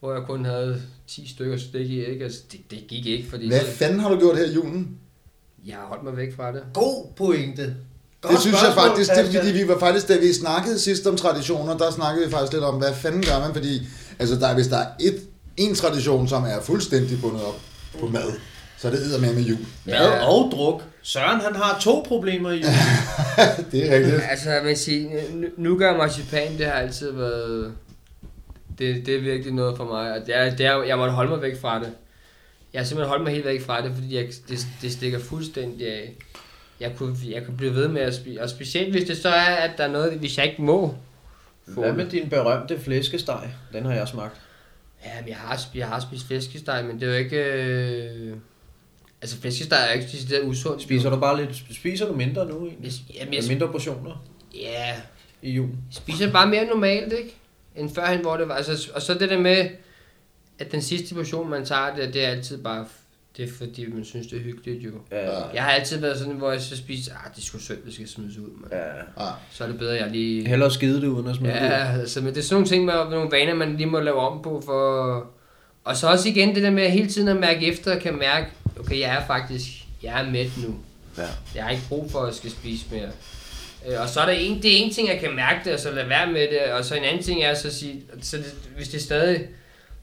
hvor 0.00 0.12
jeg 0.14 0.22
kun 0.22 0.44
havde 0.44 0.82
10 1.08 1.28
stykker 1.28 1.56
stik 1.56 1.90
i, 1.90 2.04
ikke? 2.04 2.24
Altså, 2.24 2.40
det, 2.52 2.60
det 2.70 2.78
gik 2.88 3.06
ikke, 3.06 3.28
fordi 3.30 3.48
Hvad 3.48 3.60
så, 3.60 3.66
fanden 3.66 4.00
har 4.00 4.08
du 4.10 4.18
gjort 4.18 4.36
her 4.38 4.44
i 4.44 4.52
julen? 4.52 4.98
jeg 5.66 5.76
har 5.76 5.86
holdt 5.86 6.04
mig 6.04 6.16
væk 6.16 6.36
fra 6.36 6.52
det. 6.52 6.62
God 6.74 7.06
pointe. 7.16 7.76
Godt 8.20 8.32
det 8.32 8.40
synes 8.40 8.56
jeg 8.62 8.74
faktisk, 8.74 9.10
det 9.10 9.18
er 9.36 9.40
fordi 9.42 9.52
vi 9.62 9.68
var 9.68 9.78
faktisk, 9.78 10.08
da 10.08 10.18
vi 10.18 10.32
snakkede 10.32 10.78
sidst 10.78 11.06
om 11.06 11.16
traditioner, 11.16 11.78
der 11.78 11.90
snakkede 11.90 12.26
vi 12.26 12.32
faktisk 12.32 12.52
lidt 12.52 12.64
om, 12.64 12.74
hvad 12.78 12.94
fanden 12.94 13.22
gør 13.22 13.40
man, 13.40 13.52
fordi 13.54 13.82
altså 14.18 14.36
der, 14.36 14.46
er- 14.46 14.54
hvis 14.54 14.66
der 14.66 14.76
er 14.78 14.86
et, 15.00 15.20
en 15.56 15.74
tradition, 15.74 16.28
som 16.28 16.44
er 16.44 16.60
fuldstændig 16.62 17.20
bundet 17.20 17.42
op 17.44 17.60
på 18.00 18.06
mad, 18.06 18.32
så 18.78 18.90
det 18.90 18.98
eddermame 18.98 19.34
med 19.34 19.42
jul. 19.42 19.58
Mad 19.84 19.94
Ja. 19.94 20.26
og 20.26 20.50
druk. 20.52 20.82
Søren, 21.02 21.40
han 21.40 21.54
har 21.54 21.78
to 21.80 22.04
problemer 22.08 22.50
i 22.50 22.54
julen. 22.54 22.74
det 23.72 23.92
er 23.92 23.96
rigtigt. 23.96 24.22
Altså, 24.30 24.50
jeg 24.50 24.64
vil 24.64 24.76
sige, 24.76 25.10
nu, 25.56 25.78
gør 25.78 25.96
marcipan, 25.96 26.58
det 26.58 26.66
har 26.66 26.72
altid 26.72 27.12
været... 27.12 27.72
Det, 28.78 29.06
det 29.06 29.16
er 29.16 29.20
virkelig 29.20 29.52
noget 29.54 29.76
for 29.76 29.84
mig, 29.84 30.12
og 30.12 30.26
det 30.26 30.36
er, 30.36 30.56
det 30.56 30.66
er, 30.66 30.82
jeg 30.82 30.96
måtte 30.98 31.12
holde 31.12 31.30
mig 31.30 31.42
væk 31.42 31.60
fra 31.60 31.78
det. 31.78 31.88
Jeg 32.72 32.80
har 32.80 32.86
simpelthen 32.86 33.08
holdt 33.08 33.24
mig 33.24 33.32
helt 33.32 33.44
væk 33.46 33.62
fra 33.62 33.80
det, 33.82 33.92
fordi 33.94 34.16
jeg, 34.16 34.26
det, 34.48 34.66
det 34.82 34.92
stikker 34.92 35.18
fuldstændig 35.18 35.86
af. 35.88 36.14
Jeg 36.80 36.92
kunne, 36.96 37.16
jeg 37.30 37.44
kunne 37.44 37.56
blive 37.56 37.74
ved 37.74 37.88
med 37.88 38.00
at 38.02 38.14
spise, 38.14 38.42
og 38.42 38.50
specielt 38.50 38.90
hvis 38.90 39.08
det 39.08 39.16
så 39.16 39.28
er, 39.28 39.54
at 39.54 39.70
der 39.78 39.84
er 39.84 39.90
noget, 39.92 40.12
hvis 40.12 40.38
jeg 40.38 40.46
ikke 40.46 40.62
må. 40.62 40.94
få 41.74 41.80
Hvad 41.80 41.88
det. 41.88 41.96
med 41.96 42.06
din 42.06 42.28
berømte 42.28 42.80
flæskesteg? 42.80 43.50
Den 43.72 43.84
har 43.84 43.92
jeg 43.94 44.08
smagt. 44.08 44.34
Ja, 45.04 45.10
men 45.20 45.28
jeg 45.28 45.36
har, 45.36 45.60
jeg 45.74 45.86
har 45.88 46.00
spist 46.00 46.26
flæskesteg, 46.26 46.84
men 46.84 47.00
det 47.00 47.08
er 47.08 47.12
jo 47.12 47.18
ikke... 47.18 47.36
Øh... 47.36 48.32
Altså, 49.22 49.40
flæskesteg 49.40 49.78
er 49.78 49.92
jo 49.94 50.00
ikke 50.00 50.12
decideret 50.12 50.44
usundt. 50.44 50.82
Spiser 50.82 51.10
du 51.10 51.16
bare 51.16 51.44
lidt, 51.44 51.62
spiser 51.72 52.06
du 52.06 52.12
mindre 52.12 52.46
nu 52.46 52.66
egentlig? 52.66 52.92
Jamen, 53.14 53.34
jeg, 53.34 53.44
mindre 53.48 53.68
portioner 53.68 54.24
ja, 54.54 54.94
i 55.42 55.50
julen? 55.50 55.78
spiser 55.90 56.32
bare 56.32 56.46
mere 56.46 56.64
normalt, 56.66 57.12
ikke? 57.12 57.36
End 57.76 57.94
førhen, 57.94 58.20
hvor 58.20 58.36
det 58.36 58.48
var. 58.48 58.54
Altså, 58.54 58.90
og 58.94 59.02
så 59.02 59.14
det 59.14 59.30
der 59.30 59.38
med, 59.38 59.68
at 60.58 60.72
den 60.72 60.82
sidste 60.82 61.14
portion, 61.14 61.50
man 61.50 61.64
tager, 61.64 61.94
det, 61.96 62.14
det 62.14 62.24
er 62.24 62.28
altid 62.28 62.58
bare... 62.62 62.86
Det 63.36 63.44
er 63.48 63.52
fordi, 63.58 63.86
man 63.92 64.04
synes, 64.04 64.26
det 64.26 64.38
er 64.38 64.42
hyggeligt, 64.42 64.84
jo. 64.84 64.90
Ja. 65.12 65.42
Jeg 65.54 65.62
har 65.62 65.70
altid 65.70 66.00
været 66.00 66.18
sådan, 66.18 66.32
hvor 66.34 66.50
jeg 66.52 66.60
så 66.60 66.76
spiser, 66.76 67.12
ah, 67.12 67.30
det 67.34 67.38
er 67.38 67.42
sgu 67.42 67.58
synd, 67.58 67.78
det 67.86 67.94
skal 67.94 68.08
smides 68.08 68.38
ud, 68.38 68.50
man. 68.60 68.70
ja. 68.72 69.24
Ah, 69.26 69.32
Så 69.50 69.64
er 69.64 69.68
det 69.68 69.78
bedre, 69.78 69.94
at 69.94 70.00
jeg 70.02 70.10
lige... 70.10 70.48
Hellere 70.48 70.70
skide 70.70 71.00
det 71.00 71.06
uden 71.06 71.26
at 71.28 71.36
smide 71.36 71.52
det 71.52 71.60
ud. 71.60 71.66
Ja, 71.66 71.98
altså, 71.98 72.20
men 72.20 72.34
det 72.34 72.38
er 72.38 72.42
sådan 72.42 72.54
nogle 72.54 72.66
ting 72.66 72.84
med 72.84 72.94
nogle 72.94 73.30
vaner, 73.30 73.54
man 73.54 73.76
lige 73.76 73.86
må 73.86 74.00
lave 74.00 74.16
om 74.16 74.42
på 74.42 74.62
for... 74.64 75.26
Og 75.84 75.96
så 75.96 76.08
også 76.08 76.28
igen 76.28 76.54
det 76.54 76.62
der 76.62 76.70
med 76.70 76.90
hele 76.90 77.08
tiden 77.08 77.28
at 77.28 77.36
mærke 77.36 77.66
efter, 77.66 77.98
kan 77.98 78.18
mærke, 78.18 78.46
okay, 78.80 79.00
jeg 79.00 79.14
er 79.16 79.26
faktisk, 79.26 79.62
jeg 80.02 80.20
er 80.20 80.30
mæt 80.30 80.50
nu. 80.66 80.74
Ja. 81.18 81.22
Jeg 81.54 81.64
har 81.64 81.70
ikke 81.70 81.82
brug 81.88 82.10
for 82.10 82.20
at 82.20 82.34
skal 82.34 82.50
spise 82.50 82.84
mere. 82.90 83.08
Øh, 83.88 84.00
Og 84.00 84.08
så 84.08 84.20
er 84.20 84.26
der 84.26 84.32
en, 84.32 84.62
det 84.62 84.72
er 84.72 84.76
en 84.84 84.92
ting, 84.92 85.08
jeg 85.08 85.20
kan 85.20 85.36
mærke 85.36 85.60
det, 85.64 85.72
og 85.74 85.80
så 85.80 85.90
lade 85.90 86.08
være 86.08 86.26
med 86.32 86.40
det. 86.40 86.72
Og 86.72 86.84
så 86.84 86.94
en 86.94 87.04
anden 87.04 87.22
ting 87.22 87.42
er 87.42 87.54
så 87.54 87.68
at 87.68 87.74
sige, 87.74 88.02
så 88.22 88.36
det, 88.36 88.54
hvis 88.76 88.88
det 88.88 89.02
stadig, 89.02 89.38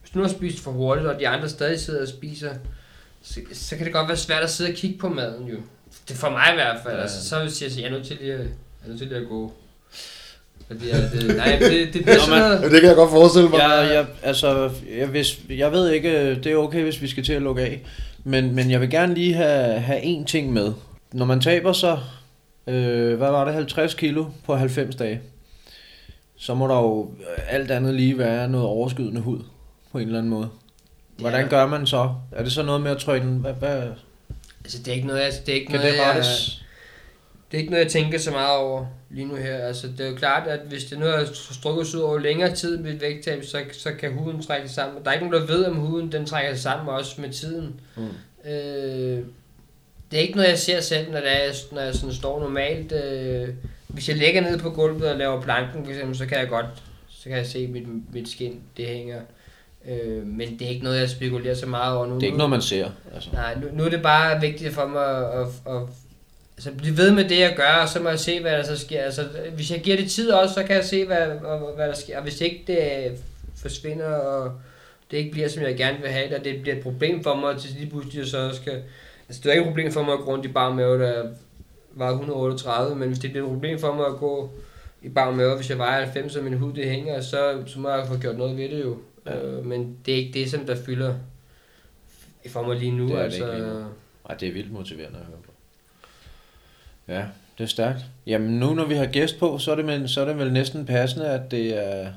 hvis 0.02 0.12
du 0.14 0.18
nu 0.20 0.24
har 0.26 0.32
spist 0.32 0.60
for 0.60 0.72
hurtigt, 0.72 1.08
og 1.08 1.20
de 1.20 1.28
andre 1.28 1.50
stadig 1.50 1.80
sidder 1.80 2.02
og 2.02 2.08
spiser, 2.08 2.50
så, 3.24 3.40
så 3.54 3.76
kan 3.76 3.86
det 3.86 3.94
godt 3.94 4.08
være 4.08 4.18
svært 4.18 4.44
at 4.44 4.50
sidde 4.52 4.70
og 4.70 4.76
kigge 4.76 4.98
på 5.00 5.10
maden 5.10 5.48
jo. 5.48 5.58
Det 6.08 6.14
er 6.14 6.18
for 6.18 6.30
mig 6.30 6.48
i 6.52 6.56
hvert 6.56 6.78
fald. 6.84 6.94
Ja. 6.94 6.98
Ja. 6.98 7.04
Altså, 7.04 7.30
så 7.30 7.36
vil 7.36 7.44
jeg 7.44 7.52
sige, 7.52 7.68
at 7.68 7.78
jeg 7.78 7.86
er 7.86 7.92
nødt 7.92 8.08
til 8.08 8.18
lige 8.22 8.34
at, 8.34 8.40
jeg 8.40 8.48
er 8.84 8.88
nødt 8.88 8.98
til 9.00 9.08
lige 9.08 9.20
at 9.20 9.28
gå. 9.28 9.54
Fordi 10.68 10.90
at, 10.90 11.12
det, 11.12 11.36
nej, 11.38 11.58
det, 11.60 11.94
det 11.94 12.04
bliver 12.04 12.20
sådan 12.20 12.40
noget. 12.42 12.62
ja, 12.62 12.70
det 12.70 12.80
kan 12.80 12.88
jeg 12.90 12.96
godt 12.96 13.10
forestille 13.12 13.50
mig. 13.50 13.60
Jeg, 13.60 13.90
jeg, 13.94 14.06
altså, 14.24 14.72
jeg, 14.98 15.08
hvis, 15.08 15.40
jeg 15.50 15.72
ved 15.72 15.92
ikke, 15.92 16.36
det 16.36 16.46
er 16.46 16.56
okay, 16.56 16.84
hvis 16.84 17.02
vi 17.02 17.08
skal 17.08 17.24
til 17.24 17.34
at 17.34 17.42
lukke 17.42 17.62
af. 17.62 17.82
Men, 18.24 18.56
men 18.56 18.72
jeg 18.72 18.82
vil 18.82 18.90
gerne 18.90 19.14
lige 19.14 19.34
have, 19.34 19.80
have 19.80 20.02
én 20.02 20.26
ting 20.26 20.54
med. 20.54 20.74
Når 21.12 21.26
man 21.26 21.42
taber 21.42 21.74
sig, 21.74 22.00
øh, 22.68 23.18
hvad 23.18 23.32
var 23.32 23.46
det, 23.46 23.54
50 23.54 23.94
kilo 23.94 24.26
på 24.46 24.56
90 24.56 24.96
dage, 24.96 25.22
så 26.36 26.54
må 26.54 26.68
der 26.68 26.76
jo 26.76 27.12
øh, 27.20 27.44
alt 27.50 27.72
andet 27.72 27.94
lige 27.94 28.18
være 28.18 28.50
noget 28.50 28.68
overskydende 28.68 29.22
hud 29.22 29.40
på 29.92 29.98
en 29.98 30.06
eller 30.06 30.20
anden 30.20 30.30
måde. 30.30 30.50
Hvordan 31.18 31.50
gør 31.50 31.68
man 31.68 31.88
så? 31.88 32.14
Er 32.32 32.44
det 32.44 32.52
så 32.52 32.64
noget 32.64 32.82
med 32.82 32.92
at 32.92 32.98
trykke 32.98 33.28
den? 33.28 33.38
Hvad, 33.38 33.54
hvad, 33.54 33.82
Altså, 34.64 34.78
det 34.80 34.88
er 34.88 34.96
ikke 34.96 35.08
noget, 35.08 35.22
jeg, 35.22 35.32
det 35.46 35.50
er 35.50 35.56
ikke 35.56 35.68
kan 35.68 35.80
noget, 35.80 35.94
det 35.94 36.00
jeg, 36.00 36.08
rettes? 36.08 36.64
Det 37.52 37.58
er 37.58 37.62
ikke 37.62 37.72
noget, 37.72 37.84
jeg 37.84 37.92
tænker 37.92 38.20
så 38.20 38.32
meget 38.32 38.58
over 38.58 38.86
lige 39.14 39.28
nu 39.28 39.36
her. 39.36 39.58
Altså, 39.58 39.88
det 39.88 40.06
er 40.06 40.10
jo 40.10 40.16
klart, 40.16 40.48
at 40.48 40.60
hvis 40.60 40.86
det 40.86 41.00
nu 41.00 41.06
er 41.06 41.26
strukket 41.34 41.96
ud 41.96 42.00
over 42.00 42.20
længere 42.20 42.56
tid 42.56 42.78
med 42.78 42.94
et 42.94 43.02
vægttab, 43.02 43.44
så, 43.44 43.62
så 43.72 43.92
kan 44.00 44.14
huden 44.14 44.42
trække 44.42 44.68
sig 44.68 44.76
sammen. 44.76 45.04
Der 45.04 45.10
er 45.10 45.14
ikke 45.14 45.30
nogen, 45.30 45.48
der 45.48 45.54
ved, 45.54 45.66
om 45.66 45.76
huden 45.76 46.12
den 46.12 46.26
trækker 46.26 46.54
sig 46.54 46.62
sammen 46.62 46.88
også 46.88 47.22
med 47.22 47.30
tiden. 47.30 47.80
Mm. 47.96 48.08
Øh, 48.52 49.26
det 50.12 50.18
er 50.18 50.22
ikke 50.22 50.36
noget, 50.36 50.50
jeg 50.50 50.60
ser 50.60 50.82
selv, 50.82 51.12
når, 51.12 51.20
det 51.20 51.32
er, 51.32 51.52
når 51.72 51.82
jeg 51.82 51.96
sådan 51.96 52.14
står 52.14 52.40
normalt. 52.40 52.92
Øh, 52.92 53.50
hvis 53.88 54.10
jeg 54.10 54.18
ligger 54.18 54.42
ned 54.42 54.60
på 54.60 54.70
gulvet 54.70 55.10
og 55.10 55.18
laver 55.18 55.42
planken, 55.42 55.86
for 55.86 55.92
eksempel, 55.92 56.18
så 56.18 56.26
kan 56.26 56.38
jeg 56.38 56.50
godt 56.50 56.66
så 57.24 57.30
kan 57.30 57.38
jeg 57.38 57.48
se, 57.48 57.68
mit, 57.68 58.14
mit 58.14 58.30
skin 58.30 58.62
det 58.78 58.86
hænger. 58.86 59.22
Øh, 59.88 60.28
men 60.28 60.60
det 60.60 60.62
er 60.62 60.70
ikke 60.70 60.84
noget, 60.84 61.00
jeg 61.00 61.10
spekulerer 61.10 61.56
så 61.56 61.66
meget 61.66 61.98
over 61.98 62.08
nu. 62.08 62.16
Det 62.16 62.24
er 62.24 62.28
ikke 62.28 62.38
noget, 62.38 62.50
man 62.50 62.62
ser. 62.62 62.90
Altså. 63.14 63.30
Nej, 63.34 63.56
nu, 63.56 63.68
nu 63.74 63.84
er 63.84 63.90
det 63.90 64.02
bare 64.02 64.42
vigtigt 64.42 64.74
for 64.74 64.88
mig 64.88 65.34
at, 65.34 65.42
at, 65.42 65.76
at 65.76 65.82
altså, 66.58 66.72
blive 66.78 66.98
ved 66.98 67.12
med 67.12 67.30
det, 67.30 67.40
jeg 67.40 67.54
gør, 67.56 67.82
og 67.82 67.90
så 67.90 68.00
må 68.00 68.10
jeg 68.10 68.20
se, 68.20 68.42
hvad 68.42 68.52
der 68.52 68.64
så 68.64 68.78
sker. 68.78 69.02
Altså, 69.02 69.28
hvis 69.56 69.72
jeg 69.72 69.82
giver 69.82 69.98
det 69.98 70.12
tid 70.12 70.32
også, 70.32 70.54
så 70.54 70.64
kan 70.64 70.76
jeg 70.76 70.86
se, 70.86 71.06
hvad, 71.06 71.28
hvad, 71.76 71.88
der 71.88 71.96
sker. 71.96 72.18
Og 72.18 72.24
hvis 72.24 72.42
ikke 72.42 72.64
det 72.68 73.12
forsvinder, 73.56 74.10
og 74.10 74.52
det 75.12 75.18
ikke 75.18 75.32
bliver, 75.32 75.48
som 75.48 75.64
jeg 75.64 75.78
gerne 75.78 75.98
vil 76.02 76.10
have 76.10 76.30
det, 76.30 76.38
og 76.38 76.46
det 76.46 76.62
bliver 76.62 76.76
et 76.76 76.84
problem 76.84 77.24
for 77.24 77.36
mig, 77.36 77.58
til 77.58 77.76
lige 77.80 77.90
pludselig 77.90 78.28
så 78.28 78.52
skal... 78.54 78.84
Altså, 79.28 79.42
det 79.44 79.46
er 79.46 79.52
ikke 79.52 79.62
et 79.62 79.68
problem 79.68 79.92
for 79.92 80.04
mig 80.04 80.14
at 80.14 80.20
gå 80.20 80.26
rundt 80.26 80.46
i 80.46 80.48
bar 80.48 80.74
mave, 80.74 81.04
der 81.04 81.24
var 81.92 82.10
138, 82.10 82.96
men 82.96 83.08
hvis 83.08 83.20
det 83.20 83.32
bliver 83.32 83.46
et 83.46 83.52
problem 83.52 83.80
for 83.80 83.94
mig 83.94 84.06
at 84.06 84.18
gå 84.18 84.50
i 85.02 85.10
bar 85.10 85.32
mave, 85.32 85.56
hvis 85.56 85.70
jeg 85.70 85.78
vejer 85.78 86.04
90, 86.04 86.36
og 86.36 86.44
min 86.44 86.54
hud 86.54 86.74
det 86.74 86.90
hænger, 86.90 87.22
så, 87.22 87.64
så 87.66 87.80
må 87.80 87.90
jeg 87.90 88.08
få 88.08 88.18
gjort 88.18 88.38
noget 88.38 88.58
ved 88.58 88.70
det 88.70 88.84
jo. 88.84 88.98
Ja. 89.26 89.42
Øh, 89.42 89.66
men 89.66 89.98
det 90.06 90.14
er 90.14 90.18
ikke 90.18 90.40
det, 90.40 90.52
som 90.52 90.66
der 90.66 90.76
fylder 90.76 91.16
for 92.48 92.64
mig 92.64 92.78
lige 92.78 92.92
nu. 92.92 93.08
Det 93.08 93.14
er 93.14 93.18
det 93.18 93.24
altså, 93.24 93.46
ikke 93.46 93.58
lige 93.58 93.74
nu. 93.74 93.86
Ej, 94.30 94.36
det 94.36 94.48
er 94.48 94.54
vildt 94.54 94.72
motiverende 94.72 95.20
at 95.20 95.26
høre. 95.26 95.38
Ja, 97.08 97.26
det 97.58 97.64
er 97.64 97.68
stærkt. 97.68 98.06
Jamen 98.28 98.60
nu, 98.60 98.74
når 98.74 98.86
vi 98.86 98.96
har 98.96 99.06
gæst 99.06 99.40
på, 99.40 99.58
så 99.58 99.72
er 99.72 99.76
det, 99.76 99.86
men, 99.86 100.08
så 100.08 100.22
er 100.22 100.26
det 100.26 100.38
vel 100.38 100.54
næsten 100.54 100.86
passende, 100.86 101.28
at 101.28 101.52
det 101.52 101.86
er, 101.86 102.14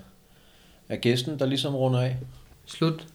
er 0.89 0.97
gæsten, 0.97 1.39
der 1.39 1.47
ligesom 1.47 1.74
runder 1.74 2.01
af. 2.01 2.16
Slut. 2.66 3.07